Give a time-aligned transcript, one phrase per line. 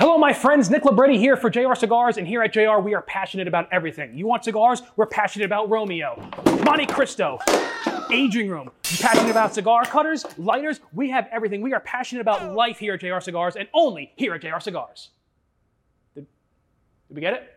[0.00, 0.70] Hello, my friends.
[0.70, 4.16] Nick Labretti here for JR Cigars, and here at JR, we are passionate about everything.
[4.16, 4.80] You want cigars?
[4.96, 6.16] We're passionate about Romeo,
[6.64, 7.38] Montecristo,
[8.10, 8.70] aging room.
[8.90, 10.80] You passionate about cigar cutters, lighters?
[10.94, 11.60] We have everything.
[11.60, 15.10] We are passionate about life here at JR Cigars, and only here at JR Cigars.
[16.14, 16.26] Did,
[17.08, 17.52] did we get it?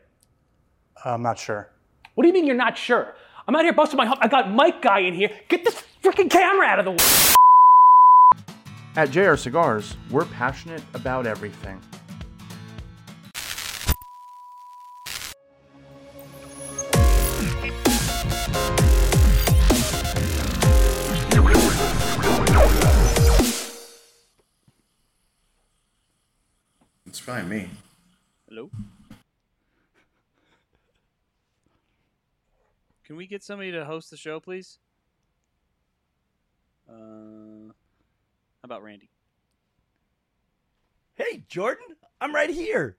[1.05, 1.69] I'm not sure.
[2.15, 3.15] What do you mean you're not sure?
[3.47, 4.19] I'm out here busting my hump.
[4.21, 5.31] I got Mike Guy in here.
[5.47, 6.97] Get this freaking camera out of the way.
[8.97, 11.79] At JR Cigars, we're passionate about everything.
[27.23, 27.69] Fine, me.
[28.49, 28.69] Hello?
[33.05, 34.77] Can we get somebody to host the show, please?
[36.89, 39.09] Uh, how about Randy?
[41.15, 42.97] Hey, Jordan, I'm right here.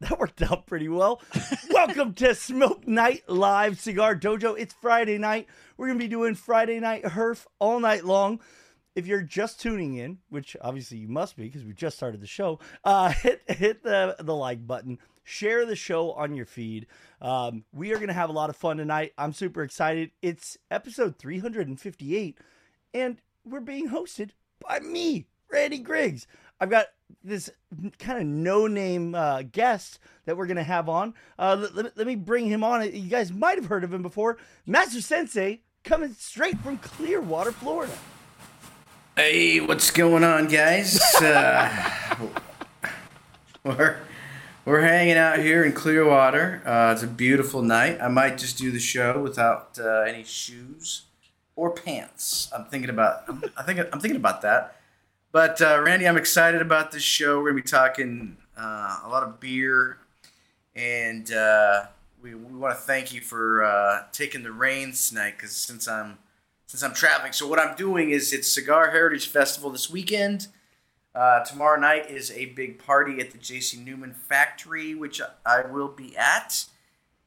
[0.00, 1.22] That worked out pretty well.
[1.70, 4.58] Welcome to Smoke Night Live Cigar Dojo.
[4.58, 5.46] It's Friday night.
[5.76, 8.40] We're going to be doing Friday Night Herf all night long.
[8.96, 12.26] If you're just tuning in, which obviously you must be because we just started the
[12.26, 14.98] show, uh, hit hit the, the like button.
[15.22, 16.86] Share the show on your feed.
[17.20, 19.12] Um, we are going to have a lot of fun tonight.
[19.18, 20.12] I'm super excited.
[20.22, 22.38] It's episode 358,
[22.94, 24.30] and we're being hosted
[24.66, 26.26] by me, Randy Griggs.
[26.60, 26.86] I've got
[27.22, 27.50] this
[27.98, 31.14] kind of no name uh, guest that we're going to have on.
[31.38, 32.82] Uh, let, let me bring him on.
[32.82, 34.38] You guys might have heard of him before.
[34.64, 37.92] Master Sensei coming straight from Clearwater, Florida.
[39.18, 41.00] Hey, what's going on, guys?
[41.14, 42.28] Uh,
[43.64, 43.96] we're
[44.66, 46.60] we're hanging out here in Clearwater.
[46.66, 47.98] Uh, it's a beautiful night.
[47.98, 51.04] I might just do the show without uh, any shoes
[51.54, 52.50] or pants.
[52.54, 53.22] I'm thinking about.
[53.26, 54.76] I'm, I think I'm thinking about that.
[55.32, 57.38] But uh, Randy, I'm excited about this show.
[57.40, 59.96] We're gonna be talking uh, a lot of beer,
[60.74, 61.86] and uh,
[62.22, 65.36] we, we want to thank you for uh, taking the reins tonight.
[65.38, 66.18] Because since I'm
[66.66, 70.48] since I'm traveling, so what I'm doing is it's Cigar Heritage Festival this weekend.
[71.14, 73.78] Uh, tomorrow night is a big party at the J.C.
[73.78, 76.66] Newman Factory, which I will be at.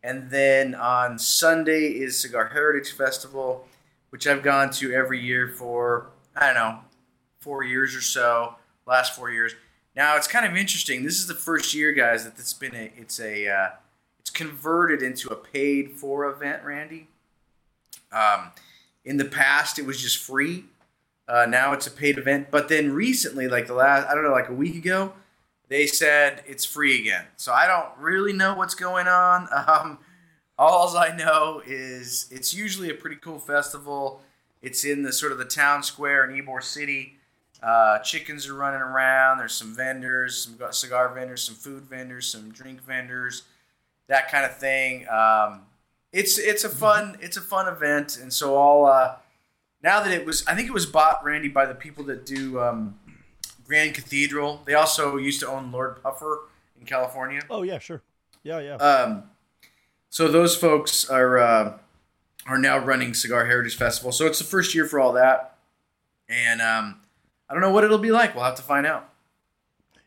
[0.04, 3.68] And then on Sunday is Cigar Heritage Festival,
[4.12, 6.80] which I've gone to every year for, I don't know,
[7.40, 8.56] four years or so,
[8.86, 9.56] last four years.
[9.96, 11.04] Now it's kind of interesting.
[11.04, 13.70] This is the first year, guys, that it's been a, it's a, uh,
[14.20, 17.08] it's converted into a paid for event, Randy.
[18.12, 18.52] Um,
[19.06, 20.66] in the past, it was just free.
[21.28, 22.50] Uh, now it's a paid event.
[22.52, 25.14] But then recently, like the last, I don't know, like a week ago,
[25.68, 27.26] they said it's free again.
[27.38, 29.48] So I don't really know what's going on.
[29.68, 30.00] Um,
[30.58, 34.22] all I know is it's usually a pretty cool festival.
[34.62, 37.18] It's in the sort of the town square in Ybor City.
[37.64, 39.38] Uh, chickens are running around.
[39.38, 43.44] There's some vendors, some cigar vendors, some food vendors, some drink vendors,
[44.08, 45.08] that kind of thing.
[45.08, 45.62] Um,
[46.12, 49.16] it's it's a fun it's a fun event, and so all uh,
[49.84, 52.60] now that it was I think it was bought Randy by the people that do
[52.60, 53.00] um,
[53.66, 54.62] Grand Cathedral.
[54.66, 56.42] They also used to own Lord Puffer
[56.80, 57.42] in California.
[57.50, 58.02] Oh yeah, sure.
[58.44, 58.76] Yeah, yeah.
[58.76, 59.24] Um,
[60.10, 61.78] so those folks are uh,
[62.48, 64.12] are now running Cigar Heritage Festival.
[64.12, 65.58] So it's the first year for all that,
[66.28, 67.02] and um,
[67.48, 68.34] I don't know what it'll be like.
[68.34, 69.10] We'll have to find out.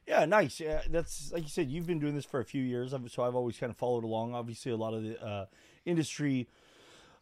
[0.06, 0.58] Yeah, nice.
[0.58, 1.70] Yeah, that's like you said.
[1.70, 4.34] You've been doing this for a few years, so I've always kind of followed along.
[4.34, 5.46] Obviously, a lot of the uh,
[5.84, 6.48] industry,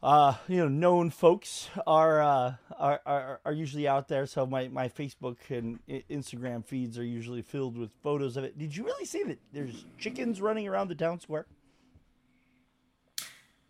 [0.03, 4.27] uh, you know, known folks are, uh, are are are usually out there.
[4.27, 5.79] So my my Facebook and
[6.11, 8.59] Instagram feeds are usually filled with photos of it.
[8.59, 11.47] Did you really see that there's chickens running around the town square?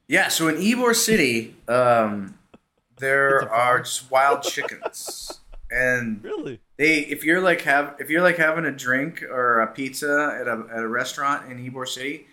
[0.06, 0.28] Yeah.
[0.28, 2.38] So in Ybor City, um,
[2.98, 5.40] there are just wild chickens,
[5.70, 9.66] and really, they if you're like have if you're like having a drink or a
[9.66, 12.26] pizza at a at a restaurant in Ybor City,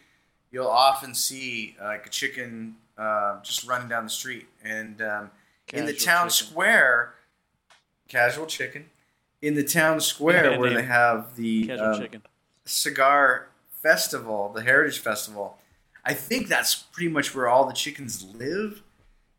[0.51, 5.31] you'll often see uh, like a chicken uh, just running down the street, and um,
[5.73, 6.47] in the town chicken.
[6.47, 7.13] square,
[8.07, 8.85] casual chicken.
[9.41, 12.07] In the town square Bad where they have the um,
[12.65, 15.59] cigar festival, the Heritage Festival,
[16.03, 18.81] I think that's pretty much where all the chickens live.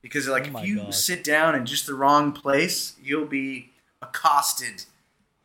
[0.01, 0.95] Because like Oh if you God.
[0.95, 4.85] sit down in just the wrong place, you'll be accosted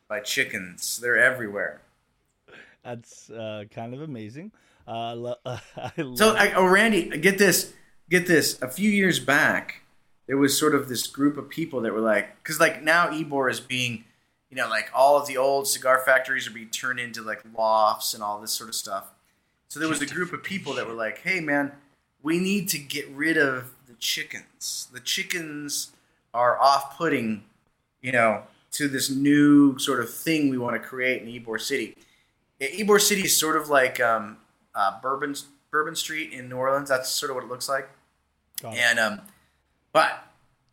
[0.08, 1.00] by chickens.
[1.00, 1.82] They're everywhere.
[2.84, 4.52] That's uh, kind of amazing.
[4.88, 7.74] Uh, lo- I love So, I, oh, Randy, get this,
[8.10, 8.62] get this.
[8.62, 9.82] A few years back,
[10.28, 13.50] there was sort of this group of people that were like, because like now Ybor
[13.50, 14.06] is being,
[14.50, 18.14] you know, like all of the old cigar factories are being turned into like lofts
[18.14, 19.12] and all this sort of stuff.
[19.68, 21.72] So there was a group of people that were like, hey man,
[22.22, 24.88] we need to get rid of the chickens.
[24.94, 25.92] The chickens
[26.34, 27.44] are off-putting,
[28.02, 31.96] you know, to this new sort of thing we want to create in Ybor City.
[32.60, 34.38] Ybor City is sort of like um,
[34.76, 35.36] uh, Bourbon
[35.72, 36.90] Bourbon Street in New Orleans.
[36.90, 37.90] That's sort of what it looks like.
[38.62, 38.76] Got.
[38.76, 39.22] And um,
[39.92, 40.28] but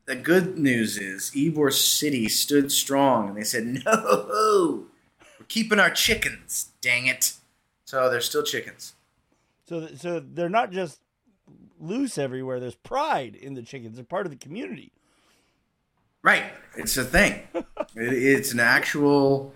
[0.07, 4.87] the good news is Ybor City stood strong, and they said, "No,
[5.39, 6.71] we're keeping our chickens.
[6.81, 7.35] Dang it!"
[7.85, 8.95] So they're still chickens.
[9.67, 11.01] So, th- so they're not just
[11.79, 12.61] loose everywhere.
[12.61, 13.97] There's pride in the chickens.
[13.97, 14.93] They're part of the community.
[16.23, 16.45] Right.
[16.77, 17.43] It's a thing.
[17.55, 17.65] it,
[17.97, 19.55] it's an actual.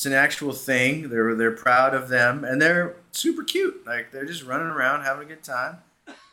[0.00, 1.10] It's an actual thing.
[1.10, 3.86] They're they're proud of them, and they're super cute.
[3.86, 5.76] Like they're just running around having a good time,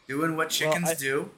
[0.07, 1.31] doing what chickens I- do.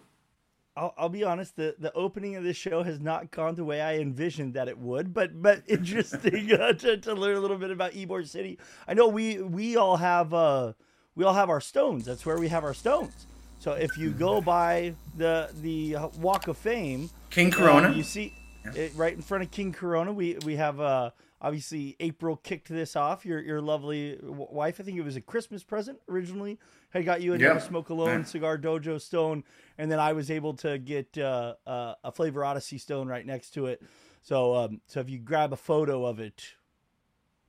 [0.78, 1.56] I'll, I'll be honest.
[1.56, 4.78] The, the opening of this show has not gone the way I envisioned that it
[4.78, 8.60] would, but but interesting uh, to, to learn a little bit about Ybor City.
[8.88, 10.74] I know we we all have uh
[11.16, 12.06] we all have our stones.
[12.06, 13.26] That's where we have our stones.
[13.58, 17.92] So if you go by the the Walk of Fame, King uh, Corona.
[17.92, 18.36] you see
[18.76, 20.14] it right in front of King Corona.
[20.14, 21.10] We we have uh
[21.42, 23.26] obviously April kicked this off.
[23.26, 24.80] Your your lovely wife.
[24.80, 26.60] I think it was a Christmas present originally.
[26.92, 27.38] Had got you a.
[27.38, 29.44] Never Smoke Alone Cigar Dojo stone,
[29.78, 33.52] and then I was able to get uh, uh, a Flavor Odyssey stone right next
[33.52, 33.82] to it.
[34.22, 36.44] So um so if you grab a photo of it,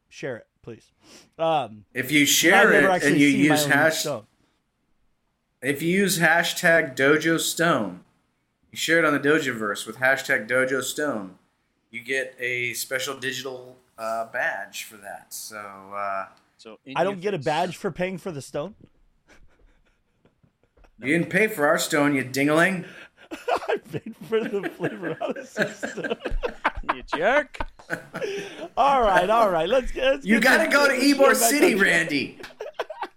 [0.09, 0.93] share it please.
[1.39, 4.27] Um, if you share it and you use hash, stone.
[5.63, 8.01] if you use hashtag Dojo Stone,
[8.71, 11.39] you share it on the Dojoverse with hashtag Dojo Stone,
[11.91, 15.33] you get a special digital uh, badge for that.
[15.33, 16.27] So uh,
[16.59, 18.75] So I don't your get a badge for paying for the stone.
[20.99, 22.85] you didn't pay for our stone, you dingaling.
[23.69, 26.17] I paid for the Flavor Odyssey stone.
[26.95, 27.59] You jerk.
[28.77, 29.69] All right, all right.
[29.69, 30.05] Let's get.
[30.05, 31.75] Let's You get gotta this- go to let's Ybor City.
[31.75, 32.39] Randy.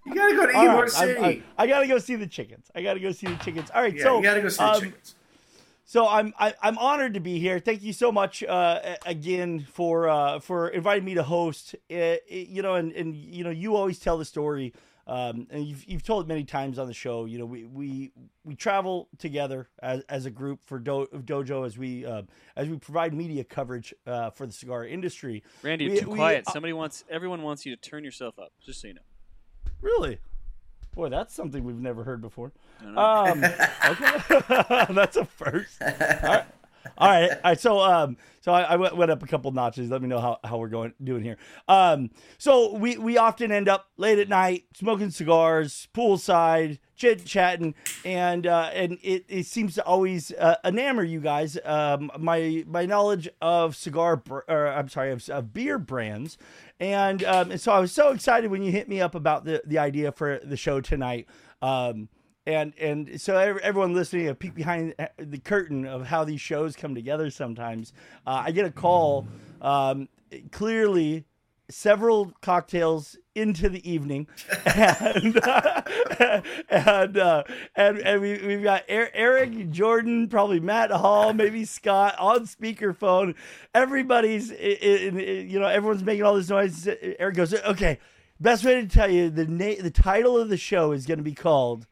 [0.05, 1.19] You gotta go to All Ybor right, City.
[1.19, 2.69] I, I, I gotta go see the chickens.
[2.75, 3.71] I gotta go see the chickens.
[3.73, 5.15] All right, yeah, so you gotta go see the um, chickens.
[5.85, 7.59] So I'm I, I'm honored to be here.
[7.59, 11.75] Thank you so much uh, again for uh, for inviting me to host.
[11.91, 14.73] Uh, you know, and, and you know, you always tell the story,
[15.07, 17.25] um, and you've you've told it many times on the show.
[17.25, 18.11] You know, we we,
[18.45, 22.21] we travel together as, as a group for Do- Dojo as we uh,
[22.55, 25.43] as we provide media coverage uh, for the cigar industry.
[25.63, 26.47] Randy, you're We- too we- quiet.
[26.47, 27.03] uh, Somebody wants.
[27.09, 28.53] Everyone wants you to turn yourself up.
[28.65, 29.01] Just so you know.
[29.81, 30.19] Really?
[30.95, 32.51] Boy, that's something we've never heard before.
[32.79, 33.01] I don't know.
[33.01, 33.43] Um,
[33.91, 35.81] okay, that's a first.
[35.81, 36.45] All right.
[36.97, 37.59] All right, all right.
[37.59, 39.89] So, um, so I, I went, up a couple notches.
[39.89, 41.37] Let me know how, how we're going doing here.
[41.67, 47.73] Um, so we we often end up late at night smoking cigars, poolside, chit chatting,
[48.03, 51.57] and uh, and it, it seems to always uh, enamor you guys.
[51.63, 56.37] Um, my my knowledge of cigar, br- or I'm sorry, of, of beer brands,
[56.79, 59.61] and um, and so I was so excited when you hit me up about the
[59.65, 61.27] the idea for the show tonight.
[61.61, 62.09] Um,
[62.45, 66.75] and and so everyone listening, a peek behind uh, the curtain of how these shows
[66.75, 67.29] come together.
[67.29, 67.93] Sometimes
[68.27, 69.27] uh, I get a call,
[69.61, 70.09] um,
[70.51, 71.25] clearly
[71.69, 74.27] several cocktails into the evening,
[74.65, 75.39] and
[76.69, 77.43] and uh,
[77.75, 83.35] and, and we, we've got Er- Eric, Jordan, probably Matt Hall, maybe Scott on speakerphone.
[83.73, 86.87] Everybody's, i- i- i- you know, everyone's making all this noise.
[87.19, 87.99] Eric goes, "Okay,
[88.39, 91.23] best way to tell you the na- the title of the show is going to
[91.23, 91.87] be called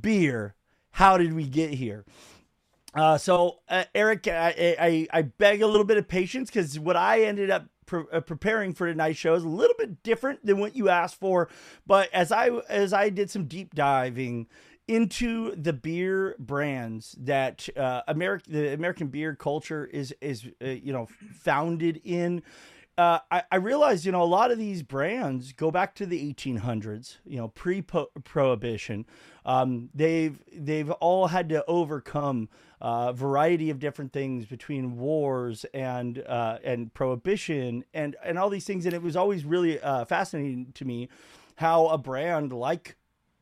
[0.00, 0.54] Beer.
[0.92, 2.04] How did we get here?"
[2.94, 6.96] Uh, so, uh, Eric, I, I, I beg a little bit of patience because what
[6.96, 10.58] I ended up pre- uh, preparing for tonight's show is a little bit different than
[10.58, 11.48] what you asked for.
[11.86, 14.46] But as I as I did some deep diving
[14.86, 20.92] into the beer brands that uh, American the American beer culture is is uh, you
[20.92, 22.42] know founded in.
[22.98, 26.34] Uh, I, I realized, you know, a lot of these brands go back to the
[26.34, 29.06] 1800s, you know, pre-prohibition.
[29.46, 32.48] Um, they've they've all had to overcome
[32.80, 38.64] a variety of different things between wars and uh, and prohibition and and all these
[38.64, 38.84] things.
[38.84, 41.08] And it was always really uh, fascinating to me
[41.54, 42.96] how a brand like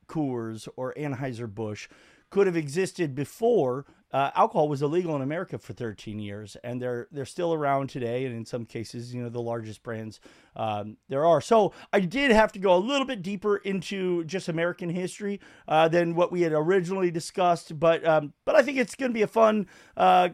[0.06, 1.88] Coors or Anheuser Busch
[2.28, 3.86] could have existed before
[4.16, 8.24] uh, alcohol was illegal in America for 13 years, and they're they're still around today,
[8.24, 10.20] and in some cases, you know, the largest brands
[10.56, 11.42] um, there are.
[11.42, 15.88] So I did have to go a little bit deeper into just American history uh,
[15.88, 19.20] than what we had originally discussed, but um, but I think it's going to be
[19.20, 19.66] a fun
[19.98, 20.30] uh,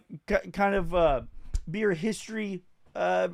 [0.53, 1.23] kind of uh,
[1.69, 2.63] beer history
[2.95, 3.29] uh,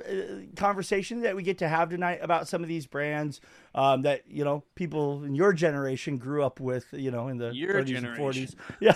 [0.56, 3.40] conversation that we get to have tonight about some of these brands
[3.74, 7.50] um, that you know people in your generation grew up with, you know, in the
[7.54, 8.12] Your 30s and 40s.
[8.16, 8.48] generation.
[8.80, 8.92] Yeah.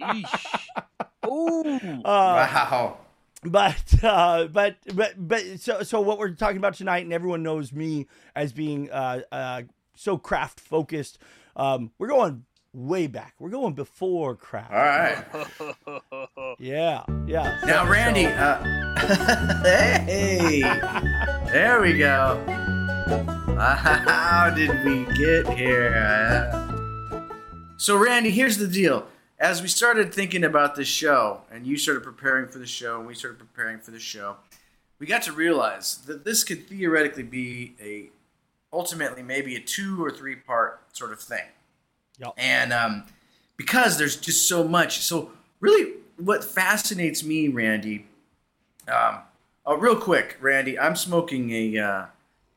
[0.00, 0.66] Eesh.
[1.26, 1.64] Ooh.
[1.64, 2.96] Uh, wow.
[3.44, 7.72] but uh, but but but so so what we're talking about tonight, and everyone knows
[7.72, 9.62] me as being uh, uh,
[9.94, 11.18] so craft focused.
[11.56, 12.44] Um, we're going
[12.86, 13.34] way back.
[13.38, 14.72] We're going before craft.
[14.72, 15.24] All right.
[16.60, 17.60] Yeah, yeah.
[17.66, 18.24] Now, So- Randy.
[18.24, 19.62] so- Uh,
[20.06, 20.60] hey,
[21.52, 22.42] there we go.
[23.58, 26.50] How did we get here?
[27.76, 29.06] So, Randy, here's the deal.
[29.38, 33.06] As we started thinking about this show, and you started preparing for the show, and
[33.06, 34.36] we started preparing for the show,
[34.98, 38.10] we got to realize that this could theoretically be a,
[38.72, 41.44] ultimately, maybe a two or three part sort of thing.
[42.18, 42.32] Yep.
[42.36, 43.04] And um,
[43.56, 45.00] because there's just so much.
[45.00, 48.06] So, really, what fascinates me, Randy,
[48.88, 49.18] um,
[49.66, 52.06] oh, real quick, Randy, I'm smoking a uh,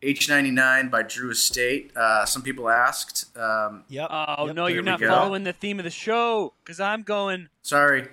[0.02, 1.92] H99 by Drew Estate.
[1.96, 3.36] Uh, some people asked.
[3.38, 4.08] Um, Yep.
[4.12, 4.56] Oh Yep.
[4.56, 5.08] no, There you're not go.
[5.10, 8.08] following the theme of the show because I'm going sorry.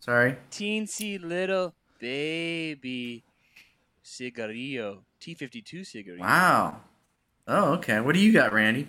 [0.00, 0.36] Sorry.
[0.52, 3.24] teensy little baby
[4.02, 6.22] cigarillo T52 cigarillo.
[6.22, 6.80] Wow.
[7.48, 8.00] Oh, okay.
[8.00, 8.86] What do you got, Randy?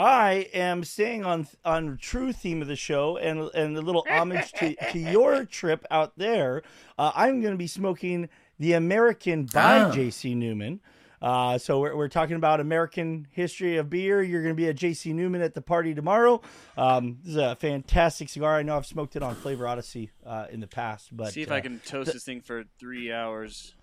[0.00, 4.50] I am staying on on true theme of the show and and a little homage
[4.52, 6.62] to, to your trip out there.
[6.98, 8.28] Uh, I'm going to be smoking
[8.58, 9.92] the American by Oh.
[9.92, 10.34] J.C.
[10.34, 10.80] Newman.
[11.22, 14.22] Uh, so we're, we're talking about American history of beer.
[14.22, 15.12] You're going to be at J.C.
[15.12, 16.40] Newman at the party tomorrow.
[16.78, 18.56] Um, this is a fantastic cigar.
[18.56, 21.50] I know I've smoked it on Flavor Odyssey uh, in the past, but See if
[21.50, 23.74] uh, I can toast this thing for three hours.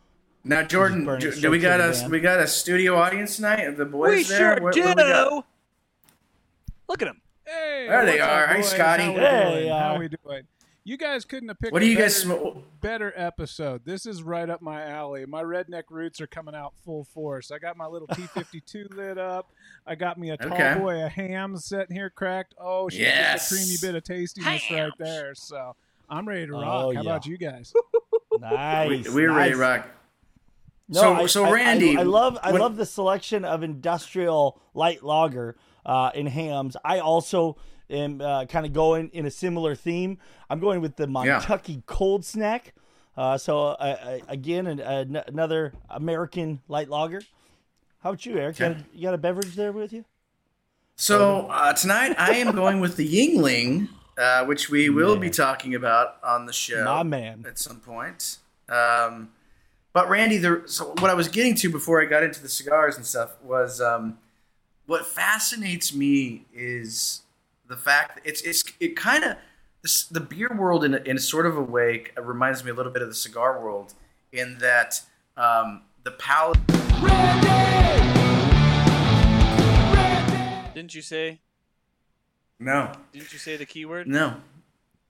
[0.44, 2.10] Now, Jordan, do, do we got the a van.
[2.10, 3.66] we got a studio audience tonight?
[3.66, 4.38] Are the boys we there?
[4.38, 4.82] sure What- what do.
[4.82, 5.46] we got?
[6.88, 7.22] Look at him.
[7.46, 8.46] Hey, There they are.
[8.46, 8.62] up, Hey.
[8.62, 9.04] Scotty.
[9.04, 9.72] How Hey, doing?
[9.72, 10.44] uh, How we doing?
[10.84, 11.74] You guys couldn't have picked.
[11.74, 13.84] What do a you guys better, better episode?
[13.84, 15.26] This is right up my alley.
[15.26, 17.52] My redneck roots are coming out full force.
[17.52, 19.50] I got my little T52 lit up.
[19.86, 20.76] I got me a tall Okay.
[20.80, 22.54] boy, a Hamm sitting here cracked.
[22.58, 23.52] Oh, she's Yes.
[23.52, 25.36] a creamy bit of tastiness right there.
[25.36, 25.76] So
[26.10, 26.64] I'm ready to rock.
[26.64, 27.00] Oh, How yeah.
[27.02, 27.74] about you guys?
[28.40, 29.10] nice.
[29.10, 29.88] We, we're ready to rock.
[30.88, 33.62] No, So- I, so I- I- Randy, I, love I when- love the selection of
[33.62, 36.78] industrial light lager uh, in Hamm's.
[36.86, 37.58] I also
[37.90, 40.20] am uh, kind of going in a similar theme.
[40.50, 42.76] I'm going with the Montucky Cold Snack.
[43.16, 47.22] Uh, so uh, uh, again, an, an- another American light lager.
[48.04, 48.60] How about you, Eric?
[48.60, 50.06] You, got a, you got a beverage there with you?
[50.98, 55.74] So uh, tonight I am going with the Yuengling, uh, which we will be talking
[55.74, 56.84] about on the show.
[56.84, 57.46] My man.
[57.48, 58.38] at some point.
[58.70, 59.30] Um,
[59.94, 62.98] but Randy, the, so what I was getting to before I got into the cigars
[62.98, 64.20] and stuff was um,
[64.88, 67.22] what fascinates me is
[67.68, 69.36] the fact that it's it's it kind of
[70.10, 72.92] the beer world in a, in a sort of a way reminds me a little
[72.92, 73.94] bit of the cigar world
[74.32, 75.02] in that
[75.36, 76.58] um, the palate.
[80.74, 81.40] Didn't you say?
[82.60, 84.08] No, Didn't you say the keyword?
[84.08, 84.38] no,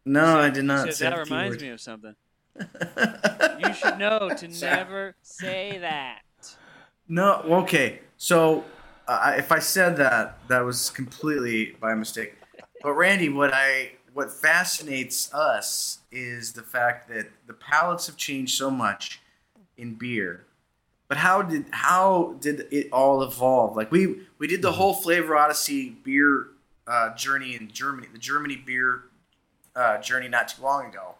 [0.03, 0.85] no, I did not.
[0.85, 1.61] said, say that reminds keyword.
[1.61, 2.15] me of something.
[2.59, 6.21] you should know to never say that.
[7.07, 7.99] No, okay.
[8.17, 8.65] So
[9.07, 12.35] uh, if I said that, that was completely by mistake.
[12.83, 18.57] But Randy, what I what fascinates us is the fact that the palates have changed
[18.57, 19.21] so much
[19.77, 20.45] in beer.
[21.07, 23.75] But how did how did it all evolve?
[23.75, 26.47] Like we we did the whole Flavor Odyssey beer
[26.87, 29.03] uh, journey in Germany, the Germany beer
[29.75, 31.15] uh, journey not too long ago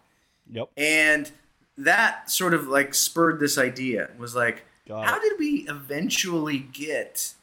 [0.50, 0.70] Yep.
[0.76, 1.30] and
[1.76, 7.34] that sort of like spurred this idea was like how did we eventually get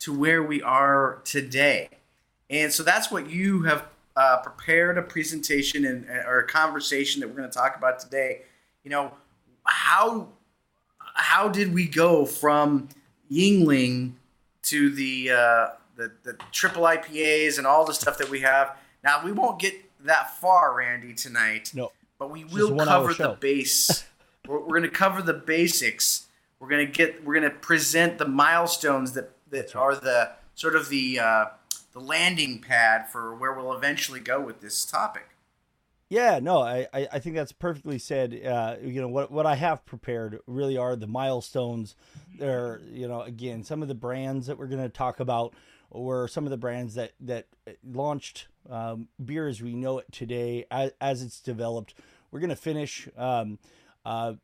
[0.00, 1.88] to where we are today
[2.50, 3.84] and so that's what you have
[4.16, 8.42] uh, prepared a presentation and or a conversation that we're going to talk about today
[8.84, 9.12] you know
[9.64, 10.28] how
[11.14, 12.88] how did we go from
[13.30, 14.12] Yuengling
[14.62, 19.24] to the uh, the, the triple ipas and all the stuff that we have now
[19.24, 21.90] we won't get that far randy tonight No.
[22.18, 24.04] but we will cover the base.
[24.48, 26.26] we're we're going to cover the basics.
[26.60, 27.24] We're going to get.
[27.24, 31.44] We're going to present the milestones that that are the sort of the uh,
[31.92, 35.30] the landing pad for where we'll eventually go with this topic.
[36.10, 38.40] Yeah, no, I, I, I think that's perfectly said.
[38.44, 41.96] Uh, you know, what what I have prepared really are the milestones.
[42.38, 45.54] There, you know, again, some of the brands that we're going to talk about
[45.90, 47.46] were some of the brands that that
[47.84, 51.94] launched um, beer as we know it today, as, as it's developed.
[52.30, 53.58] We're going to finish, um,
[54.04, 54.34] uh,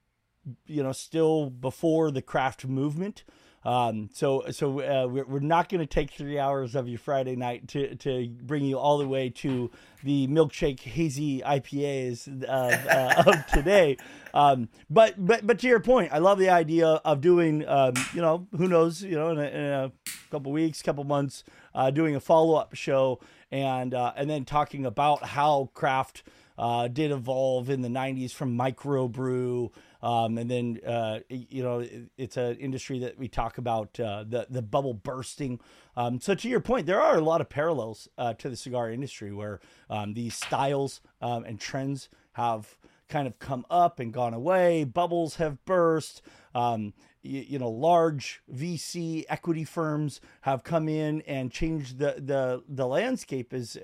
[0.66, 3.25] you know, still before the craft movement.
[3.64, 7.35] Um, so so uh, we're, we're not going to take three hours of your Friday
[7.35, 9.71] night to, to bring you all the way to
[10.02, 13.97] the milkshake hazy IPAs of, uh, of today.
[14.35, 18.21] Um, but but but to your point, I love the idea of doing um, you
[18.21, 19.92] know who knows you know in a, in a
[20.30, 21.44] couple weeks, couple months,
[21.75, 26.23] uh, doing a follow up show and uh, and then talking about how craft
[26.59, 29.71] uh, did evolve in the 90s from microbrew.
[30.04, 34.25] Um, and then, uh, you know, it, it's an industry that we talk about uh,
[34.28, 35.61] the, the bubble bursting.
[35.96, 38.90] Um, so, to your point, there are a lot of parallels uh, to the cigar
[38.90, 42.76] industry where um, these styles um, and trends have
[43.08, 44.84] kind of come up and gone away.
[44.84, 46.20] Bubbles have burst.
[46.54, 46.92] Um,
[47.23, 52.87] you, you know large VC equity firms have come in and changed the the the
[52.87, 53.78] landscape is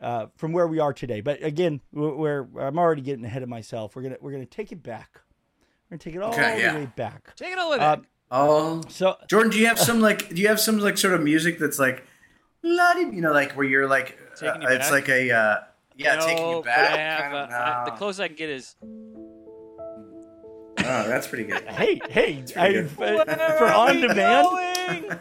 [0.00, 1.20] uh, uh, uh, from where we are today.
[1.20, 3.94] But again, we're, we're I'm already getting ahead of myself.
[3.96, 5.20] We're gonna we're gonna take it back.
[5.90, 6.72] We're gonna take it all Okay, yeah.
[6.72, 7.34] the way back.
[7.36, 8.04] Take it all the way Uh, back.
[8.30, 10.28] Oh, so Jordan, do you have some like?
[10.34, 12.04] Do you have some like sort of music that's like,
[12.62, 14.92] la you know, like where you're like, Taking you uh, it's back?
[14.92, 15.56] like a, uh,
[15.96, 16.78] yeah, no, taking you back.
[16.92, 18.74] I have, kind of- uh, I- the closest I can get is
[20.86, 21.62] Oh, that's pretty good.
[21.68, 22.90] hey hey, I, good.
[22.90, 23.24] for,
[23.58, 25.18] for on demand.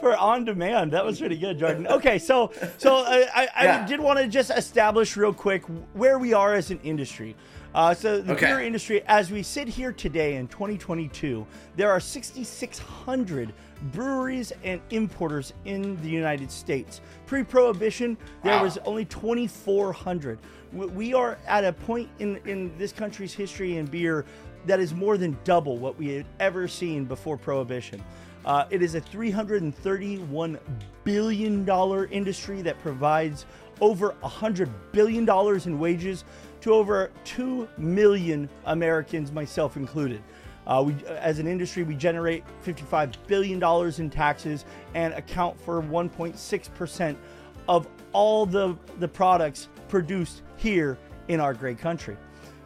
[0.00, 0.92] For on demand.
[0.92, 1.86] That was pretty good, Jordan.
[1.86, 3.86] Okay, so so uh, I, I Yeah.
[3.86, 5.62] did want to just establish real quick
[5.94, 7.34] where we are as an industry.
[7.74, 8.46] Uh, so the Okay.
[8.46, 13.52] beer industry, as we sit here today in 2022, there are 6,600
[13.92, 17.02] breweries and importers in the United States.
[17.26, 18.62] Pre-prohibition, there Wow.
[18.62, 20.38] was only 2,400.
[20.72, 24.24] We- We are at a point in in this country's history in beer
[24.66, 28.02] that is more than double what we had ever seen before prohibition.
[28.46, 30.58] Uh, it is a $331
[31.04, 31.68] billion
[32.12, 33.44] industry that provides
[33.80, 35.28] over $100 billion
[35.66, 36.24] in wages
[36.60, 40.22] to over 2 million Americans, myself included.
[40.66, 43.62] Uh, we, as an industry, we generate $55 billion
[44.00, 47.16] in taxes and account for 1.6%
[47.68, 50.96] of all the, the products produced here
[51.28, 52.16] in our great country.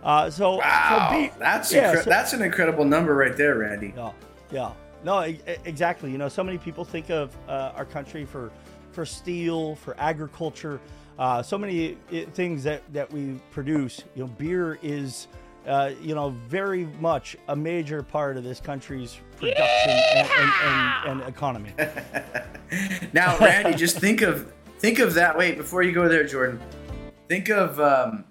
[0.02, 3.56] Uh, so, Wow, so be- that's yeah, incre- so- that's an incredible number right there,
[3.58, 3.92] Randy.
[3.96, 4.12] yeah,
[4.50, 4.72] yeah.
[5.04, 6.10] No, exactly.
[6.10, 8.50] You know, so many people think of uh, our country for
[8.92, 10.80] for steel, for agriculture,
[11.18, 11.96] uh, so many
[12.34, 14.04] things that that we produce.
[14.14, 15.28] You know, beer is.
[15.66, 21.20] Uh, you know, very much a major part of this country's production and, and, and,
[21.20, 21.70] and economy.
[23.12, 25.36] Now, Randy, just think of think of that.
[25.36, 26.60] Wait, before you go there, Jordan,
[27.28, 28.24] think of um,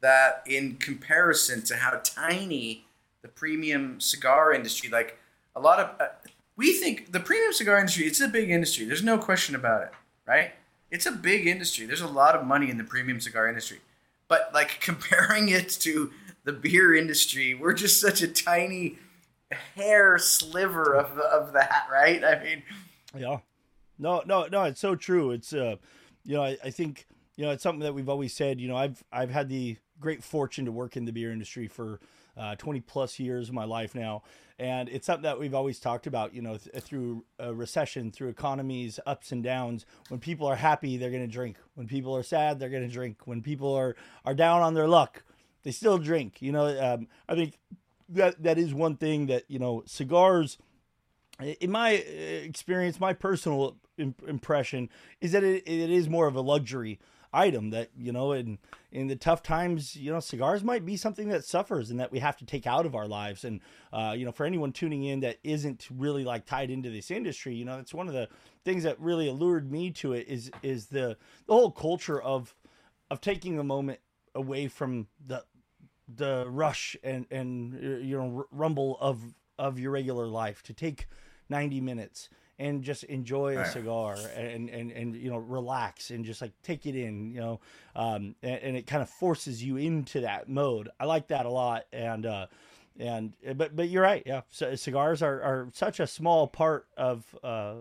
[0.00, 2.84] that in comparison to how tiny
[3.22, 4.90] the premium cigar industry.
[4.90, 5.18] Like
[5.56, 6.08] a lot of uh,
[6.56, 8.06] we think the premium cigar industry.
[8.06, 8.84] It's a big industry.
[8.84, 9.90] There's no question about it,
[10.26, 10.52] right?
[10.90, 11.86] It's a big industry.
[11.86, 13.80] There's a lot of money in the premium cigar industry,
[14.28, 16.12] but like comparing it to
[16.44, 18.98] the beer industry, we're just such a tiny
[19.76, 22.22] hair sliver of of that, right?
[22.24, 22.62] I mean.
[23.16, 23.38] Yeah.
[23.98, 24.64] No, no, no.
[24.64, 25.30] It's so true.
[25.30, 25.76] It's uh,
[26.24, 28.60] you know, I, I think you know it's something that we've always said.
[28.60, 32.00] You know, I've I've had the great fortune to work in the beer industry for
[32.36, 34.22] uh, 20 plus years of my life now,
[34.58, 36.34] and it's something that we've always talked about.
[36.34, 39.86] You know, th- through a recession, through economies, ups and downs.
[40.08, 41.56] When people are happy, they're going to drink.
[41.74, 43.22] When people are sad, they're going to drink.
[43.26, 45.24] When people are are down on their luck,
[45.62, 46.40] they still drink.
[46.40, 47.58] You know, um, I think
[48.08, 50.58] that that is one thing that you know cigars
[51.40, 52.10] in my uh,
[52.44, 54.88] experience, my personal im- impression
[55.20, 56.98] is that it, it is more of a luxury
[57.34, 58.58] item that you know in
[58.92, 62.20] in the tough times you know cigars might be something that suffers and that we
[62.20, 63.44] have to take out of our lives.
[63.44, 63.60] And
[63.92, 67.54] uh, you know for anyone tuning in that isn't really like tied into this industry
[67.54, 68.28] you know it's one of the
[68.64, 71.16] things that really allured me to it is is the
[71.46, 72.54] the whole culture of
[73.10, 74.00] of taking a moment
[74.34, 75.44] away from the
[76.16, 81.06] the rush and and uh, you know rumble of of your regular life to take
[81.48, 86.40] 90 minutes and just enjoy a cigar and, and and you know relax and just
[86.40, 87.60] like take it in you know
[87.96, 91.50] um and, and it kind of forces you into that mode i like that a
[91.50, 92.46] lot and uh
[92.98, 97.24] and but but you're right yeah C- cigars are are such a small part of
[97.42, 97.74] uh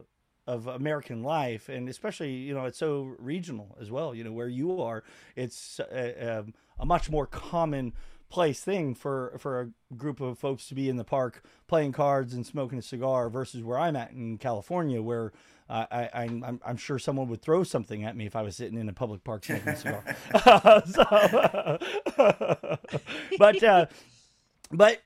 [0.45, 4.13] of American life, and especially you know it's so regional as well.
[4.13, 5.03] You know where you are,
[5.35, 7.93] it's a, um, a much more common
[8.33, 12.33] place thing for for a group of folks to be in the park playing cards
[12.33, 15.31] and smoking a cigar versus where I'm at in California, where
[15.69, 18.79] uh, I, I'm, I'm sure someone would throw something at me if I was sitting
[18.79, 20.03] in a public park smoking a cigar.
[20.87, 21.77] so,
[23.37, 23.85] but uh,
[24.71, 25.03] but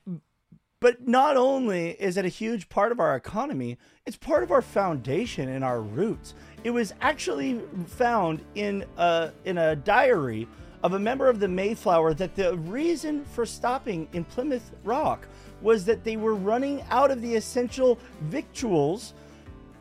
[0.79, 4.61] but not only is it a huge part of our economy, it's part of our
[4.61, 6.33] foundation and our roots.
[6.63, 10.47] It was actually found in a, in a diary
[10.83, 15.27] of a member of the Mayflower that the reason for stopping in Plymouth Rock
[15.61, 19.13] was that they were running out of the essential victuals,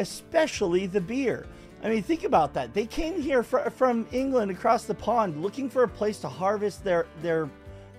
[0.00, 1.46] especially the beer.
[1.82, 2.72] I mean, think about that.
[2.72, 6.82] They came here fr- from England across the pond looking for a place to harvest
[6.82, 7.50] their their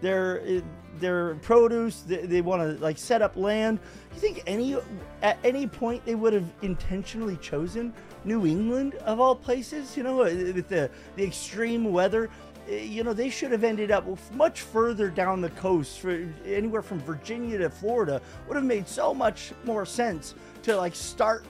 [0.02, 0.62] their uh,
[1.00, 2.02] their produce.
[2.02, 3.80] They, they want to like set up land.
[4.16, 4.76] You think any
[5.22, 7.94] at any point they would have intentionally chosen
[8.26, 9.96] New England of all places?
[9.96, 12.30] You know, uh, with the the extreme weather.
[12.70, 16.04] Uh, You know, they should have ended up much further down the coast,
[16.46, 18.22] anywhere from Virginia to Florida.
[18.48, 21.46] Would have made so much more sense to like start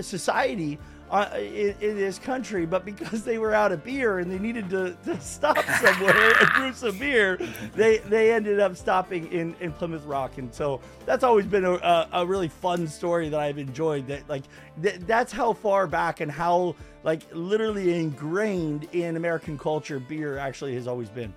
[0.00, 0.78] society
[1.10, 4.68] uh, in, in this country, but because they were out of beer and they needed
[4.70, 7.38] to, to stop somewhere and brew some beer,
[7.74, 11.72] they they ended up stopping in, in Plymouth Rock, and so that's always been a,
[11.72, 14.06] a, a really fun story that I've enjoyed.
[14.06, 14.44] That like
[14.82, 20.74] th- that's how far back and how like literally ingrained in American culture beer actually
[20.74, 21.32] has always been.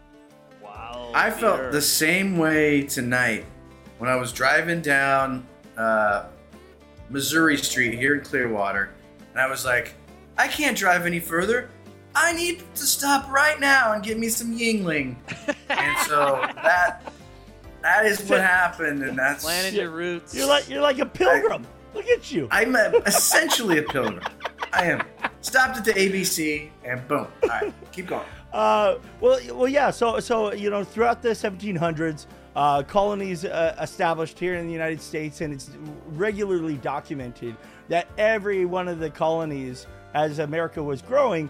[0.62, 1.12] Wow.
[1.14, 3.46] I felt the same way tonight
[3.98, 5.46] when I was driving down
[5.78, 6.26] uh,
[7.10, 8.90] Missouri Street here in Clearwater,
[9.32, 9.94] and I was like,
[10.38, 11.70] I can't drive any further.
[12.14, 15.16] I need to stop right now and get me some Yuengling.
[15.70, 17.02] and so that
[17.82, 20.36] that is what happened, and that's planted your roots.
[20.36, 21.66] You're like you're like a pilgrim.
[21.94, 22.48] Look at you.
[22.52, 24.24] I'm a, essentially a pilgrim.
[24.74, 25.04] I am.
[25.42, 27.28] Stopped at the ABC and boom.
[27.44, 28.26] All right, keep going.
[28.54, 29.90] Uh, well, well, yeah.
[29.90, 35.02] So, so you know, throughout the 1700s, uh, colonies uh, established here in the United
[35.02, 35.70] States, and it's
[36.10, 37.56] regularly documented
[37.88, 41.50] that every one of the colonies, as America was growing,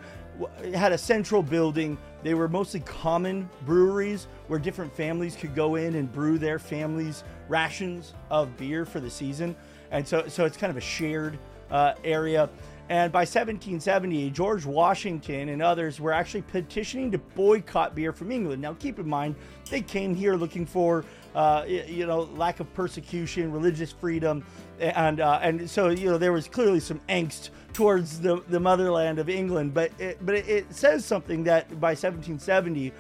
[0.74, 1.98] had a central building.
[2.24, 7.24] They were mostly common breweries where different families could go in and brew their families'
[7.48, 9.56] rations of beer for the season,
[9.92, 11.38] and so, so it's kind of a shared
[11.72, 12.50] uh, area.
[12.90, 18.62] And by 1770, George Washington and others were actually petitioning to boycott beer from England.
[18.62, 19.36] Now, keep in mind,
[19.72, 21.04] they came here looking for,
[21.34, 24.46] uh, you know, lack of persecution, religious freedom,
[24.80, 29.18] and uh, and so you know there was clearly some angst towards the, the motherland
[29.18, 29.74] of England.
[29.74, 32.92] But it, but it, says something that by 1770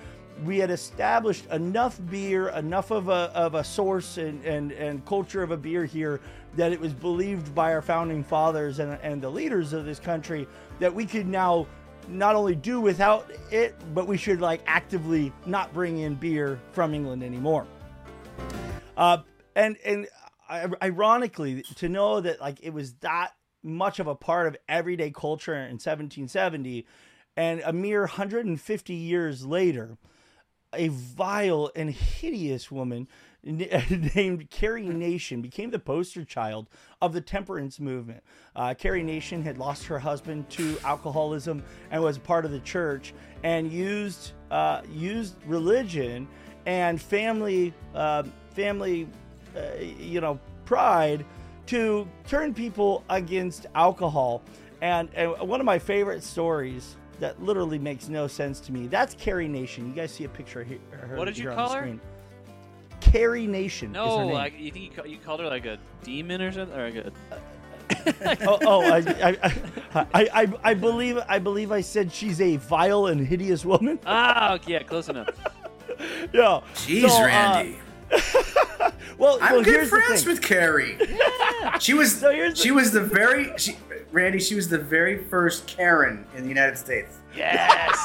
[0.45, 5.43] we had established enough beer, enough of a, of a source and, and, and culture
[5.43, 6.19] of a beer here
[6.55, 10.47] that it was believed by our founding fathers and, and the leaders of this country
[10.79, 11.67] that we could now
[12.07, 16.93] not only do without it, but we should like actively not bring in beer from
[16.93, 17.65] England anymore.
[18.97, 19.19] Uh,
[19.55, 20.07] and and
[20.81, 23.33] ironically, to know that like it was that
[23.63, 26.85] much of a part of everyday culture in 1770,
[27.37, 29.97] and a mere 150 years later,
[30.73, 33.07] a vile and hideous woman
[34.15, 36.67] named Carrie Nation became the poster child
[37.01, 38.23] of the temperance movement.
[38.55, 43.13] Uh, Carrie Nation had lost her husband to alcoholism and was part of the church
[43.43, 46.27] and used uh, used religion
[46.65, 49.07] and family uh, family
[49.55, 51.25] uh, you know pride
[51.67, 54.41] to turn people against alcohol.
[54.81, 58.87] And, and one of my favorite stories that literally makes no sense to me.
[58.87, 59.87] That's Carrie Nation.
[59.87, 60.79] You guys see a picture here.
[60.91, 61.81] her What did you call her?
[61.81, 62.01] screen.
[63.11, 63.91] Carrie Nation.
[63.91, 64.33] is her No, name.
[64.33, 66.95] like you think you, ca- you called her like a demon or something, or like
[66.95, 67.11] a
[68.47, 69.37] oh, oh I, I,
[70.13, 73.99] I, I, I believe I believe I said she's a vile and hideous woman.
[74.05, 75.29] ah, okay, yeah, close enough.
[76.33, 76.61] Yeah.
[76.73, 77.77] Jeez, So, uh, Randy.
[79.19, 80.33] Well, I'm well, good here's the friends thing.
[80.33, 80.97] with Carrie.
[81.79, 83.77] She was So here's the- she was the very she,
[84.11, 84.39] Randy.
[84.39, 87.17] She was the very first Karen in the United States.
[87.35, 87.95] Yes.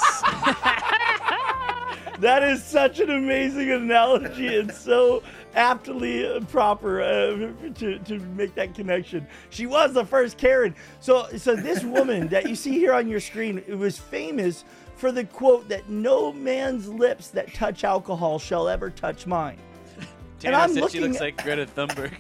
[2.21, 5.23] That is such an amazing analogy and so
[5.55, 9.27] aptly uh, proper uh, to, to make that connection.
[9.51, 10.75] She was the first Karen.
[11.01, 14.65] So so this woman that you see here on your screen it was famous
[14.97, 19.59] for the quote that no man's lips that touch alcohol shall ever touch mine.
[20.39, 22.13] Tana I'm said she looks at- like Greta Thunberg.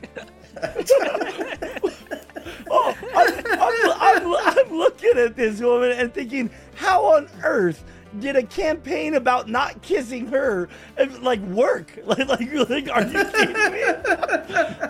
[2.68, 7.84] Oh, I'm, I'm, I'm, I'm looking at this woman and thinking, how on earth
[8.18, 11.92] did a campaign about not kissing her uh, like work?
[12.06, 14.88] Like, like, like are you kidding me?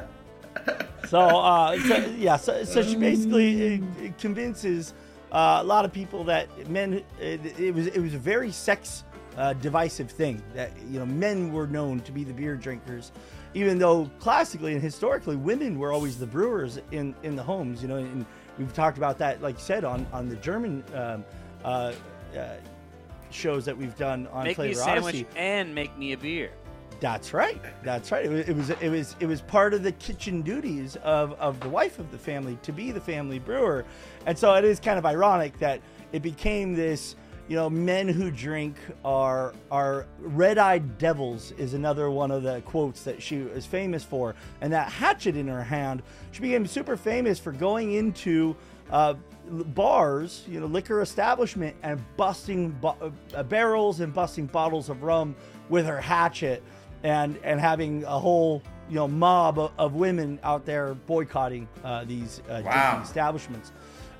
[1.08, 4.92] So, uh, so yeah, so, so she basically uh, convinces
[5.32, 7.04] uh, a lot of people that men.
[7.20, 9.04] It, it was it was a very sex
[9.36, 13.12] uh, divisive thing that you know men were known to be the beer drinkers,
[13.54, 17.82] even though classically and historically women were always the brewers in in the homes.
[17.82, 18.26] You know, and
[18.58, 20.82] we've talked about that, like you said, on on the German.
[20.94, 21.24] Um,
[21.64, 21.92] uh,
[22.36, 22.56] uh,
[23.30, 25.26] shows that we've done on make me a sandwich Odyssey.
[25.36, 26.50] and make me a beer.
[26.98, 27.60] That's right.
[27.84, 28.24] That's right.
[28.24, 31.60] It was, it was it was it was part of the kitchen duties of of
[31.60, 33.84] the wife of the family to be the family brewer,
[34.24, 35.80] and so it is kind of ironic that
[36.12, 37.16] it became this.
[37.48, 43.04] You know, men who drink are are red-eyed devils is another one of the quotes
[43.04, 46.02] that she is famous for, and that hatchet in her hand.
[46.32, 48.56] She became super famous for going into
[48.90, 49.14] uh,
[49.50, 55.34] bars, you know, liquor establishment, and busting bo- uh, barrels and busting bottles of rum
[55.68, 56.62] with her hatchet,
[57.02, 62.04] and and having a whole you know mob of, of women out there boycotting uh,
[62.04, 63.00] these uh, Wow.
[63.02, 63.72] establishments.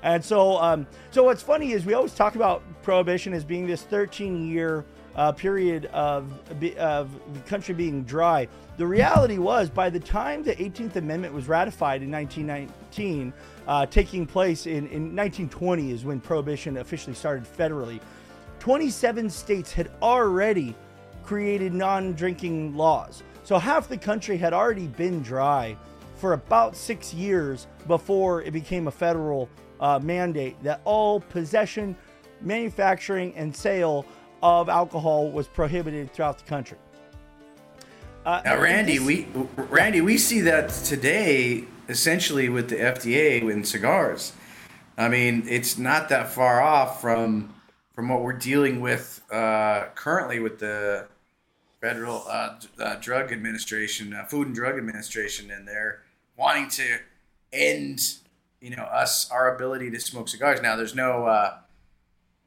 [0.03, 3.81] And so, um, so what's funny is we always talk about prohibition as being this
[3.81, 4.85] 13 year
[5.15, 6.31] uh, period of,
[6.77, 8.47] of the country being dry.
[8.77, 13.33] The reality was, by the time the 18th Amendment was ratified in 1919,
[13.67, 17.99] uh, taking place in, in 1920 is when prohibition officially started federally.
[18.59, 20.73] 27 states had already
[21.23, 23.23] created non drinking laws.
[23.43, 25.75] So half the country had already been dry
[26.15, 29.49] for about six years before it became a federal
[29.79, 31.95] uh, mandate that all possession,
[32.41, 34.05] manufacturing, and sale
[34.41, 36.77] of alcohol was prohibited throughout the country.
[38.25, 44.33] Uh, Now, Randy, we Randy, we see that today essentially with the FDA in cigars.
[44.97, 47.53] I mean, it's not that far off from
[47.93, 51.07] from what we're dealing with uh, currently with the
[51.81, 56.01] Federal uh, uh, Drug Administration, uh, Food and Drug Administration, and they're
[56.35, 56.97] wanting to
[57.53, 58.15] end,
[58.61, 60.61] you know, us our ability to smoke cigars.
[60.61, 61.57] Now, there's no uh,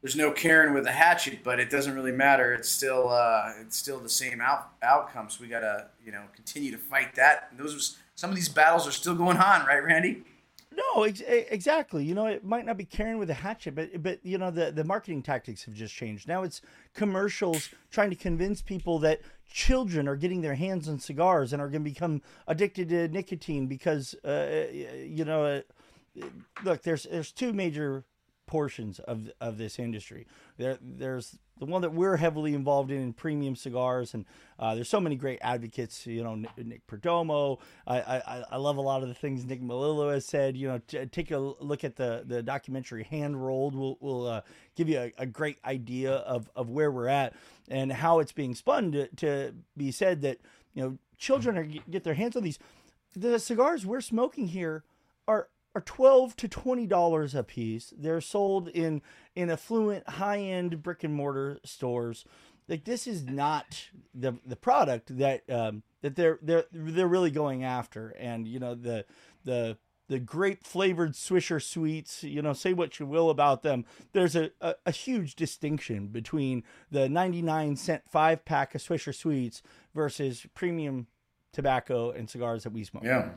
[0.02, 2.52] there's no Karen with a hatchet, but it doesn't really matter.
[2.52, 5.38] It's still uh, it's still the same out outcomes.
[5.38, 7.48] We gotta you know continue to fight that.
[7.50, 10.22] And those was, some of these battles are still going on, right, Randy?
[10.70, 12.04] No, ex- exactly.
[12.04, 14.70] You know, it might not be carrying with a hatchet, but but you know the
[14.70, 16.28] the marketing tactics have just changed.
[16.28, 16.60] Now it's
[16.94, 21.68] commercials trying to convince people that children are getting their hands on cigars and are
[21.68, 26.26] going to become addicted to nicotine because uh, you know, uh,
[26.62, 28.04] look, there's there's two major
[28.46, 30.26] portions of of this industry.
[30.58, 34.24] There there's the one that we're heavily involved in in premium cigars, and
[34.58, 36.06] uh, there's so many great advocates.
[36.06, 37.60] You know, Nick, Nick Perdomo.
[37.86, 40.56] I, I I love a lot of the things Nick Melillo has said.
[40.56, 43.74] You know, t- take a look at the the documentary Hand Rolled.
[43.74, 44.40] Will will uh,
[44.74, 47.34] give you a, a great idea of of where we're at
[47.68, 50.38] and how it's being spun to, to be said that
[50.72, 52.58] you know children are get their hands on these.
[53.14, 54.84] The cigars we're smoking here
[55.28, 57.92] are are twelve to twenty dollars a piece.
[57.96, 59.02] They're sold in
[59.34, 62.24] in affluent, high end brick and mortar stores.
[62.68, 67.64] Like this is not the the product that um, that they're they're they're really going
[67.64, 68.10] after.
[68.10, 69.04] And you know the
[69.44, 69.78] the
[70.08, 72.24] the grape flavored Swisher sweets.
[72.24, 73.84] You know, say what you will about them.
[74.12, 79.14] There's a, a, a huge distinction between the ninety nine cent five pack of Swisher
[79.14, 79.62] sweets
[79.94, 81.06] versus premium
[81.52, 83.04] tobacco and cigars that we smoke.
[83.04, 83.30] Yeah.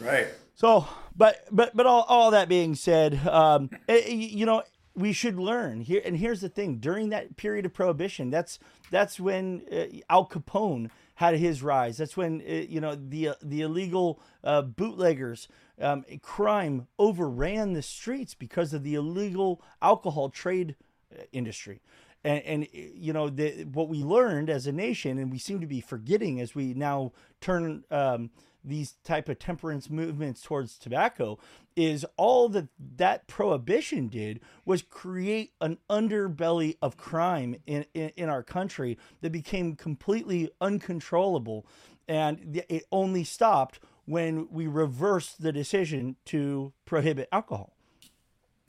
[0.00, 0.28] Right.
[0.54, 4.62] So, but but but all, all that being said, um, eh, eh, you know,
[4.94, 6.00] we should learn here.
[6.04, 8.58] And here's the thing: during that period of prohibition, that's
[8.90, 11.96] that's when uh, Al Capone had his rise.
[11.96, 15.48] That's when uh, you know the the illegal uh, bootleggers.
[15.80, 20.76] Um, crime overran the streets because of the illegal alcohol trade
[21.12, 21.80] uh, industry.
[22.24, 25.66] And, and you know the, what we learned as a nation, and we seem to
[25.66, 28.30] be forgetting as we now turn um,
[28.64, 31.38] these type of temperance movements towards tobacco
[31.76, 38.28] is all that that prohibition did was create an underbelly of crime in, in, in
[38.28, 41.66] our country that became completely uncontrollable.
[42.08, 47.73] And it only stopped when we reversed the decision to prohibit alcohol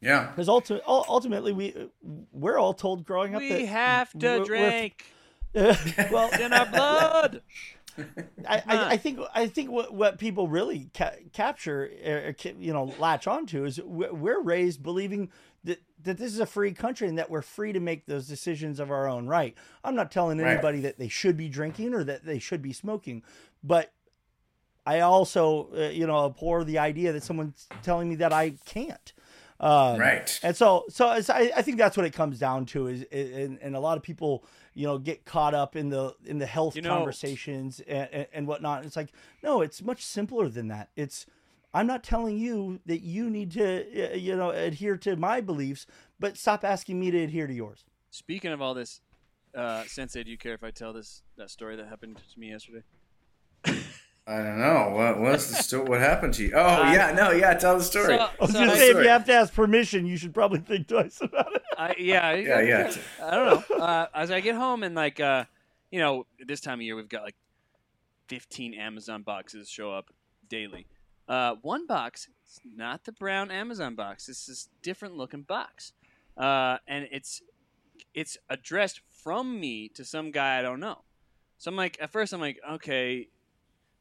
[0.01, 0.27] Yeah.
[0.29, 1.89] because ulti- ultimately we
[2.31, 5.05] we're all told growing up We that we have to we're- we're- drink
[6.11, 7.41] well in our blood.
[8.45, 12.73] I, I, I think I think what, what people really ca- capture, uh, ca- you
[12.73, 15.31] know, latch onto is we're we're raised believing
[15.63, 18.81] that that this is a free country and that we're free to make those decisions
[18.81, 19.55] of our own right.
[19.81, 20.51] I'm not telling Right.
[20.51, 23.23] anybody that they should be drinking or that they should be smoking,
[23.63, 23.93] but
[24.85, 29.13] I also, uh, you know, abhor the idea that someone's telling me that I can't.
[29.59, 30.37] Um, Right.
[30.43, 33.57] and so, so it's, I, I think that's what it comes down to is, and,
[33.61, 36.75] and a lot of people, you know, get caught up in the in the health
[36.75, 38.83] You know- conversations and, and, and whatnot.
[38.83, 40.89] It's like, no, it's much simpler than that.
[40.97, 41.25] It's,
[41.73, 45.85] I'm not telling you that you need to, uh, you know, adhere to my beliefs,
[46.19, 47.85] but stop asking me to adhere to yours.
[48.11, 49.01] Speaking of all this,
[49.53, 52.49] uh, Sensei, do you care if I tell this that story that happened to me
[52.49, 52.83] yesterday?
[54.27, 55.87] I don't know what what's the story.
[55.87, 56.51] What happened to you?
[56.55, 57.53] Oh yeah, no, yeah.
[57.53, 58.17] Tell the story.
[58.17, 60.17] So- I was so going to I- say, if you have to ask permission, you
[60.17, 61.61] should probably think twice about it.
[61.77, 62.95] I, yeah, Yeah, yeah.
[63.23, 63.75] I don't know.
[63.77, 65.45] Uh, as I get home and like, uh,
[65.91, 67.35] you know, this time of year we've got like
[68.29, 70.09] 15 Amazon boxes show up
[70.49, 70.87] daily.
[71.27, 74.27] Uh, one box, it's not the brown Amazon box.
[74.27, 75.93] It's this different looking box,
[76.37, 77.41] uh, and it's
[78.13, 81.03] it's addressed from me to some guy I don't know.
[81.57, 83.29] So I'm like, at first I'm like, okay,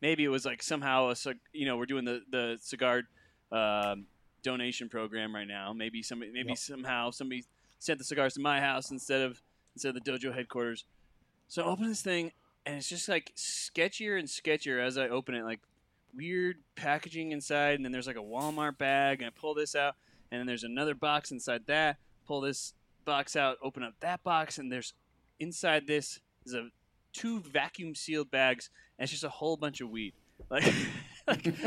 [0.04, 1.14] maybe it was like somehow a
[1.54, 3.02] you know we're doing the the cigar
[3.50, 4.04] um,
[4.42, 5.72] donation program right now.
[5.72, 6.58] Maybe somebody maybe Yep.
[6.58, 7.44] somehow somebody
[7.78, 9.42] sent the cigars to my house instead of
[9.74, 10.84] instead of the dojo headquarters.
[11.48, 12.32] So I open this thing
[12.66, 15.60] and it's just like sketchier and sketchier as I open it, like
[16.14, 19.96] weird packaging inside, and then there's like a Walmart bag, and I pull this out,
[20.30, 21.96] and then there's another box inside that.
[22.26, 22.72] Pull this
[23.04, 24.94] box out, open up that box, and there's
[25.40, 26.68] inside this is a
[27.14, 30.12] two vacuum sealed bags, and it's just a whole bunch of weed,
[30.50, 30.64] like,
[31.26, 31.46] like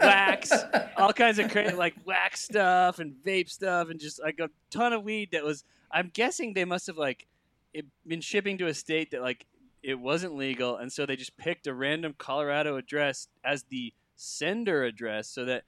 [0.00, 0.52] wax,
[0.96, 4.92] all kinds of crazy like wax stuff and vape stuff, and just like a ton
[4.92, 5.64] of weed that was.
[5.92, 7.28] I'm guessing they must have like
[7.72, 9.46] it, been shipping to a state that like
[9.82, 14.82] it wasn't legal, and so they just picked a random Colorado address as the sender
[14.84, 15.62] address, so that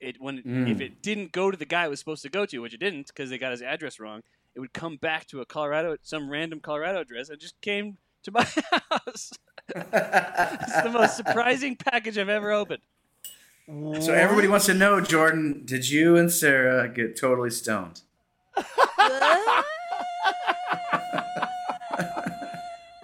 [0.00, 0.70] it when Mm.
[0.70, 2.80] if it didn't go to the guy it was supposed to go to, which it
[2.80, 4.22] didn't because they got his address wrong,
[4.54, 8.32] it would come back to a Colorado, some random Colorado address, and just came to
[8.32, 8.42] my
[8.90, 9.32] house.
[9.68, 12.82] it's the most surprising package I've ever opened.
[13.66, 18.02] So everybody wants to know, Jordan, did you and Sarah get totally stoned?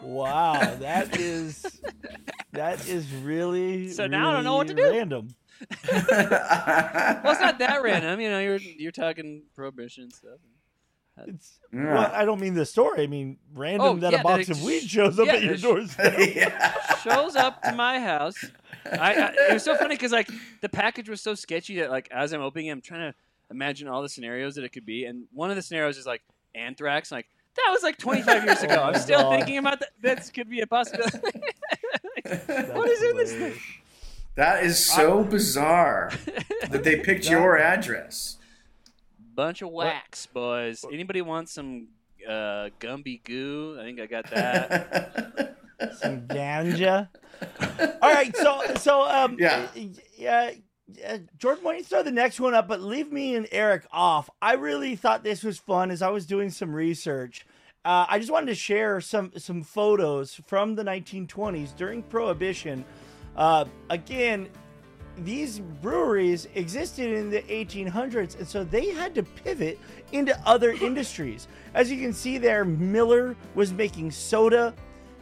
[0.02, 1.80] Wow, that is
[2.52, 4.90] that is really So now I don't know what to do.
[4.90, 5.28] Random.
[5.90, 8.20] Well, it's not that random.
[8.20, 10.38] You know, you're you're talking prohibition stuff.
[11.26, 11.94] It's, Yeah.
[11.94, 13.02] well, I don't mean the story.
[13.02, 15.34] I mean random Oh, that yeah, a box that it of weed shows up yeah,
[15.34, 16.14] at your it sh- doorstep.
[16.34, 16.94] yeah.
[17.02, 18.42] shows up to my house.
[18.90, 20.30] I, I it was so funny because like
[20.62, 23.14] the package was so sketchy that like as I'm opening it, I'm trying to
[23.50, 26.22] imagine all the scenarios that it could be, and one of the scenarios is like
[26.54, 27.12] anthrax.
[27.12, 28.76] Like that was like 25 years oh ago.
[28.78, 29.36] Oh I'm still God.
[29.36, 29.90] thinking about that.
[30.02, 31.18] That could be a possibility.
[32.24, 33.54] what is in this thing?
[34.36, 36.12] That is so bizarre
[36.70, 38.38] that they picked your address.
[39.40, 40.84] Bunch of wax, boys.
[40.92, 41.88] Anybody want some
[42.28, 43.78] uh, Gumby goo?
[43.80, 45.56] I think I got that.
[45.98, 47.08] Some ganja.
[48.02, 49.66] All right, so so um Yeah.
[50.18, 50.50] yeah.
[51.08, 52.68] Uh, Jordan, why don't you throw the next one up?
[52.68, 54.28] But leave me and Eric off.
[54.42, 57.46] I really thought this was fun as I was doing some research.
[57.82, 62.84] Uh, I just wanted to share some some photos from the 1920s during Prohibition.
[63.34, 64.50] Uh, again,
[65.24, 69.78] these breweries existed in the 1800s, and so they had to pivot
[70.12, 71.48] into other industries.
[71.74, 74.74] As you can see there, Miller was making soda.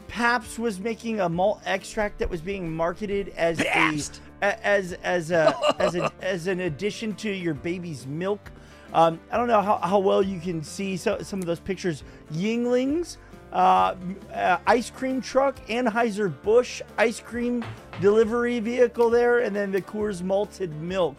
[0.06, 4.22] Pabst was making a malt extract that was being marketed as Pabst.
[4.40, 8.50] a as as a as a as an addition to your baby's milk.
[8.94, 12.04] Um, I don't know how, how well you can see so, some of those pictures.
[12.32, 13.18] Yuenglings,
[13.52, 13.94] uh,
[14.34, 17.64] uh, ice cream truck, Anheuser Busch ice cream
[18.00, 21.16] delivery vehicle there, and then the Coors malted milk.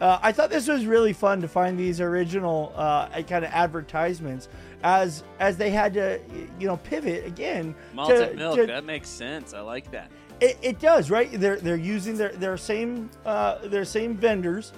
[0.00, 4.48] Uh, I thought this was really fun to find these original uh, kind of advertisements
[4.84, 6.20] as as they had to
[6.60, 7.74] you know pivot again.
[7.94, 8.56] Malted to- milk.
[8.56, 9.54] to- that makes sense.
[9.54, 10.10] I like that.
[10.40, 11.28] it, it does, right?
[11.32, 14.72] They're they're using their their same uh, their same vendors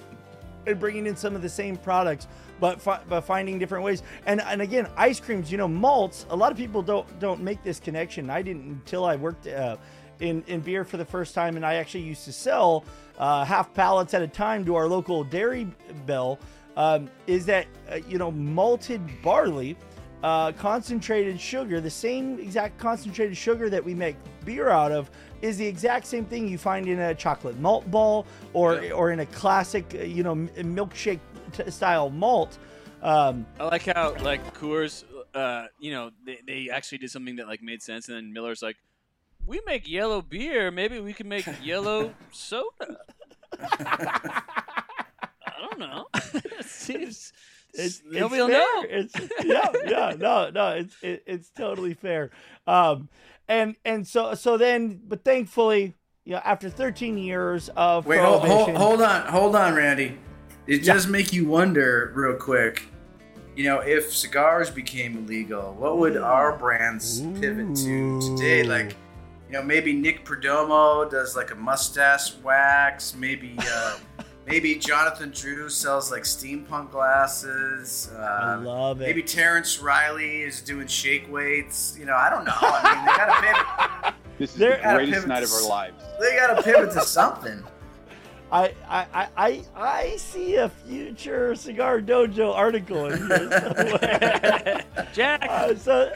[0.65, 2.27] and bringing in some of the same products,
[2.61, 4.03] but fi- but finding different ways.
[4.25, 5.51] And and again, ice creams.
[5.51, 6.25] You know, malts.
[6.29, 8.29] A lot of people don't don't make this connection.
[8.29, 9.75] I didn't until I worked uh,
[10.21, 12.85] in in beer for the first time, and I actually used to sell
[13.19, 15.67] uh, half pallets at a time to our local dairy
[16.05, 16.39] bell.
[16.77, 19.75] Um, is that uh, you know malted barley?
[20.23, 25.09] uh, concentrated sugar, the same exact concentrated sugar that we make beer out of,
[25.41, 29.21] is the exact same thing you find in a chocolate malt ball or or in
[29.21, 31.19] a classic, uh, you know, milkshake
[31.69, 32.57] style malt.
[33.01, 37.47] Um, I like how like Coors, uh, you know, they, they actually did something that
[37.47, 38.77] like made sense, and then Miller's like,
[39.45, 40.69] "We make yellow beer.
[40.69, 42.99] Maybe we can make yellow soda."
[43.59, 44.41] I
[45.59, 46.07] don't know.
[46.13, 47.33] it seems
[47.73, 48.47] it's, it's fair.
[48.47, 48.85] know.
[48.89, 52.31] It's, yeah, yeah, no, no, it's it, it's totally fair.
[52.67, 53.09] Um,
[53.47, 58.45] and and so so then, but thankfully, you know, after 13 years of Wait, hold,
[58.45, 60.17] hold, hold on, hold on, Randy.
[60.67, 62.83] It does make you wonder, real quick.
[63.55, 68.63] You know, if cigars became illegal, what would our brands pivot to today?
[68.63, 68.95] Like,
[69.47, 73.13] you know, maybe Nick Perdomo does like a mustache wax.
[73.15, 73.97] Maybe, uh,
[74.47, 78.09] maybe Jonathan Drew sells like steampunk glasses.
[78.15, 79.05] Uh, I love it.
[79.07, 81.97] Maybe Terrence Riley is doing shake weights.
[81.99, 82.53] You know, I don't know.
[82.61, 84.13] I mean, they gotta pivot.
[84.39, 86.03] This is There- the greatest night of our lives.
[86.19, 87.61] They gotta pivot to something.
[88.51, 94.83] I, I, I, I, see a future Cigar Dojo article in here somewhere.
[95.13, 95.47] Jack.
[95.49, 96.11] Uh, so,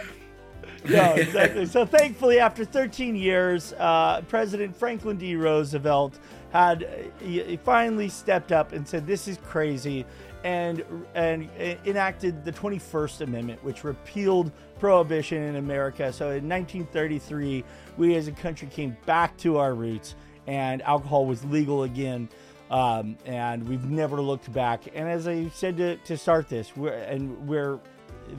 [0.89, 1.65] no, exactly.
[1.65, 5.35] So, thankfully, after 13 years, uh, President Franklin D.
[5.35, 6.19] Roosevelt
[6.51, 10.05] had he finally stepped up and said, "This is crazy,"
[10.43, 10.83] and
[11.15, 11.49] and
[11.85, 16.11] enacted the 21st Amendment, which repealed prohibition in America.
[16.11, 17.63] So, in 1933,
[17.97, 20.15] we as a country came back to our roots,
[20.47, 22.29] and alcohol was legal again.
[22.71, 24.87] Um, and we've never looked back.
[24.95, 27.79] And as I said to, to start this, we're, and we're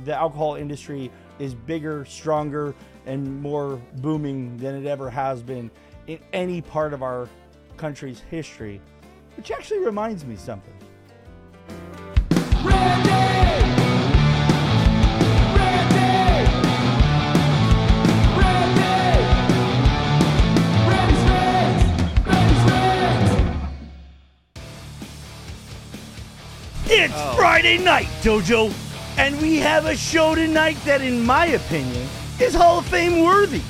[0.05, 2.75] the alcohol industry is bigger, stronger,
[3.07, 5.71] and more booming than it ever has been
[6.07, 7.29] in any part of our
[7.77, 8.81] country's history,
[9.37, 10.75] which actually reminds me something.
[26.99, 27.35] Oh.
[27.37, 28.73] Friday night, Dojo,
[29.19, 32.09] and we have a show tonight that, in my opinion,
[32.41, 33.61] is Hall of Fame worthy.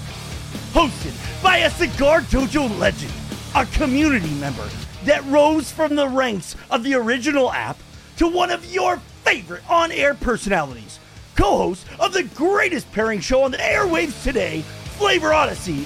[0.73, 1.13] Hosted
[1.43, 3.13] by a Cigar Dojo legend,
[3.57, 4.69] a community member
[5.05, 7.77] that rose from the ranks of the original app
[8.19, 11.01] to one of your favorite on air personalities,
[11.35, 14.61] co host of the greatest pairing show on the airwaves today,
[14.99, 15.85] Flavor Odyssey,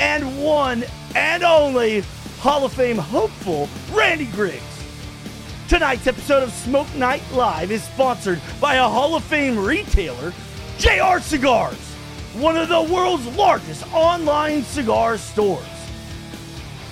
[0.00, 2.00] and one and only
[2.40, 4.73] Hall of Fame hopeful, Randy Griggs.
[5.68, 10.34] Tonight's episode of Smoke Night Live is sponsored by a Hall of Fame retailer,
[10.76, 11.78] JR Cigars,
[12.34, 15.64] one of the world's largest online cigar stores.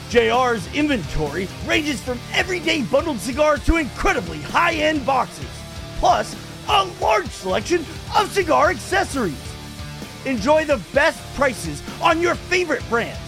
[0.08, 5.50] JR's inventory ranges from everyday bundled cigars to incredibly high end boxes,
[5.98, 6.34] plus
[6.66, 7.84] a large selection
[8.16, 9.36] of cigar accessories.
[10.24, 13.20] Enjoy the best prices on your favorite brands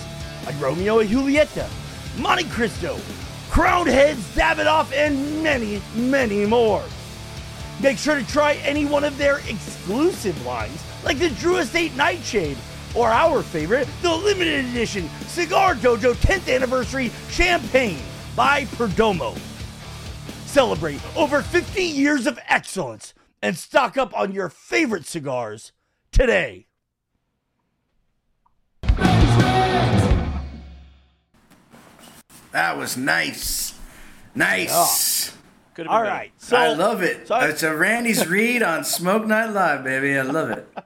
[0.47, 1.68] like Romeo y Julieta,
[2.16, 2.99] Montecristo,
[3.55, 6.82] Crowned Heads, Davidoff, and many, many more.
[7.80, 12.59] Make sure to try any one of their exclusive lines, like the Drew Estate Nightshade,
[12.96, 18.02] or our favorite, the limited edition Cigar Dojo 10th Anniversary Champagne
[18.34, 19.38] by Perdomo.
[20.46, 25.70] Celebrate over 50 years of excellence and stock up on your favorite cigars
[26.11, 26.66] today.
[32.55, 33.74] That was nice.
[34.36, 35.32] Nice.
[35.74, 37.26] Could All right, so I love it.
[37.26, 40.16] so I- it's a Randy's read on Smoke Night Live, baby.
[40.16, 40.66] I love it.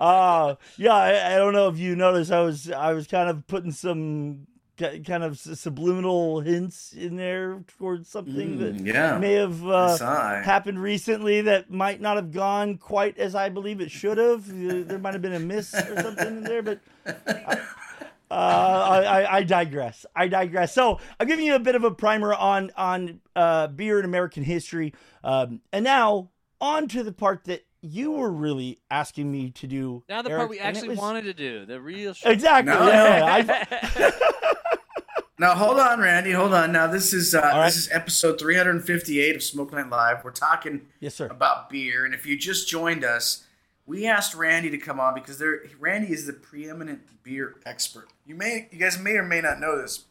[0.00, 2.32] Uh, yeah, I, I don't know if you noticed.
[2.32, 4.46] I was I was kind of putting some
[4.78, 9.18] kind of subliminal hints in there towards something that Mm, yeah.
[9.18, 9.98] may have uh,
[10.42, 14.44] happened recently that might not have gone quite as I believe it should have.
[14.88, 16.80] There might have been a miss or something in there, but.
[18.30, 20.06] Uh, I, I, I digress.
[20.14, 20.72] I digress.
[20.72, 24.44] So I'm giving you a bit of a primer on on uh, beer in American
[24.44, 29.66] history, um, and now on to the part that you were really asking me to
[29.66, 30.04] do.
[30.08, 32.30] Now the Eric, part we actually was- wanted to do, the real show.
[32.30, 32.72] Exactly.
[32.72, 32.86] No.
[32.88, 34.12] yeah, I-
[35.38, 36.32] Now hold on, Randy.
[36.32, 36.70] Hold on.
[36.70, 37.64] Now this is uh, right.
[37.64, 40.22] this is episode 358 of Smoke Night Live.
[40.22, 41.28] We're talking yes, sir.
[41.28, 43.44] about beer, and if you just joined us,
[43.90, 48.06] we asked Randy to come on because there Randy is the preeminent beer expert.
[48.24, 50.04] You may you guys may or may not know this,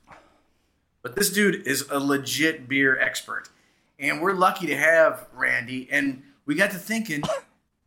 [1.01, 3.47] but this dude is a legit beer expert,
[3.97, 5.87] and we're lucky to have Randy.
[5.89, 7.23] And we got to thinking,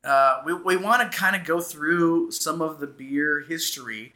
[0.02, 4.14] uh, we we want to kind of go through some of the beer history.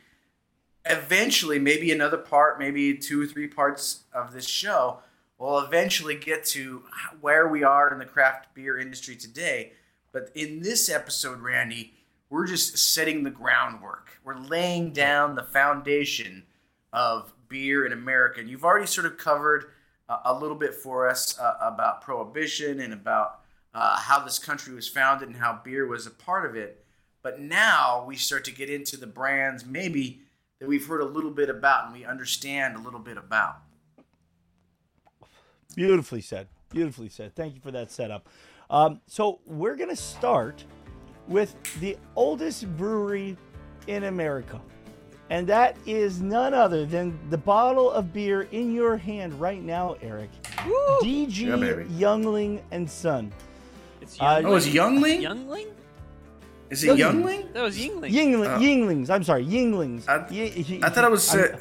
[0.86, 5.00] Eventually, maybe another part, maybe two or three parts of this show,
[5.36, 6.84] will eventually get to
[7.20, 9.72] where we are in the craft beer industry today.
[10.16, 11.92] But in this episode, Randy,
[12.30, 14.18] we're just setting the groundwork.
[14.24, 16.44] We're laying down the foundation
[16.90, 18.40] of beer in America.
[18.40, 19.66] And you've already sort of covered
[20.08, 23.40] uh, a little bit for us uh, about prohibition and about
[23.74, 26.82] uh, how this country was founded and how beer was a part of it.
[27.22, 30.22] But now we start to get into the brands maybe
[30.60, 33.56] that we've heard a little bit about and we understand a little bit about.
[35.74, 36.48] Beautifully said.
[36.70, 37.34] Beautifully said.
[37.36, 38.30] Thank you for that setup.
[38.70, 40.64] Um, so we're gonna start
[41.28, 43.36] with the oldest brewery
[43.86, 44.60] in America,
[45.30, 49.96] and that is none other than the bottle of beer in your hand right now,
[50.02, 50.30] Eric.
[51.02, 51.84] DG Yeah.
[51.96, 53.32] Youngling and Son.
[54.00, 54.46] It's Uh, Youngling.
[54.46, 55.20] Oh, is it Youngling?
[55.22, 55.66] Youngling?
[56.70, 57.52] Is it Youngling?
[57.52, 58.10] That was Yuengling.
[58.10, 58.60] Yuengling, Oh.
[58.60, 59.10] Yuenglings.
[59.10, 60.08] I'm sorry, Yuenglings.
[60.08, 61.32] I- Ye- I thought it was.
[61.34, 61.58] I'm- Uh,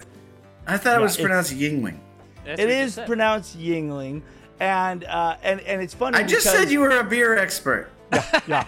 [0.68, 1.98] I thought it Yeah, was it's- pronounced Yuengling.
[2.44, 3.06] That's it what you is said.
[3.08, 4.22] pronounced Yuengling,
[4.60, 6.18] and uh, and and it's funny.
[6.18, 7.90] I just because- said you were a beer expert.
[8.48, 8.66] Yeah,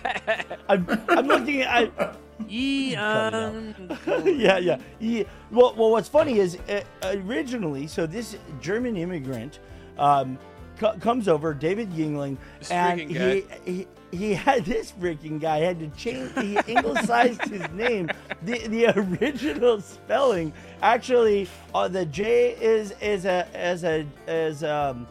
[0.70, 1.92] I'm, I'm looking at.
[2.00, 2.12] I,
[2.50, 3.74] Young.
[4.26, 5.24] yeah, yeah, yeah.
[5.52, 9.60] Well, well, what's funny is uh, originally, so this German immigrant
[9.98, 10.38] um,
[10.78, 15.80] co- comes over, David Yuengling, This and he, he he had this freaking guy had
[15.80, 16.32] to change.
[16.40, 18.10] He anglicized his name.
[18.44, 25.08] The the original spelling actually, uh, the J is is a as a as um.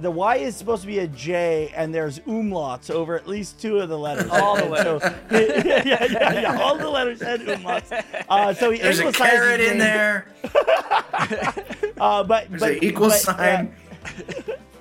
[0.00, 3.78] The Y is supposed to be a J, and there's umlauts over at least two
[3.78, 4.30] of the letters.
[4.30, 5.02] All the letters.
[5.02, 6.60] so- yeah, yeah, yeah, yeah.
[6.60, 7.90] All the letters had umlauts.
[8.28, 9.78] Uh, so he There's a carrot in name.
[9.78, 10.26] there.
[12.00, 13.74] Uh, but There's but, an equal but, uh, sign.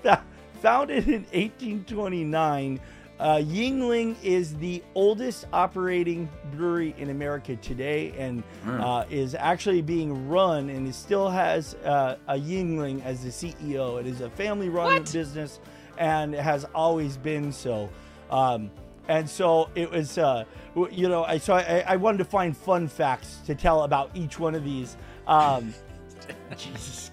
[0.03, 0.23] Fa-
[0.61, 2.79] Founded in 1829,
[3.19, 8.81] uh, Yuengling is the oldest operating brewery in America today and Hmm.
[8.81, 13.99] uh, is actually being run and it still has uh, a Yuengling as the CEO.
[13.99, 15.59] It is a family run business
[15.97, 17.89] and has always been so.
[18.29, 18.69] Um,
[19.07, 20.43] and so it was, uh,
[20.91, 24.37] you know, I so I, I wanted to find fun facts to tell about each
[24.37, 24.97] one of these.
[25.25, 25.73] Um,
[26.57, 27.09] Jesus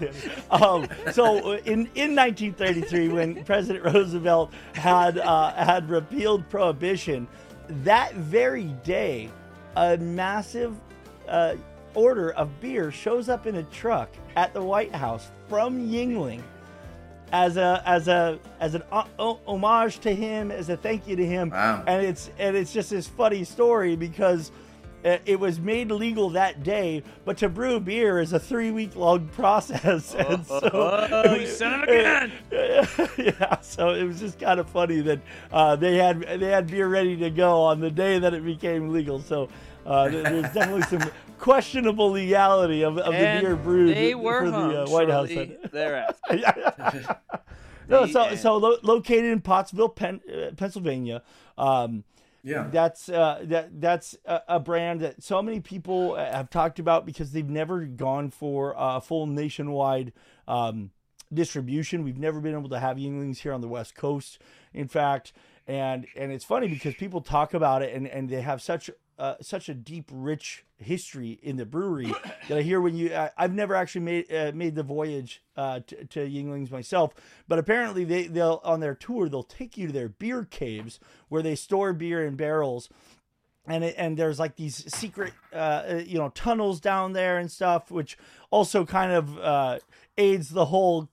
[0.50, 7.26] Um, so uh, in in 1933, when President Roosevelt had uh, had repealed prohibition,
[7.84, 9.30] that very day,
[9.74, 10.74] a massive
[11.28, 11.56] uh,
[11.94, 16.42] order of beer shows up in a truck at the White House from Yuengling
[17.32, 21.16] as a as a as an o- o- homage to him, as a thank you
[21.16, 21.50] to him.
[21.50, 21.82] Wow.
[21.86, 24.52] And it's and it's just this funny story because uh,
[25.24, 29.28] it was made legal that day, but to brew beer is a three week long
[29.36, 30.14] process.
[30.14, 32.32] And so, Oh, he said it again.
[33.18, 35.20] yeah, so it was just kind of funny that
[35.52, 38.88] uh, they had they had beer ready to go on the day that it became
[38.92, 39.20] legal.
[39.20, 39.48] So
[39.84, 44.82] uh, there's definitely some questionable legality of, of the beer brewed they were for the
[44.82, 45.28] uh, White House.
[45.70, 47.18] thereafter.
[47.88, 51.22] no, so so lo- located in Pottsville, Pen- uh, Pennsylvania.
[51.56, 52.02] Um,
[52.46, 52.68] Yeah.
[52.70, 57.04] that's uh, that that's a, a brand that so many people uh, have talked about
[57.04, 60.12] because they've never gone for a full nationwide
[60.46, 60.92] um,
[61.34, 62.04] distribution.
[62.04, 64.40] We've never been able to have Yuenglings here on the West Coast,
[64.72, 65.32] in fact,
[65.66, 69.34] and and it's funny because people talk about it and and they have such uh,
[69.40, 72.12] such a deep, rich history in the brewery
[72.48, 73.14] that I hear when you.
[73.14, 77.14] I, I've never actually made uh, made the voyage uh, to, to Yuenglings myself,
[77.48, 81.42] but apparently they they'll on their tour they'll take you to their beer caves where
[81.42, 82.88] they store beer in barrels
[83.66, 87.90] and it, and there's like these secret uh, you know tunnels down there and stuff
[87.90, 88.16] which
[88.50, 89.78] also kind of uh,
[90.18, 91.08] aids the whole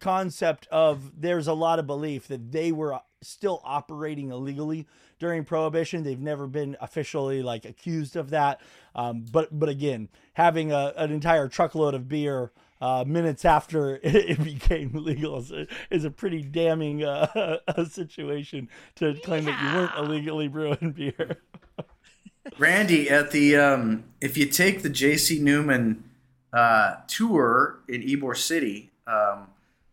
[0.00, 4.86] concept of there's a lot of belief that they were still operating illegally
[5.18, 8.60] during prohibition they've never been officially like accused of that
[8.94, 14.42] um, but but again having a, an entire truckload of beer uh, minutes after it
[14.42, 17.58] became legal is a, is a pretty damning uh,
[17.88, 21.38] situation to claim that you weren't illegally brewing beer.
[22.58, 25.40] Randy, at the um, if you take the J.C.
[25.40, 26.04] Newman
[26.52, 29.48] uh, tour in Ybor City, um,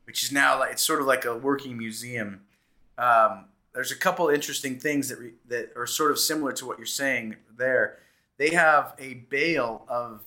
[0.06, 2.42] which is now like it's sort of like a working museum.
[2.98, 6.78] Um, there's a couple interesting things that re- that are sort of similar to what
[6.78, 7.98] you're saying there.
[8.38, 10.22] They have a bale of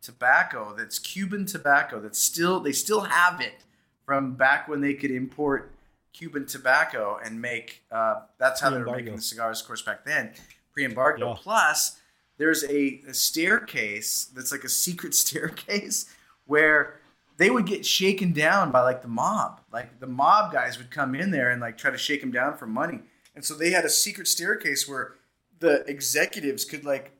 [0.00, 3.64] tobacco that's Cuban tobacco that's still they still have it
[4.04, 5.72] from back when they could import
[6.12, 7.82] Cuban tobacco and make.
[7.90, 10.32] Uh, that's how they were making the cigars, of course, back then,
[10.72, 11.30] pre-embargo.
[11.30, 11.36] Yeah.
[11.38, 11.98] Plus,
[12.36, 16.06] there's a, a staircase that's like a secret staircase
[16.46, 17.00] where
[17.36, 19.60] they would get shaken down by like the mob.
[19.72, 22.56] Like the mob guys would come in there and like try to shake them down
[22.56, 23.00] for money.
[23.34, 25.14] And so they had a secret staircase where
[25.58, 27.12] the executives could like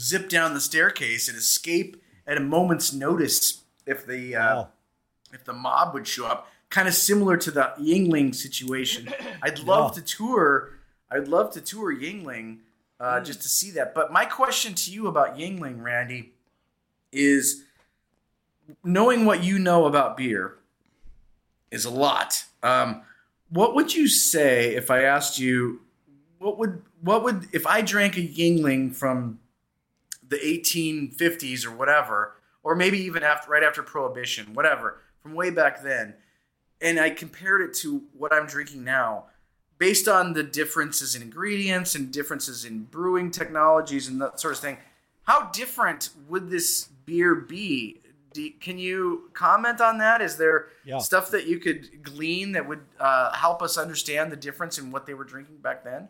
[0.00, 4.68] zip down the staircase and escape at a moment's notice if the uh, Wow.
[5.32, 6.48] if the mob would show up.
[6.70, 9.08] Kind of similar to the Yuengling situation.
[9.42, 10.02] I'd love Yeah.
[10.02, 10.70] to tour.
[11.10, 12.58] I'd love to tour Yuengling
[13.00, 13.24] uh, Mm.
[13.24, 13.94] just to see that.
[13.94, 16.32] But my question to you about Yuengling, Randy,
[17.12, 17.64] is
[18.84, 20.56] knowing what you know about beer
[21.70, 22.44] is a lot.
[22.62, 23.02] Um,
[23.48, 25.80] what would you say if I asked you
[26.38, 29.38] what would what would if I drank a Yuengling from
[30.26, 35.82] the 1850s or whatever, or maybe even after right after Prohibition, whatever, from way back
[35.82, 36.14] then,
[36.80, 39.26] and I compared it to what I'm drinking now,
[39.78, 44.60] based on the differences in ingredients and differences in brewing technologies and that sort of
[44.60, 44.78] thing,
[45.24, 48.00] how different would this beer be?
[48.32, 50.20] Do, can you comment on that?
[50.22, 50.98] Is there Yeah.
[50.98, 55.06] stuff that you could glean that would uh, help us understand the difference in what
[55.06, 56.08] they were drinking back then?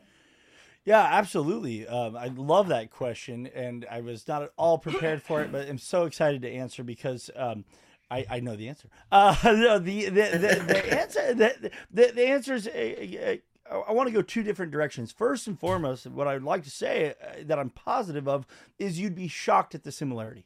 [0.84, 1.86] Yeah, absolutely.
[1.86, 5.68] Um, I love that question, and I was not at all prepared for it, but
[5.68, 7.64] I'm so excited to answer because um,
[8.10, 8.88] I, I know the answer.
[9.12, 12.66] Uh, no, the, the, the, the answer the, the, the answer is.
[12.66, 13.36] Uh,
[13.70, 15.12] uh, I want to go two different directions.
[15.12, 18.46] First and foremost, what I'd like to say uh, that I'm positive of
[18.78, 20.44] is you'd be shocked at the similarity.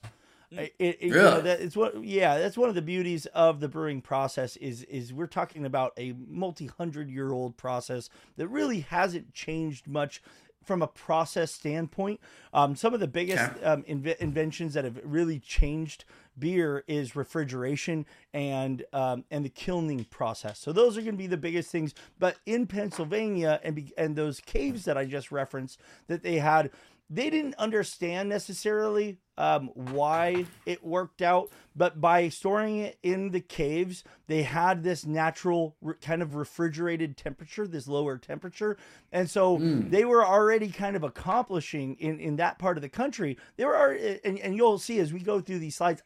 [0.58, 3.68] It, it, you know, that it's what yeah that's one of the beauties of the
[3.68, 9.32] brewing process is is we're talking about a multi-hundred year old process that really hasn't
[9.34, 10.22] changed much
[10.64, 12.20] from a process standpoint
[12.54, 13.64] um, some of the biggest Okay.
[13.64, 16.04] um, inve- inventions that have really changed
[16.38, 20.58] beer is refrigeration and um, and the kilning process.
[20.58, 21.94] So those are going to be the biggest things.
[22.18, 26.70] But in Pennsylvania and be, and those caves that I just referenced that they had,
[27.10, 31.50] they didn't understand necessarily um, why it worked out.
[31.76, 37.16] But by storing it in the caves, they had this natural re- kind of refrigerated
[37.16, 38.76] temperature, this lower temperature,
[39.12, 43.36] and so they were already kind of accomplishing in in that part of the country.
[43.56, 46.02] They were already, and, and you'll see as we go through these slides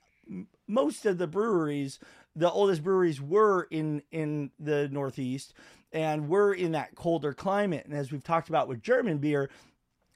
[0.66, 1.99] most of the breweries,
[2.36, 5.55] the oldest breweries were in in the Northeast
[5.92, 7.86] and were in that colder climate.
[7.86, 9.49] And as we've talked about with German beer,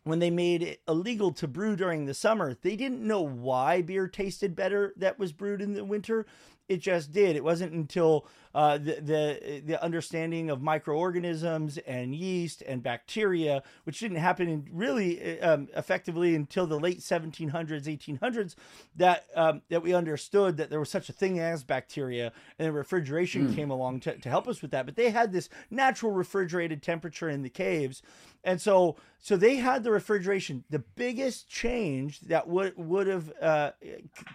[0.05, 4.09] when they made it illegal to brew during the summer, they didn't know why beer
[4.09, 6.27] tasted better that was brewed in the winter.
[6.69, 7.37] it just did.
[7.37, 14.01] It wasn't until uh, the, the the understanding of microorganisms and yeast and bacteria, which
[14.01, 17.51] didn't happen in really um, effectively until the late 1700s,
[17.85, 18.55] 1800s,
[18.97, 22.75] that um, that we understood that there was such a thing as bacteria, and then
[22.75, 24.85] refrigeration came along to, to help us with that.
[24.85, 28.03] But they had this natural refrigerated temperature in the caves,
[28.45, 30.65] and so so they had the refrigeration.
[30.69, 33.71] The biggest change that would would have uh,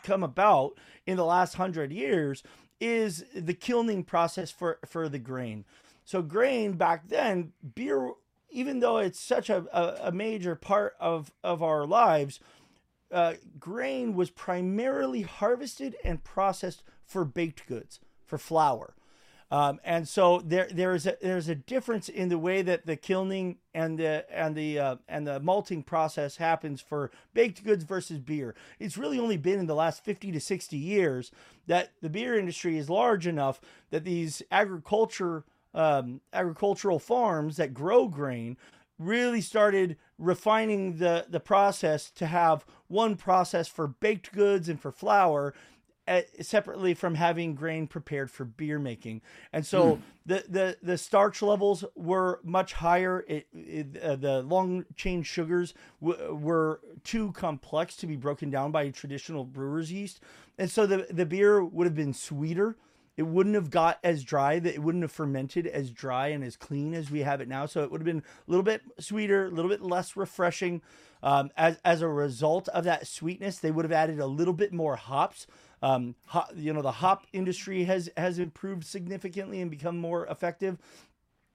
[0.04, 2.42] come about in the last hundred years
[2.80, 5.66] is the kilning process for for the grain.
[6.06, 8.12] So grain back then, beer,
[8.50, 12.40] even though it's such a, a, a major part of of our lives,
[13.12, 18.94] uh, grain was primarily harvested and processed for baked goods, for flour.
[19.50, 22.98] Um, and so there there is a there's a difference in the way that the
[22.98, 28.20] kilning and the and the uh, and the malting process happens for baked goods versus
[28.20, 28.56] beer.
[28.78, 31.32] It's really only been in the last 50 to 60 years
[31.66, 38.10] that the beer industry is large enough that these agriculture um, agricultural farms that grow
[38.10, 38.58] grain
[39.00, 44.92] really started refining the the process to have one process for baked goods and for
[44.92, 45.54] flour
[46.08, 49.22] uh, separately from having grain prepared for beer making.
[49.52, 53.24] And so the, the the starch levels were much higher.
[53.28, 58.72] It, it, uh, the long chain sugars w- were too complex to be broken down
[58.72, 60.20] by traditional brewer's yeast.
[60.58, 62.78] And so the the beer would have been sweeter.
[63.16, 64.60] It wouldn't have got as dry.
[64.60, 67.66] That it wouldn't have fermented as dry and as clean as we have it now.
[67.66, 70.82] So it would have been a little bit sweeter a little bit less refreshing.
[71.24, 74.72] Um, as, as a result of that sweetness they would have added a little bit
[74.72, 75.48] more hops
[75.82, 80.78] um, ho- you know the hop industry has has improved significantly and become more effective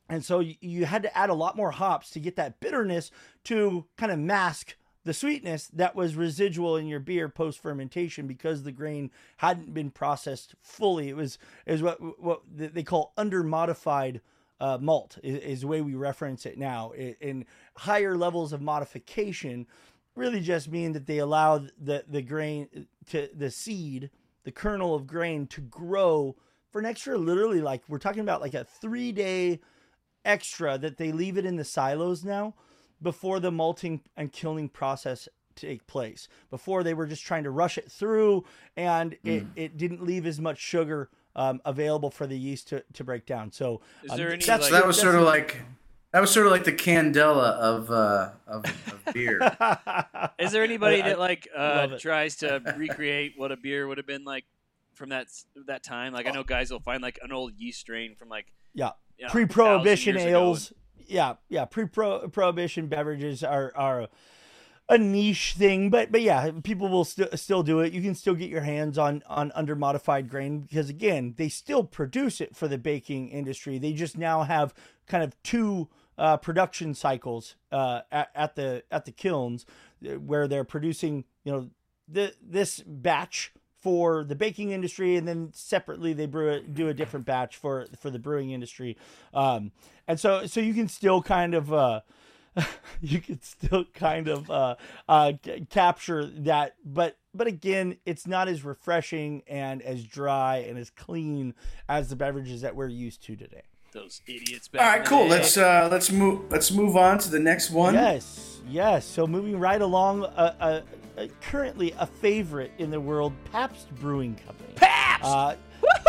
[0.09, 3.11] and so you, you had to add a lot more hops to get that bitterness
[3.45, 8.63] to kind of mask the sweetness that was residual in your beer post fermentation because
[8.63, 11.09] the grain hadn't been processed fully.
[11.09, 14.21] It was is what what they call under modified
[14.61, 16.93] uh, malt is, is the way we reference it now.
[16.97, 17.47] I- In
[17.79, 19.67] higher levels of modification,
[20.17, 24.11] really just mean that they allow the the grain to the seed,
[24.45, 26.37] the kernel of grain, to grow
[26.71, 29.61] for an extra literally like we're talking about like a three day
[30.25, 32.55] extra that they leave it in the silos now
[33.01, 36.29] before the malting and kilning process take place.
[36.51, 38.45] Before they were just trying to rush it through
[38.77, 43.05] and it, it didn't leave as much sugar um, available for the yeast to, to
[43.05, 43.51] break down.
[43.53, 45.59] So Is um, any, that's like- So that was sort of like
[46.13, 49.41] that was sort of like the candela of uh, of, of beer.
[50.39, 53.99] Is there anybody I- I that like uh, tries to recreate what a beer would
[53.99, 54.45] have been like
[54.95, 55.29] from that
[55.67, 56.13] that time?
[56.13, 58.91] Like I know guys will find like an old yeast strain from like yeah.
[59.19, 60.73] you know, pre-prohibition 1,000 years ago ales.
[61.07, 64.09] Yeah yeah pre-prohibition beverages are are
[64.89, 67.93] a niche thing but but yeah people will st- still do it.
[67.95, 71.85] You can still get your hands on on under modified grain because again they still
[71.85, 73.79] produce it for the baking industry.
[73.79, 74.75] They just now have
[75.07, 75.89] kind of two
[76.19, 79.67] uh, production cycles uh, at, at the at the kilns
[80.07, 81.71] uh, where they're producing you know
[82.09, 86.95] the, this batch for the baking industry, and then separately they brew it, do a
[86.95, 88.97] different batch for for the brewing industry.
[89.35, 89.73] Um,
[90.07, 92.01] and so so you can still kind of uh,
[93.01, 94.77] you can still kind of uh,
[95.09, 100.79] uh, c- capture that, but but again, it's not as refreshing and as dry and
[100.79, 101.55] as clean
[101.89, 103.63] as the beverages that we're used to today.
[103.93, 104.69] Those idiots.
[104.69, 105.27] Back All in right, the cool.
[105.27, 107.95] Let's uh, let's move let's move on to the next one.
[107.95, 109.05] Yes, yes.
[109.07, 110.81] So moving right along, uh, uh,
[111.19, 114.73] uh, currently a favorite in the world, Pabst Brewing Company.
[114.77, 115.25] Pabst.
[115.25, 115.57] Uh,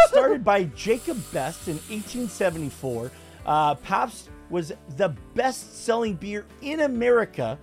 [0.08, 3.12] started by Jacob Best in 1874,
[3.46, 7.58] uh, Pabst was the best-selling beer in America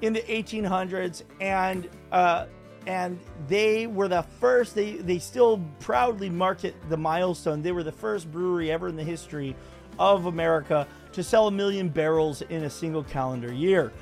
[0.00, 2.46] in the 1800s, and uh,
[2.86, 3.18] and
[3.48, 4.74] they were the first.
[4.74, 7.62] They they still proudly market the milestone.
[7.62, 9.54] They were the first brewery ever in the history
[9.98, 13.92] of America to sell a million barrels in a single calendar year.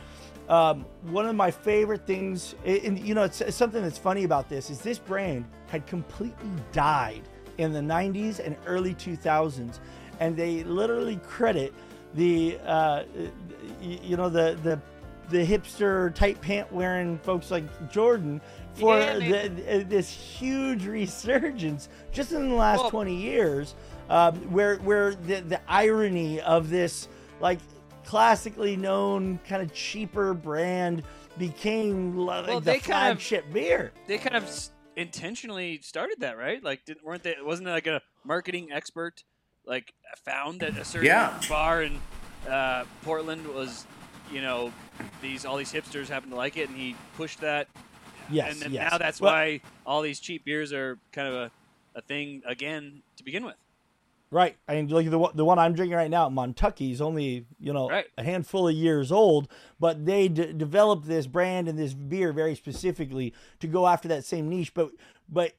[0.49, 4.49] Um, one of my favorite things, and you know, it's, it's something that's funny about
[4.49, 7.22] this is this brand had completely died
[7.59, 9.81] in the 90s and early 2000s,
[10.20, 11.74] and they literally credit
[12.14, 13.05] the, uh,
[13.83, 14.81] you know, the the
[15.29, 18.41] the hipster tight pant wearing folks like Jordan
[18.79, 23.74] for Yeah, the, the- this huge resurgence just in the last Well- 20 years,
[24.11, 27.09] um, where where the the irony of this
[27.41, 27.59] like
[28.05, 31.03] classically known kind of cheaper brand
[31.39, 33.93] became like Well, the they kind of- flagship beer.
[34.07, 34.51] they kind of
[34.97, 36.62] intentionally started that, right?
[36.62, 37.37] Like, didn't weren't they?
[37.43, 39.22] Wasn't it like a marketing expert
[39.66, 39.93] like
[40.24, 41.39] found that a certain Yeah.
[41.49, 42.01] bar in
[42.49, 43.87] uh, Portland was,
[44.33, 44.72] you know,
[45.20, 47.68] these all these hipsters happened to like it, and he pushed that,
[48.31, 48.91] Yes, and then yes.
[48.93, 51.51] now that's Well, why all these cheap beers are kind of a
[51.95, 53.57] a thing again to begin with.
[54.31, 54.57] Right.
[54.68, 57.72] I mean, like the one- the one I'm drinking right now, Montucky, is only you
[57.72, 58.07] know Right.
[58.18, 59.49] a handful of years old,
[59.81, 64.24] but they d- developed this brand and this beer very specifically to go after that
[64.24, 64.74] same niche.
[64.74, 64.91] But
[65.29, 65.55] but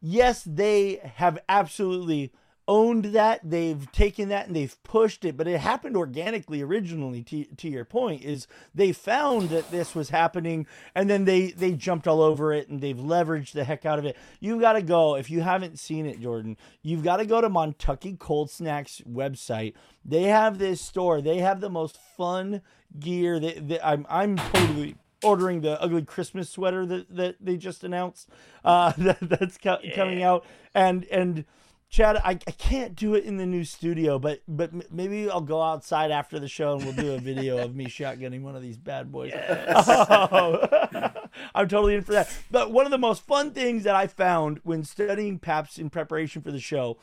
[0.00, 2.32] yes, they have absolutely
[2.68, 3.40] owned that.
[3.42, 7.24] They've taken that and they've pushed it, but it happened organically originally.
[7.24, 11.72] To, to your point, is they found that this was happening and then they they
[11.72, 14.16] jumped all over it and they've leveraged the heck out of it.
[14.38, 16.56] You've got to go if you haven't seen it, Jordan.
[16.82, 19.72] You've got to go to Montucky Cold Snacks website.
[20.04, 21.20] They have this store.
[21.20, 22.62] They have the most fun
[22.98, 23.40] gear.
[23.40, 28.28] that, they, I'm I'm totally ordering the ugly Christmas sweater that, that they just announced.
[28.64, 30.44] Uh, that, that's co- coming out
[30.74, 31.44] and and.
[31.90, 35.62] Chad, I, I can't do it in the new studio, but but maybe I'll go
[35.62, 38.76] outside after the show and we'll do a video of me shotgunning one of these
[38.76, 39.32] bad boys.
[39.90, 41.10] Oh,
[41.54, 42.30] I'm totally in for that.
[42.50, 46.42] But one of the most fun things that I found when studying Pabst in preparation
[46.42, 46.98] for the show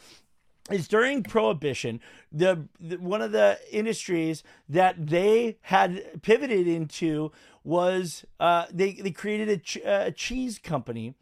[0.71, 1.99] is during prohibition
[2.31, 7.31] the, the one of the industries that they had pivoted into
[7.63, 11.15] was uh, they they created a, ch- a cheese company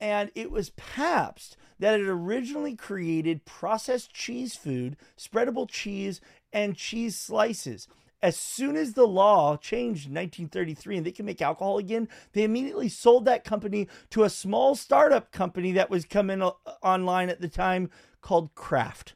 [0.00, 6.20] and it was Pabst that had originally created processed cheese food, spreadable cheese,
[6.52, 7.88] and cheese slices.
[8.20, 12.42] As soon as the law changed in 1933 and they can make alcohol again, they
[12.42, 16.42] immediately sold that company to a small startup company that was coming
[16.82, 19.14] online at the time called Kraft.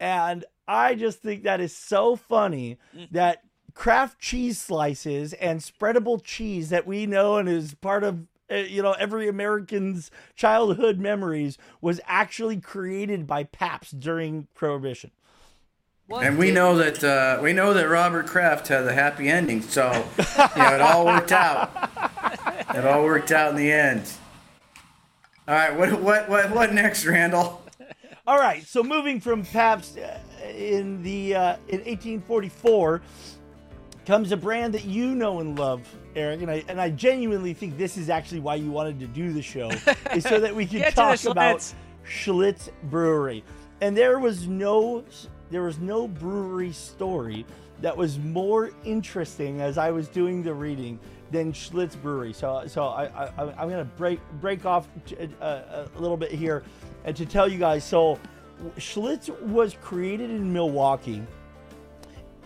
[0.00, 2.78] And I just think that is so funny
[3.10, 3.42] that
[3.74, 8.82] Kraft cheese slices and spreadable cheese that we know and is part of uh, you
[8.82, 15.10] know every American's childhood memories was actually created by Pabst during Prohibition.
[16.08, 19.90] And we know that uh, we know that Robert Kraft had a happy ending, so
[20.18, 21.90] you know it all worked out.
[22.74, 24.08] It all worked out in the end.
[25.48, 27.62] All right, what what what what next, Randall?
[28.26, 33.02] All right, so moving from Pabst uh, in the uh, in 1844
[34.04, 37.76] comes a brand that you know and love, Eric, and I and I genuinely think
[37.76, 39.70] this is actually why you wanted to do the show,
[40.14, 41.74] is so that we to talk the about Schlitz.
[42.08, 43.44] Schlitz Brewery.
[43.80, 45.04] And there was no
[45.50, 47.44] there was no brewery story
[47.82, 50.98] that was more interesting as I was doing the reading
[51.30, 52.32] than Schlitz Brewery.
[52.32, 56.64] So so I, I I'm gonna break break off t- uh, a little bit here
[57.04, 57.84] and to tell you guys.
[57.84, 58.18] So
[58.78, 61.22] Schlitz was created in Milwaukee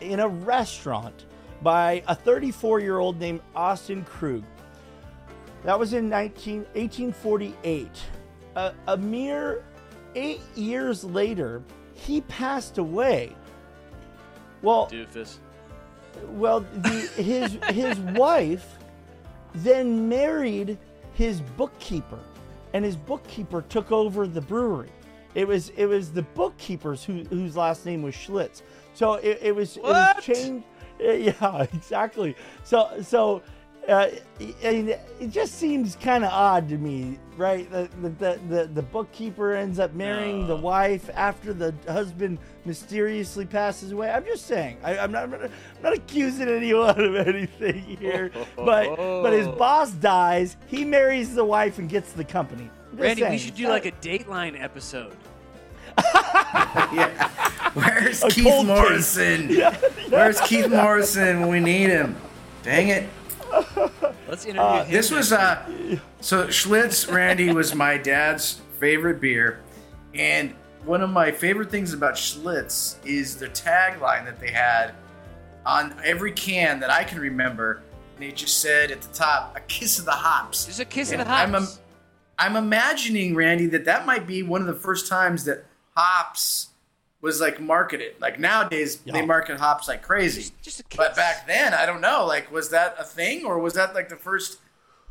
[0.01, 1.27] in a restaurant
[1.63, 4.43] by a 34 year old named August Krug.
[5.65, 7.89] That was in 19, 1848.
[8.57, 9.63] A, a mere
[10.15, 11.63] eight years later,
[11.95, 13.35] he passed away.
[14.63, 15.37] Well, Doofus.
[16.29, 16.91] well, the,
[17.23, 18.79] his his wife
[19.55, 20.79] then married
[21.15, 22.19] his bookkeeper,
[22.73, 24.91] and his bookkeeper took over the brewery.
[25.35, 28.63] It was it was the bookkeepers who, whose last name was Schlitz.
[28.95, 30.65] So it, it was it was changed.
[31.21, 32.37] Yeah, exactly.
[32.65, 33.43] So so.
[33.89, 37.69] Uh, I it just seems kind of odd to me, right?
[37.71, 43.93] The, the, the, the, bookkeeper ends up marrying the wife after the husband mysteriously passes
[43.93, 44.11] away.
[44.11, 44.77] I'm just saying.
[44.85, 45.43] I, I'm, not, I'm not.
[45.45, 48.31] I'm not accusing anyone of anything here.
[48.55, 50.59] but but his boss dies.
[50.67, 52.71] He marries the wife and gets the company.
[52.93, 55.17] Randy, we should do like a Dateline episode.
[56.93, 57.29] Yeah,
[57.75, 58.77] where's A Keith cold case.
[58.77, 59.49] Morrison?
[60.11, 62.17] Where's Keith Morrison when we need him?
[62.63, 63.09] Dang it!
[64.29, 64.93] Let's interview Uh, him.
[64.93, 65.65] This was uh,
[66.21, 69.61] so Schlitz Randy was my dad's favorite beer,
[70.15, 74.93] and one of my favorite things about Schlitz is the tagline that they had
[75.67, 77.83] on every can that I can remember,
[78.17, 81.13] and it just said at the top, "A kiss of the hops." Just a kiss
[81.13, 81.43] of the hops.
[81.49, 81.69] I'm, im-
[82.39, 85.65] I'm imagining Randy that that might be one of the first times that
[85.97, 86.69] hops
[87.21, 88.15] was like marketed.
[88.21, 90.53] Like nowadays, they market hops like crazy.
[90.63, 90.97] just a kiss.
[90.97, 92.25] But back then, I don't know.
[92.27, 94.59] Like, was that a thing, or was that like the first?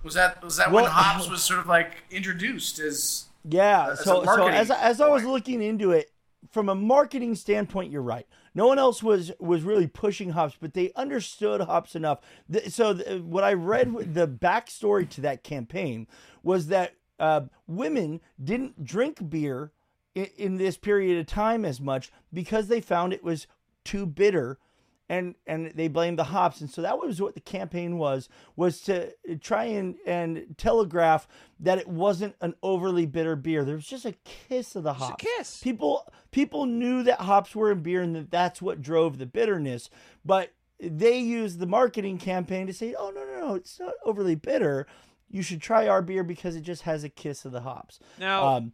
[0.04, 3.26] Was that was that Well- when hops was sort of like introduced as?
[3.44, 3.90] Yeah.
[3.92, 6.12] as So so as I- as I was looking into it,
[6.52, 8.26] from a marketing standpoint, you're right.
[8.56, 12.20] No one else was was really pushing hops, but they understood hops enough.
[12.70, 16.08] So what I read, the backstory to that campaign
[16.42, 19.72] was that uh, women didn't drink beer
[20.26, 23.48] in, this period of time as much because they found it was
[23.84, 24.58] too bitter
[25.12, 26.62] and and they blamed the hops.
[26.62, 29.12] And so that was what the campaign was was to
[29.42, 31.28] try and and telegraph
[31.60, 33.64] that it wasn't an overly bitter beer.
[33.66, 35.24] There was just a kiss of the Just a hops.
[35.38, 35.60] kiss.
[35.64, 39.90] people people knew that hops were in beer and that that's what drove the bitterness.
[40.24, 44.36] But they used the marketing campaign to say oh no no no it's not overly
[44.36, 44.86] bitter.
[45.32, 48.00] You should try our beer because it just has a kiss of the hops.
[48.20, 48.74] Now, um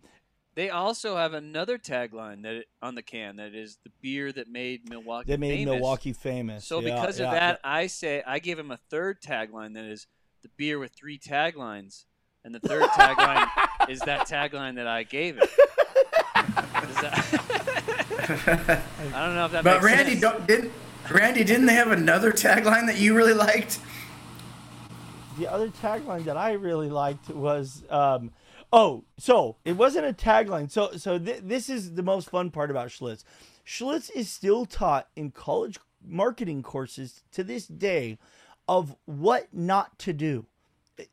[0.55, 4.89] They also have another tagline that on the can that is the beer that made
[4.89, 5.31] Milwaukee.
[5.31, 5.73] That made famous.
[5.73, 6.65] Milwaukee famous.
[6.65, 9.83] So Yeah, because yeah, of that, I say I give him a third tagline that
[9.83, 10.07] is
[10.43, 12.05] the beer with three taglines,
[12.45, 13.47] and the third tagline
[13.89, 15.49] is that tagline that I gave it.
[17.01, 18.81] That-
[19.13, 20.21] I don't know if that But makes Randy sense.
[20.21, 20.71] don't, didn't
[21.11, 23.79] Randy didn't they have another tagline that you really liked?
[25.37, 28.31] the other tagline that I really liked was, um,
[28.76, 30.69] oh, so it wasn't a tagline.
[30.69, 33.23] So, so th- this is the most fun part about Schlitz.
[33.65, 38.19] Schlitz is still taught in college marketing courses to this day
[38.67, 40.45] of what not to do.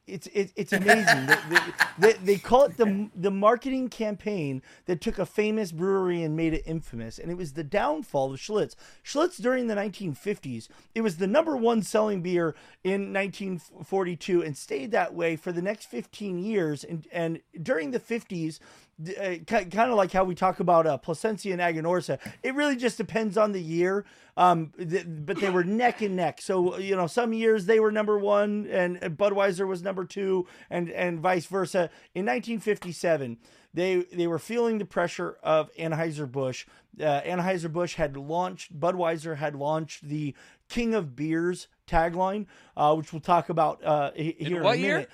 [0.07, 1.27] It's it's, it's amazing.
[1.27, 1.59] they,
[1.99, 6.55] they, they call it the the marketing campaign that took a famous brewery and made
[6.55, 8.77] it infamous, and it was the downfall of Schlitz.
[9.05, 12.55] Schlitz during the 1950s, it was the number one selling beer
[12.85, 16.85] in 1942 and stayed that way for the next 15 years.
[16.85, 18.61] And and during the 50s,
[19.09, 22.97] uh, kind of like how we talk about uh, Plasencia and Aganorsa, it really just
[22.97, 24.05] depends on the year.
[24.37, 26.41] Um, th- but they were neck and neck.
[26.41, 30.47] So you know, some years they were number one, and and Budweiser was number two,
[30.71, 31.91] and and vice versa.
[32.15, 33.39] In 1957,
[33.75, 36.67] they they were feeling the pressure of Anheuser Busch.
[37.01, 40.35] Uh, Anheuser Busch had launched, Budweiser had launched the
[40.69, 42.47] King of Beers tagline,
[42.77, 44.95] uh, which we'll talk about uh, he- here in, what a year?
[44.95, 45.11] minute.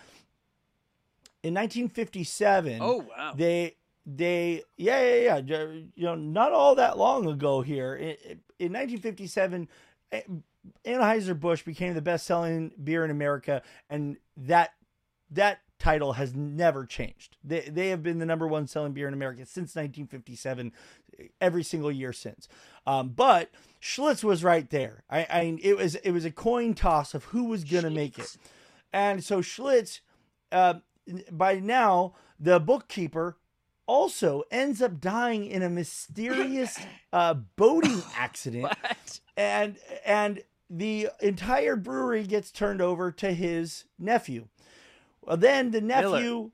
[1.45, 3.33] In 1957, Oh wow!
[3.37, 3.77] they
[4.11, 8.17] they yeah yeah yeah you know not all that long ago here in,
[8.59, 9.69] in 1957
[10.13, 10.23] eh,
[10.87, 14.71] Anheuser-Busch became the best-selling beer in America and that
[15.31, 17.37] that title has never changed.
[17.45, 20.73] They they have been the number one selling beer in America since 1957
[21.41, 22.49] every single year since.
[22.87, 23.51] Um, but
[23.81, 25.05] Schlitz was right there.
[25.11, 28.19] I, I it was it was a coin toss of who was going to make
[28.19, 28.37] it.
[28.93, 30.01] And so Schlitz
[30.51, 30.75] uh,
[31.31, 33.37] by now the bookkeeper
[33.89, 36.79] also ends up dying in a mysterious
[37.13, 38.63] uh, boating accident.
[38.65, 39.21] What?
[39.37, 44.47] and and the entire brewery gets turned over to his nephew.
[45.23, 46.51] Well then the nephew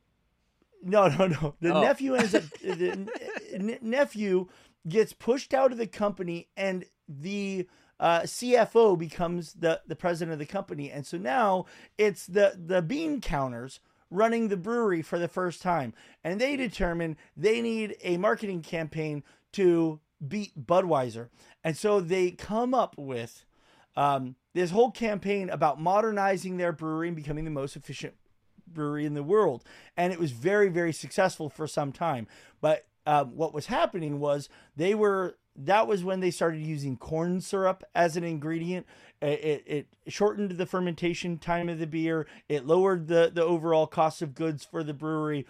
[0.82, 1.54] no no no.
[1.60, 1.80] The Oh.
[1.82, 3.08] nephew ends up the
[3.52, 4.48] n- nephew
[4.88, 7.66] gets pushed out of the company and the
[7.98, 10.90] uh, CFO becomes the the president of the company.
[10.90, 11.64] And so now
[11.98, 13.80] it's the the bean counters
[14.10, 15.92] running the brewery for the first time
[16.22, 21.28] and they determine they need a marketing campaign to beat Budweiser
[21.62, 23.44] and so they come up with
[23.96, 28.14] um, this whole campaign about modernizing their brewery and becoming the most efficient
[28.66, 29.64] brewery in the world.
[29.96, 32.26] And it was very, very successful for some time.
[32.60, 37.40] But um, what was happening was they were, that was when they started using corn
[37.40, 38.86] syrup as an ingredient.
[39.24, 44.20] It, it, shortened the fermentation time of the beer, it lowered the, the overall cost
[44.20, 45.46] of goods for the brewery.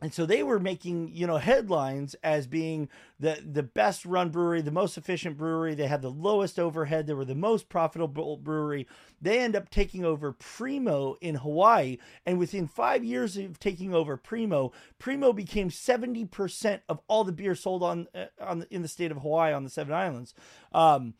[0.00, 4.60] And so they were making, you know, headlines as being the the best run brewery,
[4.60, 5.74] the most efficient brewery.
[5.74, 7.06] They had the lowest overhead.
[7.06, 8.86] They were the most profitable brewery.
[9.22, 14.18] They end up taking over Primo in Hawaii, and within five years of taking over
[14.18, 18.88] Primo, Primo became seventy percent of all the beer sold on uh, on in the
[18.88, 20.34] state of Hawaii on the Seven Islands.
[20.72, 21.14] Um,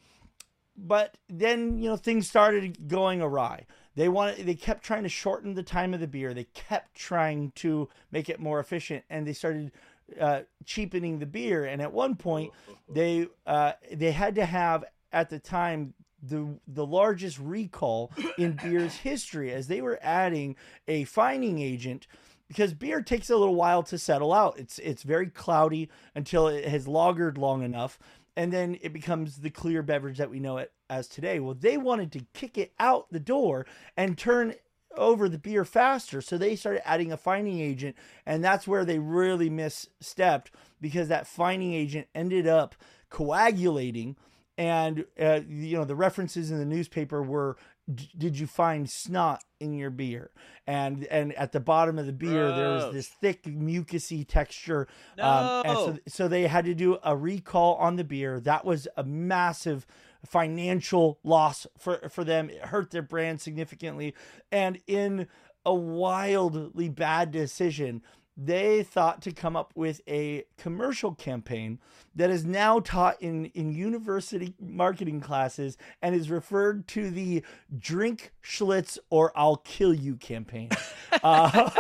[0.76, 3.66] but then you know things started going awry.
[3.96, 6.34] They wanted they kept trying to shorten the time of the beer.
[6.34, 9.72] They kept trying to make it more efficient, and they started
[10.20, 11.64] uh, cheapening the beer.
[11.64, 12.52] And at one point,
[12.88, 18.96] they uh, they had to have at the time the the largest recall in beer's
[18.96, 20.56] history as they were adding
[20.88, 22.06] a fining agent
[22.48, 24.58] because beer takes a little while to settle out.
[24.58, 27.98] It's it's very cloudy until it has lagered long enough,
[28.37, 31.41] and then it becomes the clear beverage that we know it as today.
[31.41, 33.66] Well, they wanted to kick it out the door
[33.97, 34.55] and turn
[34.97, 38.99] over the beer faster, so they started adding a fining agent, and that's where they
[38.99, 40.47] really misstepped
[40.80, 42.74] because that fining agent ended up
[43.11, 44.16] coagulating
[44.57, 47.57] and uh, you know the references in the newspaper were
[47.93, 50.30] "D- did you find snot in your beer?
[50.66, 55.62] And and at the bottom of the beer there was this thick mucusy texture um,
[55.66, 55.99] and so No.
[56.09, 58.41] so they had to do a recall on the beer.
[58.41, 59.87] That was a massive
[60.24, 62.49] financial loss for for them.
[62.51, 64.14] It hurt their brand significantly.
[64.51, 65.26] And in
[65.66, 68.03] a wildly bad decision
[68.37, 71.78] they thought to come up with a commercial campaign
[72.16, 77.45] that is now taught in, in university marketing classes and is referred to the
[77.78, 80.70] drink Schlitz or I'll kill you campaign.
[81.22, 81.70] Uh,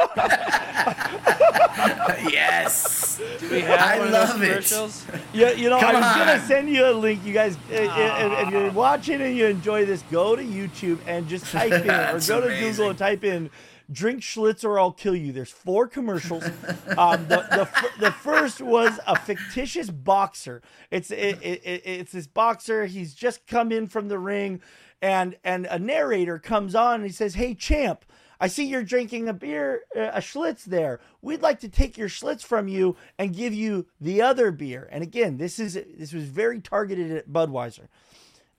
[2.30, 3.20] yes.
[3.38, 4.48] Do we have I one of love those it.
[4.48, 5.06] commercials?
[5.32, 7.24] Yeah, you know, Come I was gonna send you a link.
[7.24, 11.26] You guys, uh, if, if you're watching and you enjoy this, go to YouTube and
[11.28, 12.70] just type in, or That's go to amazing.
[12.70, 13.50] Google and type in
[13.90, 15.32] drink Schlitz or I'll kill you.
[15.32, 16.44] There's four commercials.
[16.96, 17.68] Um, the, the,
[18.00, 20.62] the first was a fictitious boxer.
[20.90, 22.86] It's it, it, it- it's this boxer.
[22.86, 24.60] He's just come in from the ring,
[25.02, 28.04] and and a narrator comes on and he says, "Hey champ."
[28.40, 31.00] I see you're drinking a beer, uh, a Schlitz there.
[31.22, 34.88] We'd like to take your Schlitz from you and give you the other beer.
[34.90, 37.86] And again, this is this was very targeted at Budweiser.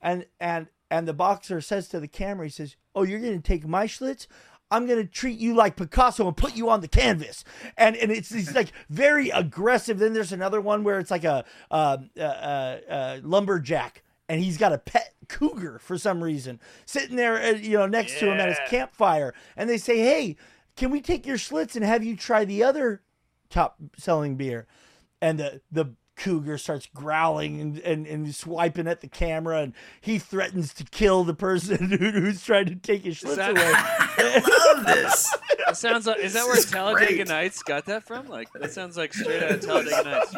[0.01, 3.47] And and and the boxer says to the camera, he says, "Oh, you're going to
[3.47, 4.28] take my Schlitz?
[4.72, 7.43] I'm going to treat you like Picasso and put you on the canvas."
[7.78, 9.99] And and it's, it's like very aggressive.
[9.99, 14.57] Then there's another one where it's like a uh, uh, uh, uh, lumberjack, and he's
[14.57, 18.39] got a pet cougar for some reason sitting there, uh, you know, next to him
[18.39, 19.34] at his campfire.
[19.55, 20.36] And they say, "Hey,
[20.76, 23.01] can we take your Schlitz and have you try the other
[23.49, 24.68] top selling beer?"
[25.22, 30.18] and the the cougar starts growling and, and, and swiping at the camera and he
[30.18, 33.61] threatens to kill the person who, who's trying to take his Schlitz that- away.
[33.66, 35.36] I love this.
[35.68, 37.28] It sounds like is that where This is Talladega great.
[37.28, 38.28] Nights got that from?
[38.28, 40.36] Like that sounds like straight out of Talladega Nights.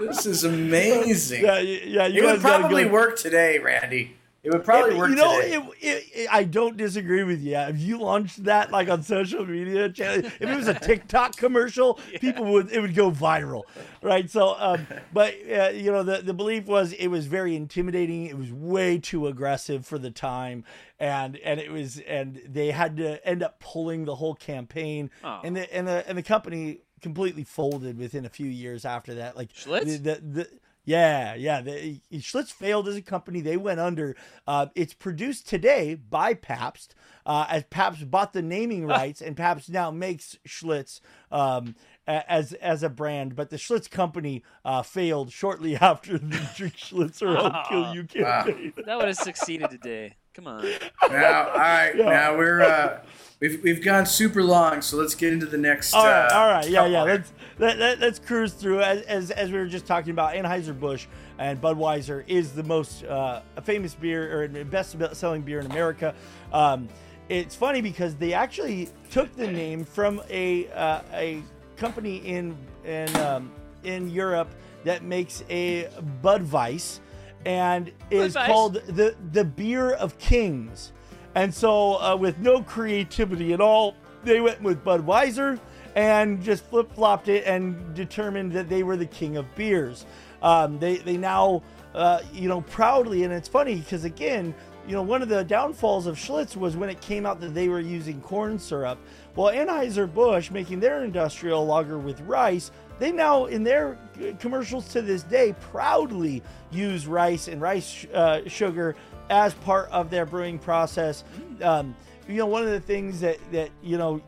[0.00, 1.42] This is amazing.
[1.44, 4.16] yeah, yeah, you it would guys gotta probably go- work today, Randy.
[4.44, 7.56] It would probably It- work you know, it, it, I don't disagree with you.
[7.56, 11.94] If you launched that like on social media, channel, if it was a TikTok commercial,
[12.20, 13.62] people would it would go viral,
[14.02, 14.30] right?
[14.30, 18.26] So, um, but uh, you know, the the belief was it was very intimidating.
[18.26, 20.64] It was way too aggressive for the time,
[21.00, 25.40] and and it was and they had to end up pulling the whole campaign, Aw.
[25.42, 29.36] and the and the and the company completely folded within a few years after that.
[29.36, 29.84] Like Schlitz?
[29.84, 30.48] the, the, the
[30.84, 31.60] yeah, yeah.
[31.62, 33.40] The, Schlitz failed as a company.
[33.40, 34.16] They went under.
[34.46, 39.70] Uh, it's produced today by Pabst, uh, as Pabst bought the naming rights, and Pabst
[39.70, 41.74] now makes Schlitz um,
[42.06, 43.34] as as a brand.
[43.34, 48.04] But the Schlitz company uh, failed shortly after the Drink Schlitz or I'll Kill You
[48.04, 48.72] campaign.
[48.84, 50.16] That would have succeeded today.
[50.34, 50.64] Come on.
[51.10, 51.92] Now, all right.
[51.94, 52.04] Yeah.
[52.06, 53.00] Now we're uh,
[53.38, 55.94] we've we've gone super long, so let's get into the next.
[55.94, 57.02] All right, uh, all right, yeah, yeah.
[57.02, 60.34] Let's let, let, let's cruise through as, as as we were just talking about.
[60.34, 61.06] Anheuser Busch
[61.38, 66.14] and Budweiser is the most uh, famous beer or best selling beer in America.
[66.52, 66.88] Um,
[67.28, 71.42] it's funny because they actually took the name from a uh, a
[71.76, 73.52] company in in um,
[73.84, 74.48] in Europe
[74.82, 75.88] that makes a
[76.22, 76.98] Budweiss
[77.44, 80.92] and is called the the beer of kings.
[81.34, 85.58] And so, uh, with no creativity at all, they went with Budweiser
[85.96, 90.06] and just flip flopped it and determined that they were the king of beers.
[90.42, 91.62] Um, they they now,
[91.94, 94.54] uh, you know, proudly, and it's funny because again,
[94.86, 97.68] you know, one of the downfalls of Schlitz was when it came out that they
[97.68, 98.98] were using corn syrup.
[99.34, 103.98] Well, Anheuser Busch making their industrial lager with rice, they now in their
[104.38, 108.94] commercials to this day proudly use rice and rice uh, sugar
[109.30, 111.24] as part of their brewing process.
[111.62, 111.94] Um,
[112.28, 114.20] you know, one of the things that that you know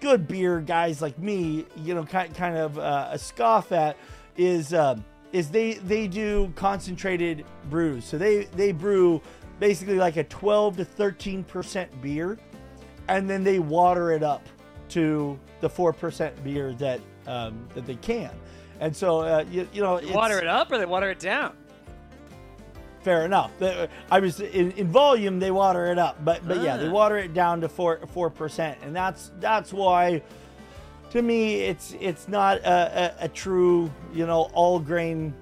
[0.00, 3.96] good beer guys like me, you know, kind kind of uh, a scoff at
[4.36, 8.04] is um, is they they do concentrated brews.
[8.04, 9.20] So they they brew
[9.60, 12.38] basically like a 12 to 13 percent beer,
[13.08, 14.46] and then they water it up
[14.90, 18.30] to the four percent beer that um, that they can.
[18.80, 21.56] And so uh, you, you know, They water it up or they water it down?
[23.02, 23.50] fair enough.
[24.10, 26.92] I was in, in volume they water it up, but but yeah, they Ah.
[26.92, 30.22] water it down to four four percent, and that's that's why.
[31.10, 35.32] To me, it's it's not a, a, a true you know all grain,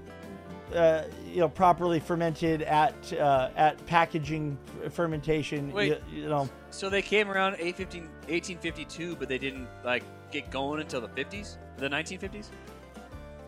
[0.75, 4.57] uh, you know properly fermented at uh, at packaging
[4.91, 5.71] fermentation.
[5.71, 5.87] Wait.
[6.11, 10.03] You, you know, So they came around 1852, but they didn't like
[10.33, 12.47] get going until the 50s, the 1950s.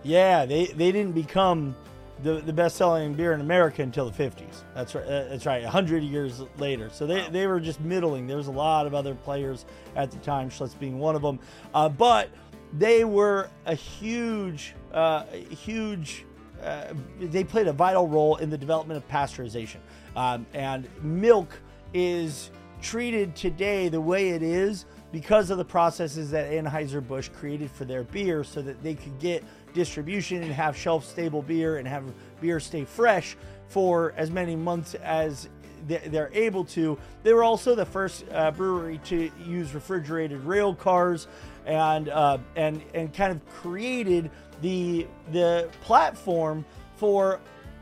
[0.04, 1.76] yeah, they they didn't become
[2.24, 4.64] the, the best selling beer in America until the 50s.
[4.74, 5.04] That's right.
[5.04, 5.64] Uh, that's right.
[5.64, 6.90] 100 years later.
[6.90, 8.26] So they, they were just middling.
[8.26, 9.66] There was a lot of other players
[9.96, 11.40] at the time, Schlitz being one of them.
[11.74, 12.30] Uh, but
[12.72, 16.26] they were a huge, uh, huge,
[16.64, 19.80] uh, they played a vital role in the development of pasteurization.
[20.16, 21.60] Um, and milk
[21.94, 22.50] is
[22.82, 24.86] treated today the way it is
[25.16, 29.42] because of the processes that Anheuser-Busch created for their beer so that they could get
[29.74, 32.04] distribution and have shelf stable beer and have
[32.42, 33.38] beer stay fresh
[33.70, 35.48] for as many months as
[35.88, 36.98] they- they're able to.
[37.24, 41.30] They were also the first uh, brewery to use refrigerated rail cars
[41.66, 44.30] and uh, and and kind of created
[44.62, 46.66] the the platform
[46.98, 47.40] for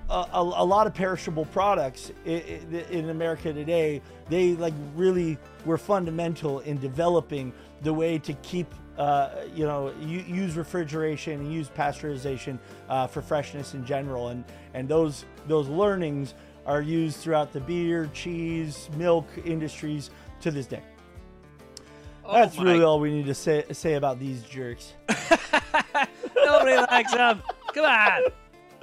[0.09, 4.01] a, a, a lot of perishable products in, in America today.
[4.29, 10.55] They like really were fundamental in developing the way to keep, uh, you know, use
[10.55, 14.29] refrigeration and use pasteurization uh, for freshness in general.
[14.29, 16.33] And and those those learnings
[16.65, 20.09] are used throughout the beer, cheese, milk industries
[20.41, 20.81] to this day.
[22.31, 24.93] That's my- really all we need to say say about these jerks.
[26.35, 27.41] Nobody likes them.
[27.73, 28.21] Come on.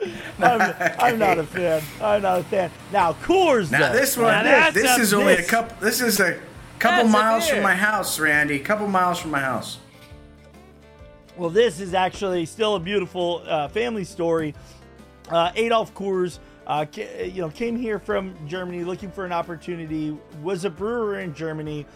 [0.39, 1.83] I'm, I'm not a fan.
[2.01, 2.71] I'm not a fan.
[2.93, 3.71] Now Coors.
[3.71, 3.93] Now though.
[3.99, 5.77] this one, Now that's this is only a couple.
[5.81, 6.41] This is a
[6.79, 7.55] couple That's miles beer.
[7.57, 8.57] from my house, Randy.
[8.57, 9.79] A couple miles from my house.
[11.37, 14.55] Well, this is actually still a beautiful uh, family story.
[15.31, 20.17] Uh, Adolf Coors, uh, ca- you know, came here from Germany looking for an opportunity.
[20.43, 21.87] Was a brewer in Germany,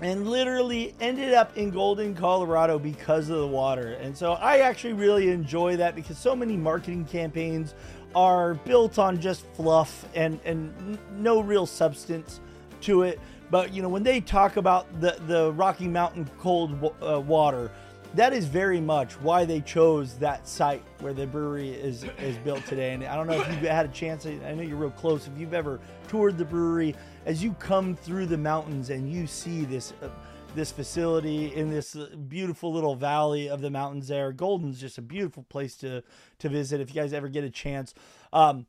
[0.00, 3.94] and literally ended up in Golden, Colorado because of the water.
[4.00, 7.74] And so I actually really enjoy that because so many marketing campaigns
[8.14, 12.40] are built on just fluff and and no real substance
[12.82, 13.20] to it.
[13.50, 17.70] But you know, when they talk about the the Rocky Mountain cold uh, water,
[18.14, 22.64] that is very much why they chose that site where the brewery is is built
[22.66, 22.94] today.
[22.94, 24.26] And I don't know if you've had a chance.
[24.26, 25.26] I know you're real close.
[25.26, 26.94] If you've ever toured the brewery,
[27.26, 29.92] as you come through the mountains and you see this.
[30.02, 30.08] Uh,
[30.54, 31.94] this facility in this
[32.26, 34.32] beautiful little valley of the mountains there.
[34.32, 36.02] Golden's just a beautiful place to
[36.38, 37.92] to visit if you guys ever get a chance.
[38.32, 38.66] Um,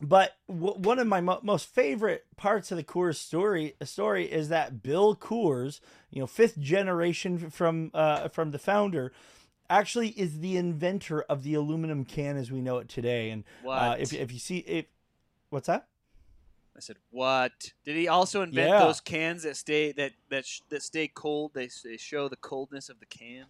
[0.00, 4.48] but w- one of my mo- most favorite parts of the Coors story story is
[4.48, 5.80] that Bill Coors,
[6.10, 9.12] you know, fifth generation from uh, from the founder,
[9.70, 13.30] actually is the inventor of the aluminum can as we know it today.
[13.30, 14.88] And uh, if if you see it,
[15.50, 15.86] what's that?
[16.76, 17.72] I said, "What?
[17.84, 18.80] Did he also invent Yeah.
[18.80, 21.52] those cans that stay that that sh- that stay cold?
[21.54, 23.46] They, they show the coldness of the can."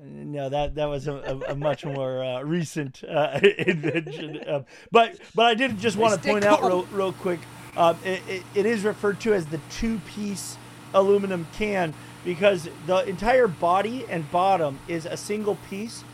[0.00, 4.40] No, that that was a, a, a much more uh, recent uh, invention.
[4.46, 7.40] Um, but but I did just want to point out real, real quick.
[7.76, 10.56] Um, it, it, it is referred to as the two-piece
[10.94, 11.94] aluminum can
[12.24, 16.04] because the entire body and bottom is a single piece,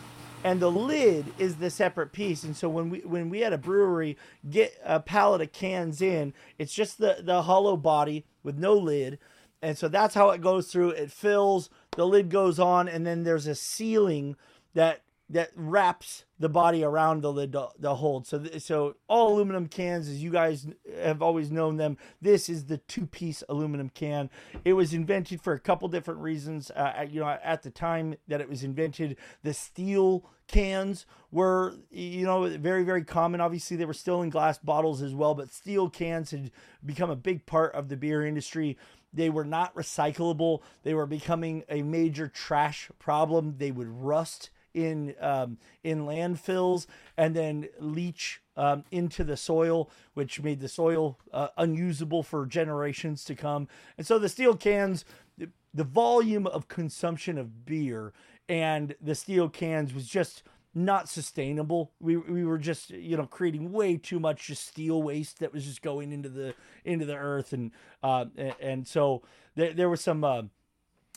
[0.43, 2.43] and the lid is the separate piece.
[2.43, 4.17] And so when we when we at a brewery
[4.49, 9.19] get a pallet of cans in, it's just the the hollow body with no lid,
[9.61, 10.91] and so that's how it goes through.
[10.91, 14.37] It fills, the lid goes on, and then there's a sealing
[14.75, 18.27] that that wraps the body around the lid to, to hold.
[18.27, 20.67] So so all aluminum cans, as you guys
[21.03, 24.29] have always known them, this is the two piece aluminum can.
[24.65, 26.71] It was invented for a couple different reasons.
[26.71, 31.75] Uh, at- you know, at the time that it was invented, the steel cans were
[31.91, 35.51] you know very very common obviously they were still in glass bottles as well but
[35.51, 36.51] steel cans had
[36.85, 38.77] become a big part of the beer industry
[39.15, 45.15] they were not recyclable they were becoming a major trash problem they would rust in
[45.21, 46.87] um, in landfills
[47.17, 53.25] and then leach um, into the soil, which made the soil uh, unusable for generations
[53.25, 53.69] to come.
[53.97, 55.05] And so the steel cans,
[55.39, 58.13] the, the volume of consumption of beer
[58.49, 60.43] and the steel cans was just
[60.75, 61.93] not sustainable.
[62.01, 65.65] We, we were just you know creating way too much just steel waste that was
[65.65, 66.55] just going into the
[66.85, 67.71] into the earth and
[68.03, 69.23] uh, and, and so
[69.55, 70.25] there, there was some.
[70.25, 70.43] Uh,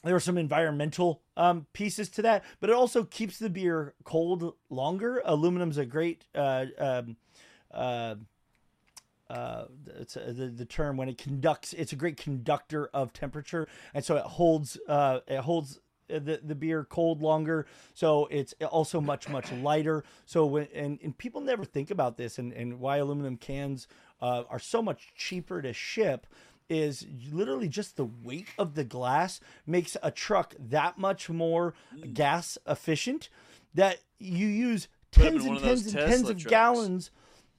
[0.04, 4.54] there were some environmental um, pieces to that, but it also keeps the beer cold
[4.70, 5.24] longer.
[5.26, 7.18] Aluminum's a great uh, um,
[7.74, 8.16] uh,
[9.30, 9.66] uh,
[10.00, 11.74] it's uh the, the term when it conducts.
[11.74, 16.56] It's a great conductor of temperature, and so it holds uh, it holds the, the
[16.56, 17.66] beer cold longer.
[17.94, 20.04] So it's also much much lighter.
[20.26, 23.88] So when and, and people never think about this and, and why aluminum cans
[24.22, 26.28] uh, are so much cheaper to ship
[26.70, 31.74] is literally just the weight of the glass makes a truck that much more
[32.14, 33.30] gas efficient
[33.74, 36.50] that you use tens and tens and tens of trucks.
[36.50, 37.12] gallons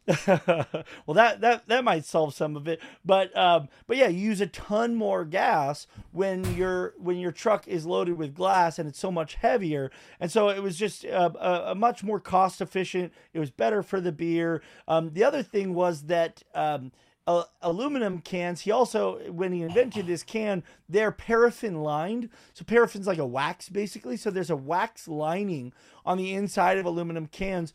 [0.26, 4.40] well that that that might solve some of it but um but yeah you use
[4.40, 8.98] a ton more gas when your when your truck is loaded with glass and it's
[8.98, 13.12] so much heavier and so it was just uh, a, a much more cost efficient
[13.34, 16.90] it was better for the beer um the other thing was that um
[17.28, 18.62] uh, aluminum cans.
[18.62, 22.30] He also, when he invented this can, they're paraffin lined.
[22.54, 24.16] So paraffin's like a wax, basically.
[24.16, 25.74] So there's a wax lining
[26.06, 27.74] on the inside of aluminum cans,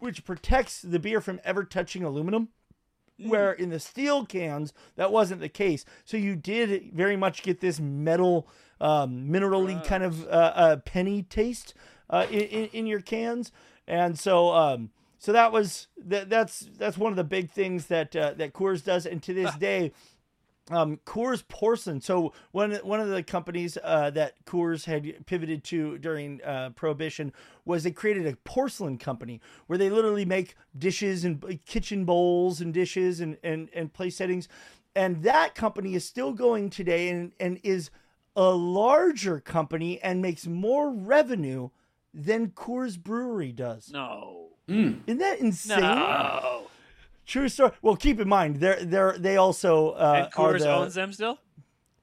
[0.00, 2.48] which protects the beer from ever touching aluminum.
[3.22, 7.60] Where in the steel cans that wasn't the case, so you did very much get
[7.60, 8.48] this metal,
[8.80, 11.74] um, minerally kind of uh, uh, penny taste
[12.08, 13.52] uh, in, in in your cans,
[13.86, 18.16] and so um, so that was that, that's that's one of the big things that
[18.16, 19.92] uh, that Coors does, and to this day,
[20.70, 22.00] um, Coors porcelain.
[22.00, 27.32] So one one of the companies uh, that Coors had pivoted to during uh, Prohibition
[27.64, 32.72] was they created a porcelain company where they literally make dishes and kitchen bowls and
[32.72, 34.48] dishes and and and place settings,
[34.94, 37.90] and that company is still going today and and is
[38.36, 41.68] a larger company and makes more revenue
[42.14, 43.90] than Coors Brewery does.
[43.92, 44.46] No.
[44.68, 45.80] Isn't that insane?
[45.80, 46.69] No.
[47.30, 47.70] True story.
[47.80, 51.38] Well, keep in mind they're they're they also uh, and Coors the, owns them still.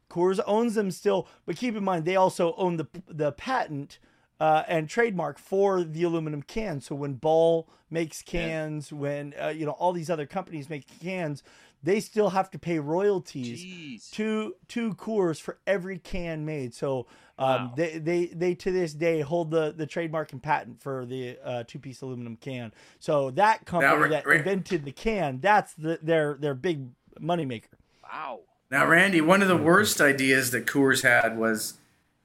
[0.09, 3.99] Coors owns them still, but keep in mind they also own the the patent
[4.39, 6.79] uh, and trademark for the aluminum can.
[6.79, 11.43] So when Ball makes cans, when uh, you know all these other companies make cans,
[11.83, 14.11] they still have to pay royalties Jeez.
[14.11, 16.73] to to Coors for every can made.
[16.73, 17.05] So
[17.39, 17.73] um, Wow.
[17.75, 21.63] they, they they to this day hold the the trademark and patent for the uh,
[21.67, 22.73] two piece aluminum can.
[22.99, 26.87] So that company Ra- that Ra- invented the can, that's the, their their big
[27.21, 27.65] moneymaker.
[28.03, 28.39] Wow.
[28.69, 31.75] Now, Randy, one of the worst ideas that Coors had was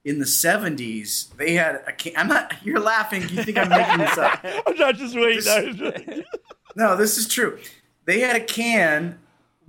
[0.04, 2.14] in the 70s, they had a can.
[2.16, 3.22] I'm not, you're laughing.
[3.28, 4.44] You think I'm making this up.
[4.66, 6.24] I'm not just waiting.
[6.74, 7.58] No, this is true.
[8.06, 9.18] They had a can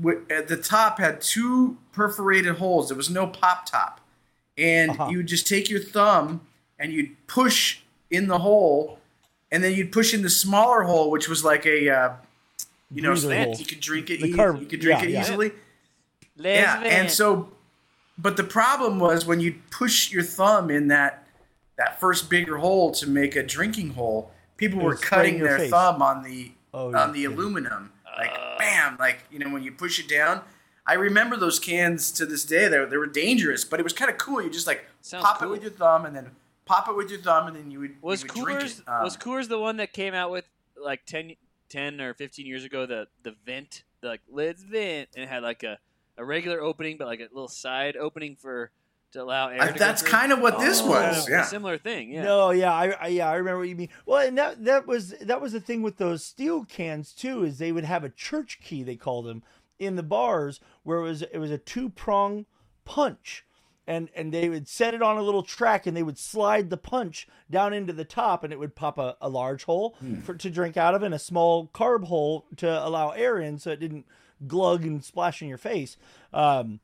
[0.01, 2.87] wi- at the top had two perforated holes.
[2.87, 3.99] There was no pop top,
[4.57, 5.07] and Uh-huh.
[5.09, 6.41] you would just take your thumb
[6.79, 8.99] and you'd push in the hole,
[9.51, 12.13] and then you'd push in the smaller hole, which was like a, uh,
[12.93, 14.19] you know, Breather you could drink it.
[14.21, 15.21] The eas- carb- you could drink yeah, it yeah.
[15.21, 15.51] easily.
[16.37, 17.51] Les Yeah, and so,
[18.17, 21.19] but the problem was when you push your thumb in that
[21.75, 25.43] that first bigger hole to make a drinking hole, people were would spray in cutting
[25.43, 25.71] their face.
[25.71, 27.37] thumb on the Oh, on you're the kidding.
[27.37, 30.41] aluminum, like bam, like you know when you push it down.
[30.85, 32.67] I remember those cans to this day.
[32.67, 34.41] They were, they were dangerous, but it was kind of cool.
[34.41, 35.47] You just like Sounds pop cool.
[35.47, 36.31] it with your thumb, and then
[36.65, 38.87] pop it with your thumb, and then you would was you would drink Coors it.
[38.89, 40.45] Um, was Coors the one that came out with
[40.75, 41.35] like 10,
[41.69, 45.41] 10 or fifteen years ago the the vent the like lids vent and it had
[45.43, 45.77] like a,
[46.17, 48.69] a regular opening but like a little side opening for
[49.13, 49.61] to allow air.
[49.61, 51.27] I- to that's kind of what this Oh, was.
[51.29, 51.45] a Yeah.
[51.45, 52.09] similar thing.
[52.11, 52.23] Yeah.
[52.23, 53.89] No, yeah, I, I yeah, I remember what you mean.
[54.05, 57.57] Well, and that that was that was the thing with those steel cans too, is
[57.59, 59.43] they would have a church key they called them
[59.85, 62.45] in the bars where it was it was a two prong
[62.85, 63.45] punch.
[63.85, 66.77] And and they would set it on a little track and they would slide the
[66.77, 70.49] punch down into the top and it would pop a, a large hole for to
[70.49, 74.05] drink out of and a small carb hole to allow air in so it didn't
[74.47, 75.97] glug and splash in your face.
[76.33, 76.79] Um,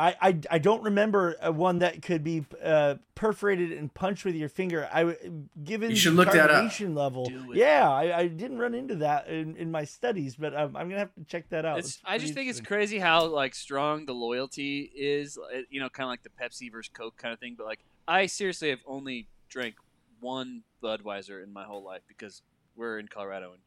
[0.00, 4.34] I, I, I don't remember uh, one that could be uh, perforated and punched with
[4.34, 4.88] your finger.
[4.90, 5.14] I
[5.62, 6.64] given You should the look that up.
[6.64, 7.30] carbonation level.
[7.52, 11.00] Yeah, I, I didn't run into that in, in my studies, but um, I'm gonna
[11.00, 11.78] have to check that out.
[11.80, 15.36] It's, That's I just think it's crazy how like strong the loyalty is.
[15.36, 17.54] uh, You know, kind of like the Pepsi versus Coke kind of thing.
[17.58, 19.74] But like, I seriously have only drank
[20.18, 22.40] one Budweiser in my whole life because
[22.74, 23.60] we're in Colorado and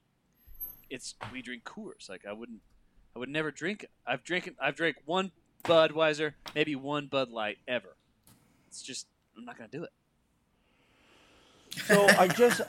[0.90, 2.10] it's we drink Coors.
[2.10, 2.62] Like, I wouldn't,
[3.16, 3.86] I would never drink.
[4.08, 5.32] I've drinking, I've drank one
[5.64, 7.96] Budweiser, maybe one Bud Light ever.
[8.68, 9.08] It's just
[9.38, 9.92] I'm not gonna do it.
[11.88, 12.62] So I just,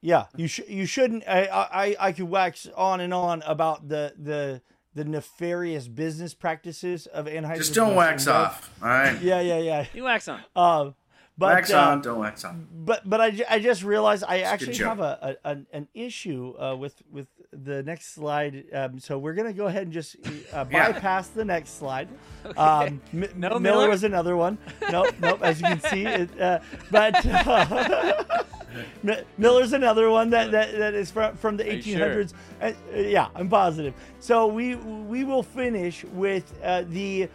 [0.00, 1.24] yeah, you should you shouldn't.
[1.26, 4.62] I, I I could wax on and on about the the
[4.94, 7.56] the nefarious business practices of Anheuser.
[7.56, 8.70] just don't wax off.
[8.82, 9.86] All right, Yeah, yeah, yeah.
[9.94, 10.40] You wax on.
[10.54, 10.90] Uh,
[11.38, 12.66] but wax uh, on, don't wax on.
[12.72, 16.54] but but I, I just realized I good actually have a, a an, an issue
[16.60, 18.64] uh, with with the next slide.
[18.72, 20.16] Um, so we're gonna go ahead and just
[20.52, 20.92] uh, Yeah.
[20.92, 22.08] bypass the next slide.
[22.56, 23.88] Um, M- No Miller, Miller?
[23.88, 24.56] was another one.
[24.90, 25.40] Nope, nope.
[25.42, 26.60] As you can see, it, uh,
[26.90, 28.24] but uh,
[29.06, 32.24] M- Miller's another one that, that, that is from from the Are you sure?
[32.24, 32.34] 1800s.
[32.62, 33.94] Uh, yeah, I'm positive.
[34.20, 37.28] So we we will finish with uh, the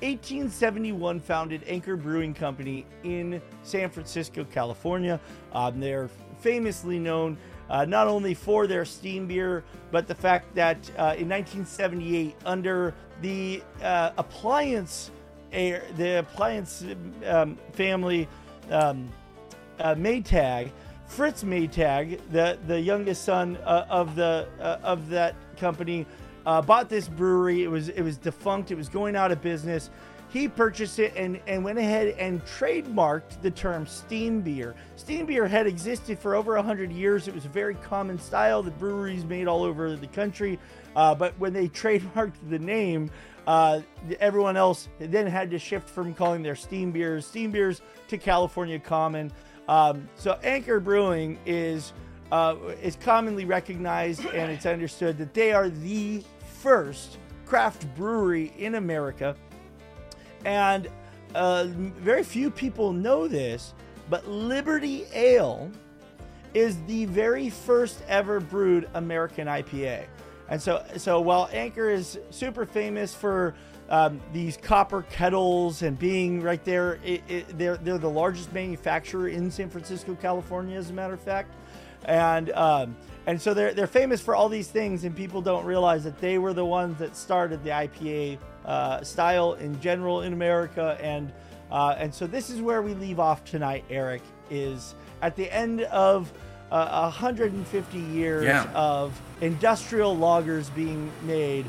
[0.00, 5.20] 1871 founded Anchor Brewing Company in San Francisco, California.
[5.52, 6.10] Um, they're
[6.40, 7.38] famously known
[7.72, 12.94] uh, not only for their steam beer, but the fact that uh, in 1978, under
[13.22, 15.10] the uh, appliance
[15.50, 16.82] the appliance
[17.26, 18.26] um, family
[18.70, 19.06] um,
[19.78, 20.70] uh, Maytag,
[21.06, 26.06] Fritz Maytag, the the youngest son uh, of the uh, of that company,
[26.44, 27.64] bought this brewery.
[27.64, 28.70] It was it was defunct.
[28.70, 29.90] It was going out of business.
[30.32, 34.74] He purchased it and, and went ahead and trademarked the term steam beer.
[34.96, 37.28] Steam beer had existed for over 100 years.
[37.28, 40.58] It was a very common style that breweries made all over the country.
[40.96, 43.10] Uh, but when they trademarked the name,
[43.46, 43.80] uh,
[44.20, 48.78] everyone else then had to shift from calling their steam beers steam beers to California
[48.78, 49.30] Common.
[49.68, 51.92] Um, so Anchor Brewing is
[52.30, 56.22] uh, is commonly recognized and it's understood that they are the
[56.62, 59.36] first craft brewery in America.
[60.44, 60.88] And
[61.34, 63.74] uh, very few people know this,
[64.10, 65.70] but Liberty Ale
[66.54, 70.04] is the very first ever brewed American IPA.
[70.48, 73.54] And so, so while Anchor is super famous for
[73.88, 79.28] um, these copper kettles and being right there, it, it, they're they're the largest manufacturer
[79.28, 81.54] in San Francisco, California, as a matter of fact,
[82.04, 82.96] and um,
[83.26, 86.38] and so they're they're famous for all these things, and people don't realize that they
[86.38, 91.32] were the ones that started the IPA uh, style in general in America, and
[91.70, 94.22] uh, and so this is where we leave off tonight, Eric.
[94.50, 96.30] Is at the end of
[96.70, 98.64] uh, 150 years Yeah.
[98.74, 101.64] of industrial lagers being made,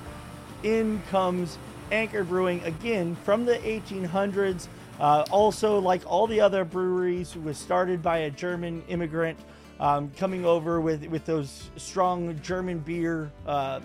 [0.64, 1.57] in comes
[1.91, 4.68] Anchor Brewing again from the 1800s.
[4.99, 9.38] Uh, also, like all the other breweries, was started by a German immigrant
[9.80, 13.80] um, coming over with, with those strong German beer, uh,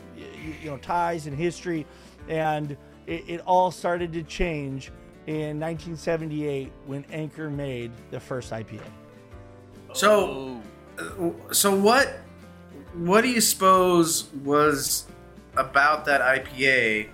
[0.62, 1.86] you, know, ties and history,
[2.28, 4.92] and it, it all started to change
[5.26, 8.80] in 1978 when Anchor made the first IPA.
[9.92, 10.60] So,
[10.98, 12.20] uh, so what?
[12.94, 15.06] What do you suppose was
[15.56, 17.08] about that IPA?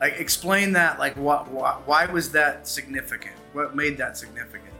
[0.00, 0.98] Like, explain that.
[0.98, 1.50] Like, what?
[1.50, 3.34] Why was that significant?
[3.52, 4.73] What made that significant?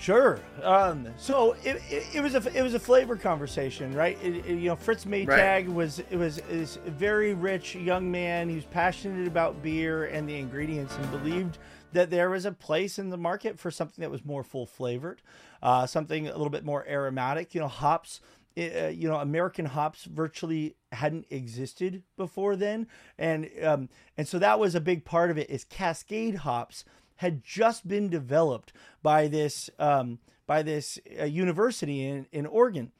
[0.00, 0.38] Sure.
[0.62, 4.16] Um, so it, it, it was a it was a flavor conversation, right?
[4.22, 5.68] It, you know, Fritz Maytag Right.
[5.68, 8.48] was it was is a very rich young man.
[8.48, 11.58] He was passionate about beer and the ingredients, and believed
[11.92, 15.20] that there was a place in the market for something that was more full flavored,
[15.62, 17.54] uh, something a little bit more aromatic.
[17.54, 18.20] You know, hops.
[18.56, 22.86] uh, you know, American hops virtually hadn't existed before then,
[23.18, 25.50] and um, and so that was a big part of it.
[25.50, 26.84] Is Cascade hops
[27.18, 28.72] had just been developed
[29.02, 32.90] by this um, by this uh, university in, in Oregon,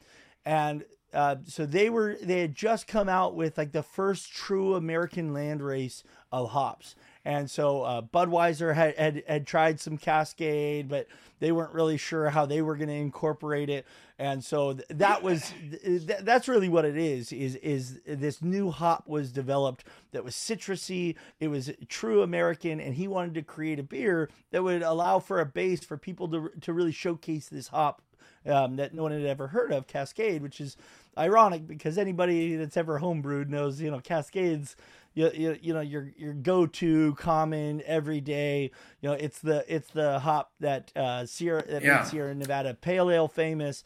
[0.44, 4.74] and uh, so they were they had just come out with like the first true
[4.74, 10.88] American land race of hops, and so uh, Budweiser had, had had tried some Cascade,
[10.88, 11.06] but
[11.40, 13.86] they weren't really sure how they were going to incorporate it,
[14.18, 18.42] and so th- that was th- th- that's really what it is is is this
[18.42, 23.42] new hop was developed that was citrusy, it was true American, and he wanted to
[23.42, 27.48] create a beer that would allow for a base for people to to really showcase
[27.48, 28.02] this hop
[28.46, 30.76] um, that no one had ever heard of, Cascade, which is
[31.16, 34.76] ironic because anybody that's ever homebrewed knows, you know, Cascades,
[35.14, 38.70] you, you, you know, your your go-to, common, everyday,
[39.00, 41.98] you know, it's the it's the hop that uh, Sierra that Yeah.
[41.98, 43.84] made Sierra Nevada Pale Ale famous.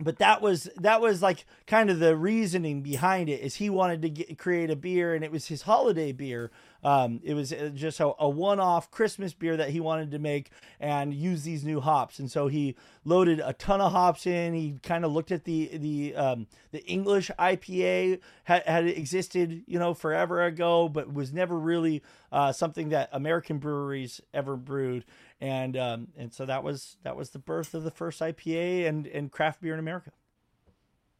[0.00, 4.00] But that was that was like kind of the reasoning behind it is he wanted
[4.02, 6.50] to get, create a beer and it was his holiday beer.
[6.84, 10.50] Um, it was uh, just a, a one-off Christmas beer that he wanted to make
[10.78, 12.18] and use these new hops.
[12.18, 14.54] And so he loaded a ton of hops in.
[14.54, 19.78] He kind of looked at the the um, the English IPA had, had existed, you
[19.78, 25.04] know, forever ago, but was never really uh, something that American breweries ever brewed.
[25.40, 29.06] And um, and so that was that was the birth of the first IPA and
[29.08, 30.12] and craft beer in America.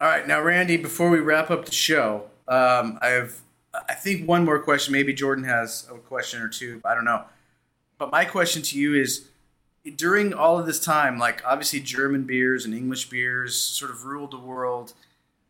[0.01, 3.41] All right, now Randy, before we wrap up the show, um, I have
[3.89, 4.93] I think one more question.
[4.93, 6.81] Maybe Jordan has a question or two.
[6.85, 7.25] I don't know.
[7.99, 9.29] But my question to you is
[9.97, 14.31] during all of this time, like obviously German beers and English beers sort of ruled
[14.31, 14.95] the world.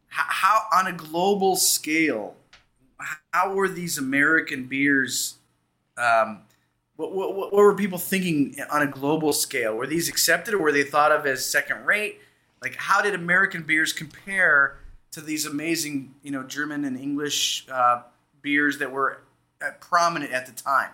[0.09, 2.35] How, on a global scale,
[3.33, 5.37] how were these American beers?
[5.97, 6.41] Um,
[6.97, 9.75] what, what, what were people thinking on a global scale?
[9.77, 12.21] Were these accepted or were they thought of as second rate?
[12.63, 14.79] Like, how did American beers compare
[15.13, 18.03] to these amazing, you know, German and English uh,
[18.43, 19.23] beers that were
[19.63, 20.91] uh, prominent at the time?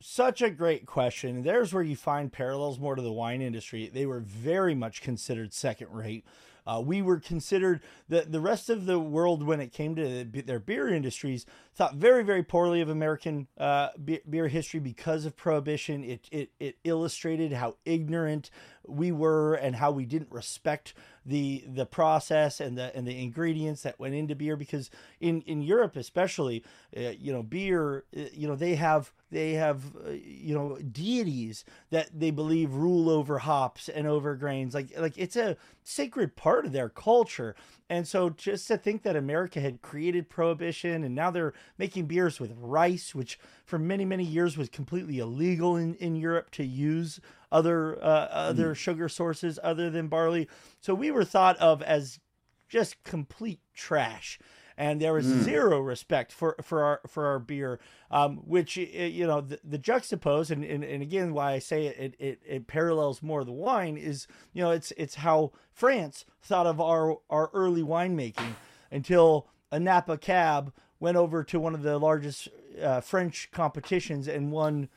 [0.00, 1.42] Such a great question.
[1.42, 3.90] There's where you find parallels more to the wine industry.
[3.92, 6.24] They were very much considered second rate.
[6.66, 10.60] Uh, we were considered the the rest of the world when it came to their
[10.60, 13.88] beer industries thought very very poorly of American uh,
[14.28, 16.04] beer history because of prohibition.
[16.04, 18.50] It, it it illustrated how ignorant
[18.86, 20.94] we were and how we didn't respect
[21.24, 24.90] the the process and the and the ingredients that went into beer because
[25.20, 26.64] in in Europe especially
[26.96, 31.64] uh, you know beer uh, you know they have they have uh, you know deities
[31.90, 34.74] that they believe rule over hops and over grains.
[34.74, 37.54] Like like it's a sacred part of their culture.
[37.88, 42.38] And so just to think that America had created prohibition and now they're making beers
[42.38, 47.20] with rice which for many many years was completely illegal in in Europe to use
[47.52, 50.48] other uh, other sugar sources other than barley.
[50.80, 52.20] So we were thought of as
[52.68, 54.38] just complete trash
[54.80, 57.78] and there was zero respect for for our for our beer
[58.10, 61.96] um, which you know the, the juxtapose and, and and again why i say it,
[61.98, 66.66] it it it parallels more the wine is you know it's it's how france thought
[66.66, 68.54] of our our early winemaking
[68.90, 72.48] until a napa cab went over to one of the largest
[72.82, 74.88] uh, french competitions and won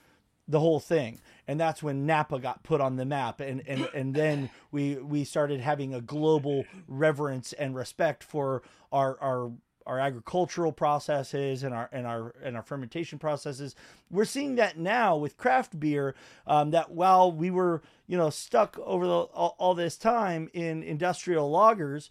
[0.47, 1.21] the whole thing.
[1.47, 3.39] And that's when napa got put on the map.
[3.39, 8.61] And and and then we we started having a global reverence and respect for
[8.91, 9.51] our our
[9.85, 13.75] our agricultural processes and our and our and our fermentation processes.
[14.09, 16.15] We're seeing that now with craft beer
[16.47, 20.83] um, that while we were you know stuck over the, all, all this time in
[20.83, 22.09] industrial lagers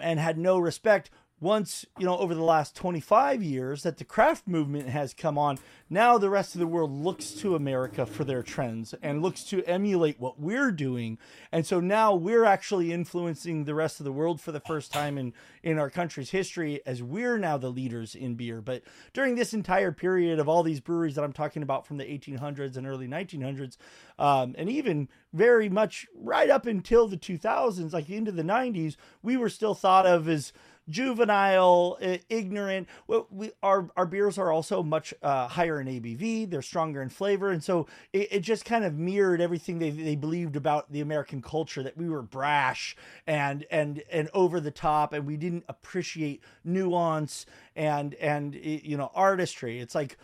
[0.00, 1.10] and had no respect
[1.44, 5.58] once you know over the last 25 years that the craft movement has come on
[5.90, 9.62] now the rest of the world looks to america for their trends and looks to
[9.64, 11.18] emulate what we're doing.
[11.52, 15.18] And so now we're actually influencing the rest of the world for the first time
[15.18, 18.60] in in our country's history as we're now the leaders in beer.
[18.60, 22.04] But during this entire period of all these breweries that i'm talking about from the
[22.04, 23.76] 1800s and early 1900s
[24.18, 29.36] um, and even very much right up until the 2000s like into the 90s we
[29.36, 30.52] were still thought of as
[30.88, 31.98] juvenile,
[32.28, 32.88] ignorant.
[33.08, 36.50] We, our our beers are also much uh, higher in ABV.
[36.50, 40.16] They're stronger in flavor, and so it, it just kind of mirrored everything they, they
[40.16, 42.96] believed about the American culture that we were brash
[43.26, 47.46] and and and over the top, and we didn't appreciate nuance
[47.76, 49.80] and and you know artistry.
[49.80, 50.18] It's like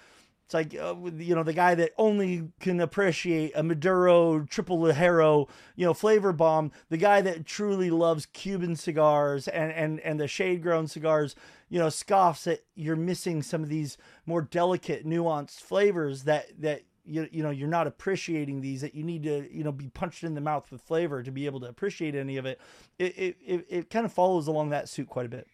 [0.51, 5.49] it's like uh, you know the guy that only can appreciate a Maduro triple Ligero,
[5.77, 6.73] you know, flavor bomb.
[6.89, 11.37] The guy that truly loves Cuban cigars and and and the shade grown cigars,
[11.69, 13.97] you know, scoffs that you're missing some of these
[14.27, 18.81] more delicate, nuanced flavors that that you you know you're not appreciating these.
[18.81, 21.47] That you need to you know be punched in the mouth with flavor to be
[21.47, 22.61] able to appreciate any of it.
[22.99, 25.47] It it it, it kind of follows along that suit quite a bit.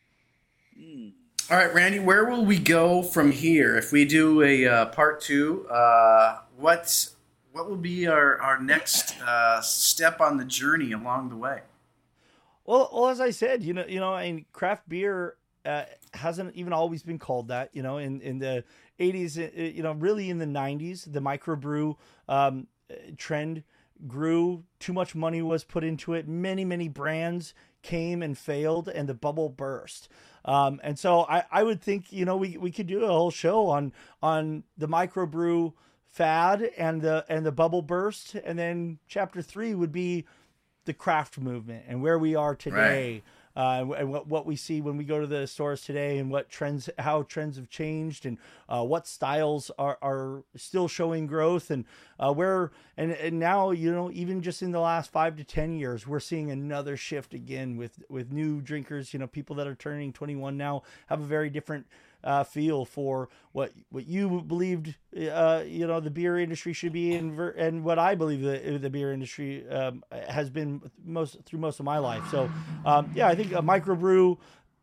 [0.80, 1.12] Mm.
[1.48, 3.76] All right, Randy, where will we go from here?
[3.76, 7.14] If we do a uh, part two, uh, what's
[7.52, 11.60] what will be our our next uh, step on the journey along the way?
[12.64, 16.56] Well, well, as I said, you know, you know, I mean, craft beer uh, hasn't
[16.56, 17.70] even always been called that.
[17.72, 18.64] You know, in in the
[18.98, 21.94] '80s, uh, you know, really in the '90s, the microbrew
[22.28, 22.66] um,
[23.18, 23.62] trend
[24.08, 24.64] grew.
[24.80, 26.26] Too much money was put into it.
[26.26, 27.54] Many, many brands
[27.86, 30.08] came and failed, and the bubble burst.
[30.44, 33.30] Um, and so I, I would think, you know, we, we could do a whole
[33.30, 33.92] show on
[34.22, 35.72] on the microbrew
[36.10, 40.24] fad and the and the bubble burst, and then chapter three would be
[40.84, 43.12] the craft movement and where we are today.
[43.12, 43.22] Right
[43.56, 46.48] uh, and what, what we see when we go to the stores today and what
[46.48, 48.38] trends, how trends have changed and
[48.68, 51.84] uh, what styles are, are still showing growth and
[52.20, 55.72] uh, where, and, and now, you know, even just in the last five to 10
[55.72, 59.74] years, we're seeing another shift again with, with new drinkers, you know, people that are
[59.74, 61.86] turning 21 now have a very different
[62.26, 67.14] uh, feel for what what you believed uh, you know the beer industry should be
[67.14, 71.78] and and what I believe the the beer industry um, has been most through most
[71.78, 72.28] of my life.
[72.30, 72.50] So
[72.84, 74.36] um, yeah, I think a microbrew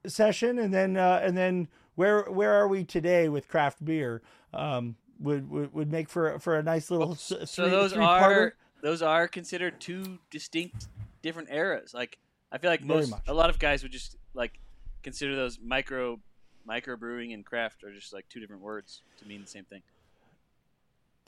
[0.07, 4.21] session and then uh, and then where where are we today with craft beer
[4.53, 9.01] um, would, would would make for for a nice little so three, those are those
[9.01, 10.87] are considered two distinct
[11.21, 11.93] different eras.
[11.93, 12.17] Like
[12.53, 14.59] I feel like most a lot of guys would just like
[15.03, 16.21] consider those micro
[16.67, 19.81] microbrewing and craft are just like two different words to mean the same thing.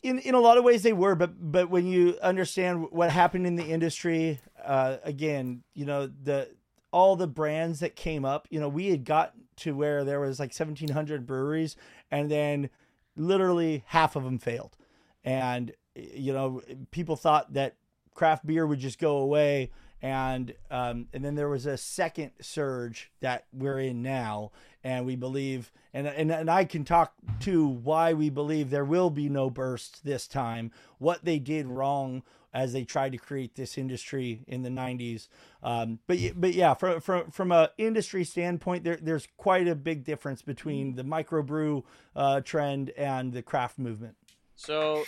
[0.03, 3.47] In in a lot of ways they were, but but when you understand what happened
[3.47, 6.49] in the industry, uh, again, you know the
[6.95, 10.39] all the brands that came up, you know, we had got to where there was
[10.39, 11.75] like 1700 breweries
[12.09, 12.69] and then
[13.17, 14.77] literally half of them failed.
[15.25, 17.75] And you know, people thought that
[18.13, 19.71] craft beer would just go away
[20.01, 24.51] and um, and then there was a second surge that we're in now,
[24.85, 29.09] and we believe, and and and I can talk to why we believe there will
[29.09, 30.71] be no burst this time.
[30.99, 32.21] What they did wrong
[32.53, 35.27] as they tried to create this industry in the 90s.
[35.61, 40.05] Um, but but yeah, from from from a industry standpoint, there there's quite a big
[40.05, 41.83] difference between the microbrew
[42.15, 44.15] uh, trend and the craft movement.
[44.55, 45.03] So,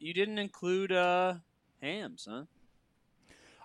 [0.00, 1.34] you didn't include uh,
[1.82, 2.44] Hamm's, huh?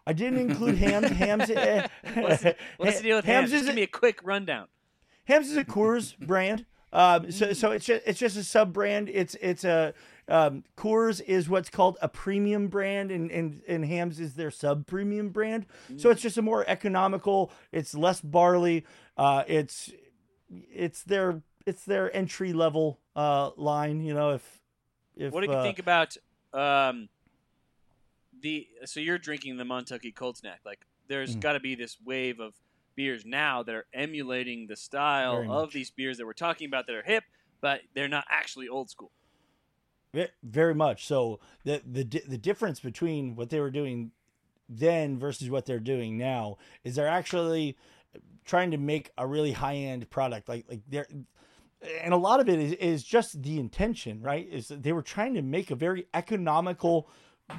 [0.06, 1.10] I didn't include Hamm's.
[1.10, 1.50] Hamm's.
[1.58, 3.50] Uh, what's, the, what's the deal with Hamm's?
[3.50, 4.68] Hamm's Just give me a quick rundown.
[5.28, 6.66] Hamm's is a Coors brand.
[6.94, 9.10] Um, so so it's just it's just a sub brand.
[9.10, 9.94] It's it's a
[10.30, 14.88] um, Coors is what's called a premium brand, and and and Hamm's is their sub
[14.88, 15.66] premium brand.
[15.98, 17.52] So it's just a more economical.
[17.72, 18.86] It's less barley.
[19.18, 19.92] Uh, it's
[20.74, 24.02] it's their it's their entry level uh, line.
[24.02, 24.62] You know if
[25.18, 26.16] if what do you uh, think about
[26.54, 27.10] um,
[28.42, 30.62] the so you're drinking the Montucky Cold Snack.
[30.66, 30.80] Like
[31.10, 31.42] there's mm.
[31.42, 32.54] got to be this wave of
[32.98, 35.74] beers now that are emulating the style Very of much.
[35.74, 37.24] these beers that we're talking about that are hip,
[37.62, 39.12] but they're not actually old school.
[40.44, 41.06] Very much.
[41.06, 44.12] So the the the difference between what they were doing
[44.68, 47.78] then versus what they're doing now is they're actually
[48.44, 50.50] trying to make a really high end product.
[50.50, 51.08] Like like they're
[52.02, 54.48] and a lot of it is, is just the intention, right?
[54.52, 57.10] Is they were trying to make a very economical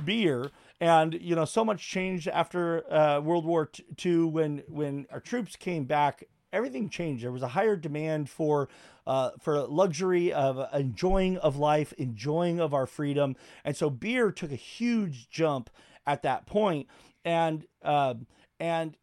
[0.05, 0.51] beer
[0.81, 3.71] and you know so much changed after uh, world war
[4.05, 8.69] ii when when our troops came back everything changed there was a higher demand for
[9.07, 13.35] uh, for luxury of enjoying of life enjoying of our freedom
[13.65, 15.71] and so beer took a huge jump
[16.07, 16.87] at that point
[17.25, 18.15] and uh,
[18.61, 18.97] and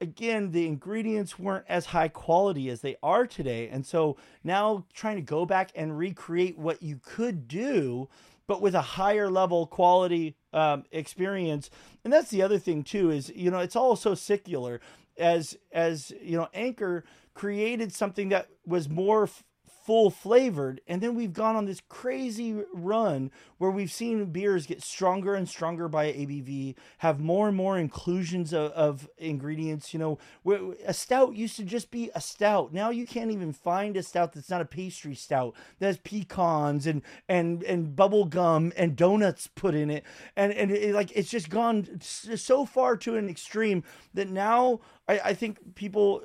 [0.00, 3.68] again, the ingredients weren't as high quality as they are today.
[3.68, 8.08] And so now trying to go back and recreate what you could do,
[8.48, 11.70] but with a higher level quality um, experience.
[12.02, 14.80] And that's the other thing too is you know it's all so secular
[15.16, 17.04] as as you know Anchor
[17.34, 19.28] created something that was more
[19.88, 24.82] full flavored and then we've gone on this crazy run where we've seen beers get
[24.82, 30.18] stronger and stronger by abv have more and more inclusions of, of ingredients you know.
[30.42, 32.72] Where a stout used to just be a stout.
[32.72, 35.54] Now you can't even find a stout that's not a pastry stout.
[35.78, 40.04] That has pecans and and and bubble gum and donuts put in it.
[40.36, 43.82] And and it, like it's just gone so far to an extreme
[44.14, 46.22] that now i, I think people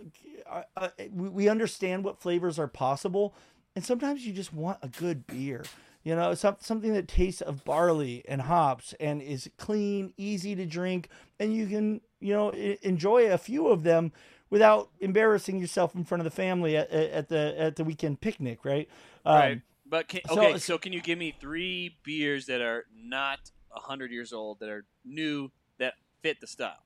[0.49, 3.33] uh, uh, we understand what flavors are possible
[3.75, 5.63] and sometimes you just want a good beer
[6.03, 10.65] you know some, something that tastes of barley and hops and is clean easy to
[10.65, 11.09] drink
[11.39, 12.49] and you can you know
[12.81, 14.11] enjoy a few of them
[14.49, 18.63] without embarrassing yourself in front of the family at, at the at the weekend picnic
[18.63, 18.89] right
[19.25, 19.61] um, right.
[19.93, 24.11] But can, so- okay, so, can you give me three beers that are not hundred
[24.11, 26.83] years old that are new that fit the style?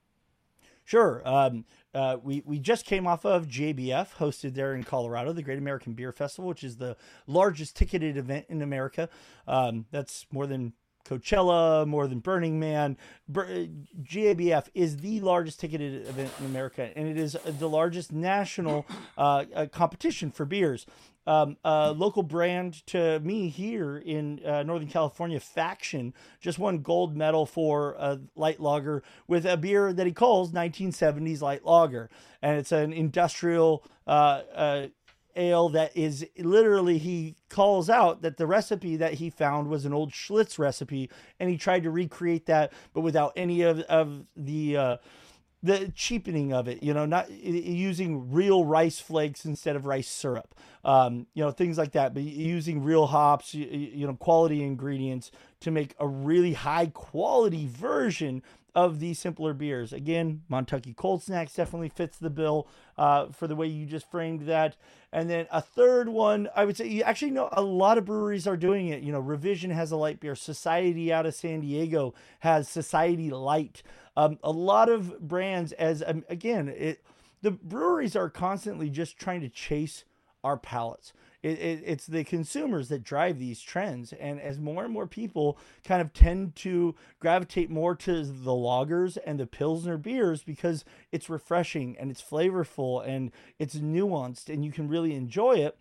[0.87, 1.21] Sure.
[1.25, 5.57] Um, uh, we we just came off of GABF, hosted there in Colorado, the Great
[5.57, 6.95] American Beer Festival, which is the
[7.27, 9.09] largest ticketed event in America.
[9.49, 10.71] Um, that's more than
[11.03, 12.95] Coachella, more than Burning Man.
[13.27, 13.67] Bur-
[14.01, 18.85] GABF is the largest ticketed event in America, and it is the largest national
[19.17, 20.85] uh, uh, competition for beers.
[21.27, 27.17] Um, a local brand to me here in uh, Northern California, Faction, just won gold
[27.17, 32.09] medal for a light lager with a beer that he calls 1970s light lager,
[32.41, 34.87] and it's an industrial uh, uh,
[35.35, 39.93] ale that is literally he calls out that the recipe that he found was an
[39.93, 41.09] old Schlitz recipe,
[41.41, 44.97] and he tried to recreate that, but without any of of the uh,
[45.67, 50.55] the cheapening of it, you know, not using real rice flakes instead of rice syrup,
[50.83, 52.13] um, you know, things like that.
[52.13, 55.31] But using real hops, you, you know, quality ingredients
[55.61, 58.41] to make a really high quality version
[58.77, 59.91] of these simpler beers.
[59.91, 64.41] Again, Montucky Cold Snacks definitely fits the bill uh, for the way you just framed
[64.41, 64.77] that.
[65.11, 68.45] And then a third one, I would say, you actually know a lot of breweries
[68.45, 69.01] are doing it.
[69.01, 70.35] You know, Revision has a light beer.
[70.35, 73.81] Society out of San Diego has Society Light.
[74.17, 77.03] Um, a lot of brands, as um, again, it
[77.43, 80.05] the breweries are constantly just trying to chase
[80.43, 81.13] our palates.
[81.43, 85.59] It, it, it's the consumers that drive these trends, and as more and more people
[85.85, 91.29] kind of tend to gravitate more to the lagers and the pilsner beers because it's
[91.29, 95.77] refreshing and it's flavorful and it's nuanced, and you can really enjoy it.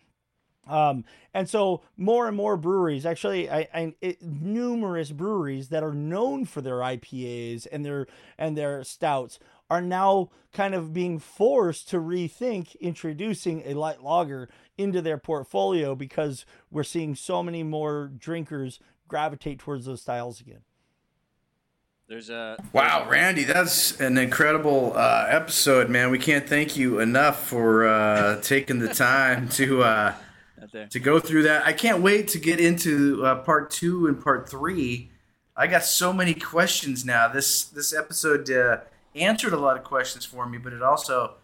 [0.67, 5.95] Um, and so more and more breweries, actually, I, I it, numerous breweries that are
[5.95, 8.07] known for their IPAs and their
[8.39, 9.39] and their stouts
[9.71, 14.49] are now kind of being forced to rethink introducing a light lager
[14.79, 20.61] into their portfolio because we're seeing so many more drinkers gravitate towards those styles again.
[22.09, 26.11] There's a Wow, Randy, that's an incredible uh, episode, man.
[26.11, 30.15] We can't thank you enough for uh, taking the time to uh,
[30.67, 30.87] out there.
[30.89, 31.67] to go through that.
[31.67, 35.11] I can't wait to get into uh, part two and part three.
[35.57, 37.29] I got so many questions now.
[37.29, 38.81] This this episode uh,
[39.15, 41.35] answered a lot of questions for me, but it also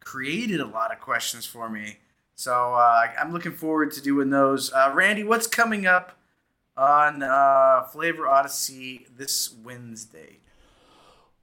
[0.00, 1.98] created a lot of questions for me.
[2.34, 4.72] So uh, I'm looking forward to doing those.
[4.72, 6.16] Uh, Randy, what's coming up
[6.76, 10.38] on uh, Flavor Odyssey this Wednesday?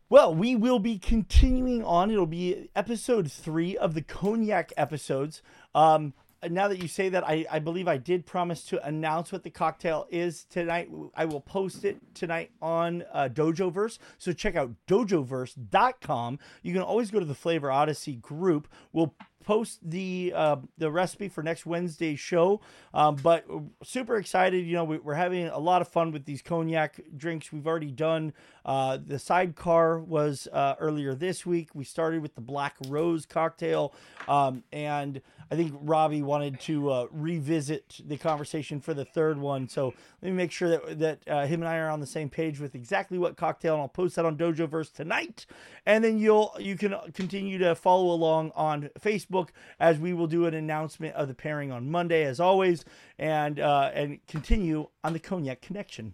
[0.07, 2.11] Well, we will be continuing on.
[2.11, 5.41] It'll be episode three of the cognac episodes.
[5.73, 6.13] Um,
[6.49, 9.49] now that you say that, I, I believe I did promise to announce what the
[9.49, 10.89] cocktail is tonight.
[11.15, 13.97] I will post it tonight on uh, Dojoverse.
[14.17, 16.39] So check out dojoverse.com.
[16.61, 18.67] You can always go to the Flavor Odyssey group.
[18.93, 19.13] We'll
[19.45, 22.61] post the uh, the recipe for next Wednesday's show.
[22.93, 23.45] Um, but
[23.83, 24.65] super excited.
[24.65, 27.51] You know, we, we're having a lot of fun with these cognac drinks.
[27.51, 28.33] We've already done
[28.65, 31.69] uh, the sidecar was uh, earlier this week.
[31.75, 33.93] We started with the Black Rose cocktail,
[34.27, 39.69] um, and I think Robbie wanted to uh, revisit the conversation for the third one.
[39.69, 42.29] So let me make sure that that uh, him and I are on the same
[42.29, 45.45] page with exactly what cocktail, and I'll post that on Dojoverse tonight.
[45.85, 49.34] And then you'll you can continue to follow along on Facebook
[49.79, 52.85] as we will do an announcement of the pairing on Monday, as always,
[53.17, 56.13] and uh, and continue on the Cognac Connection.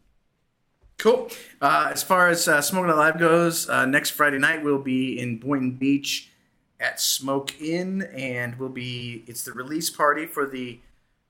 [0.97, 1.29] Cool.
[1.59, 5.19] Uh, as far as uh, Smoke Night Live goes, uh, next Friday night we'll be
[5.19, 6.29] in Boynton Beach
[6.79, 9.23] at Smoke Inn, and we'll be.
[9.27, 10.79] It's the release party for the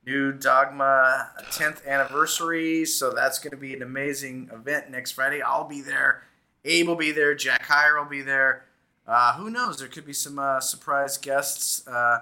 [0.05, 5.41] new Dogma 10th anniversary, so that's going to be an amazing event next Friday.
[5.41, 6.23] I'll be there.
[6.65, 7.35] Abe will be there.
[7.35, 8.65] Jack Heyer will be there.
[9.11, 9.77] Uh, who knows?
[9.77, 12.19] There could be some uh, surprise guests uh,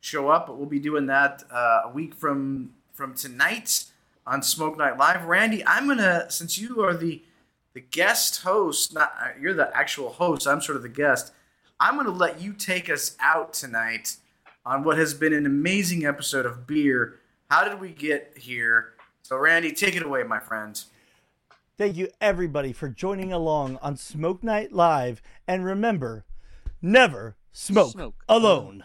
[0.00, 3.84] show up, but we'll be doing that uh, a week from from tonight
[4.26, 5.26] on Smoke Night Live.
[5.26, 7.22] Randy, I'm gonna since you are the
[7.74, 10.46] the guest host, not uh, you're the actual host.
[10.46, 11.34] I'm sort of the guest.
[11.78, 14.16] I'm gonna let you take us out tonight
[14.64, 17.20] on what has been an amazing episode of beer.
[17.50, 18.94] How did we get here?
[19.20, 20.82] So, Randy, take it away, my friend.
[21.82, 25.20] Thank you, everybody, for joining along on Smoke Night Live.
[25.48, 26.24] And remember,
[26.80, 28.84] never smoke, Smoke alone.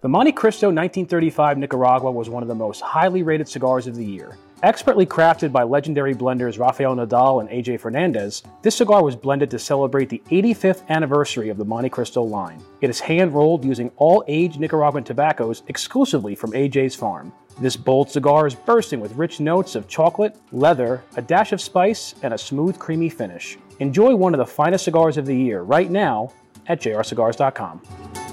[0.00, 4.36] The Montecristo 1935 Nicaragua was one of the most highly rated cigars of the year.
[4.64, 9.58] Expertly crafted by legendary blenders Rafael Nodal and AJ Fernandez, this cigar was blended to
[9.60, 12.60] celebrate the 85th anniversary of the Montecristo line.
[12.80, 17.32] It is hand rolled using all aged Nicaraguan tobaccos exclusively from AJ's farm.
[17.58, 22.14] This bold cigar is bursting with rich notes of chocolate, leather, a dash of spice,
[22.22, 23.58] and a smooth, creamy finish.
[23.78, 26.32] Enjoy one of the finest cigars of the year right now
[26.66, 28.23] at jrcigars.com.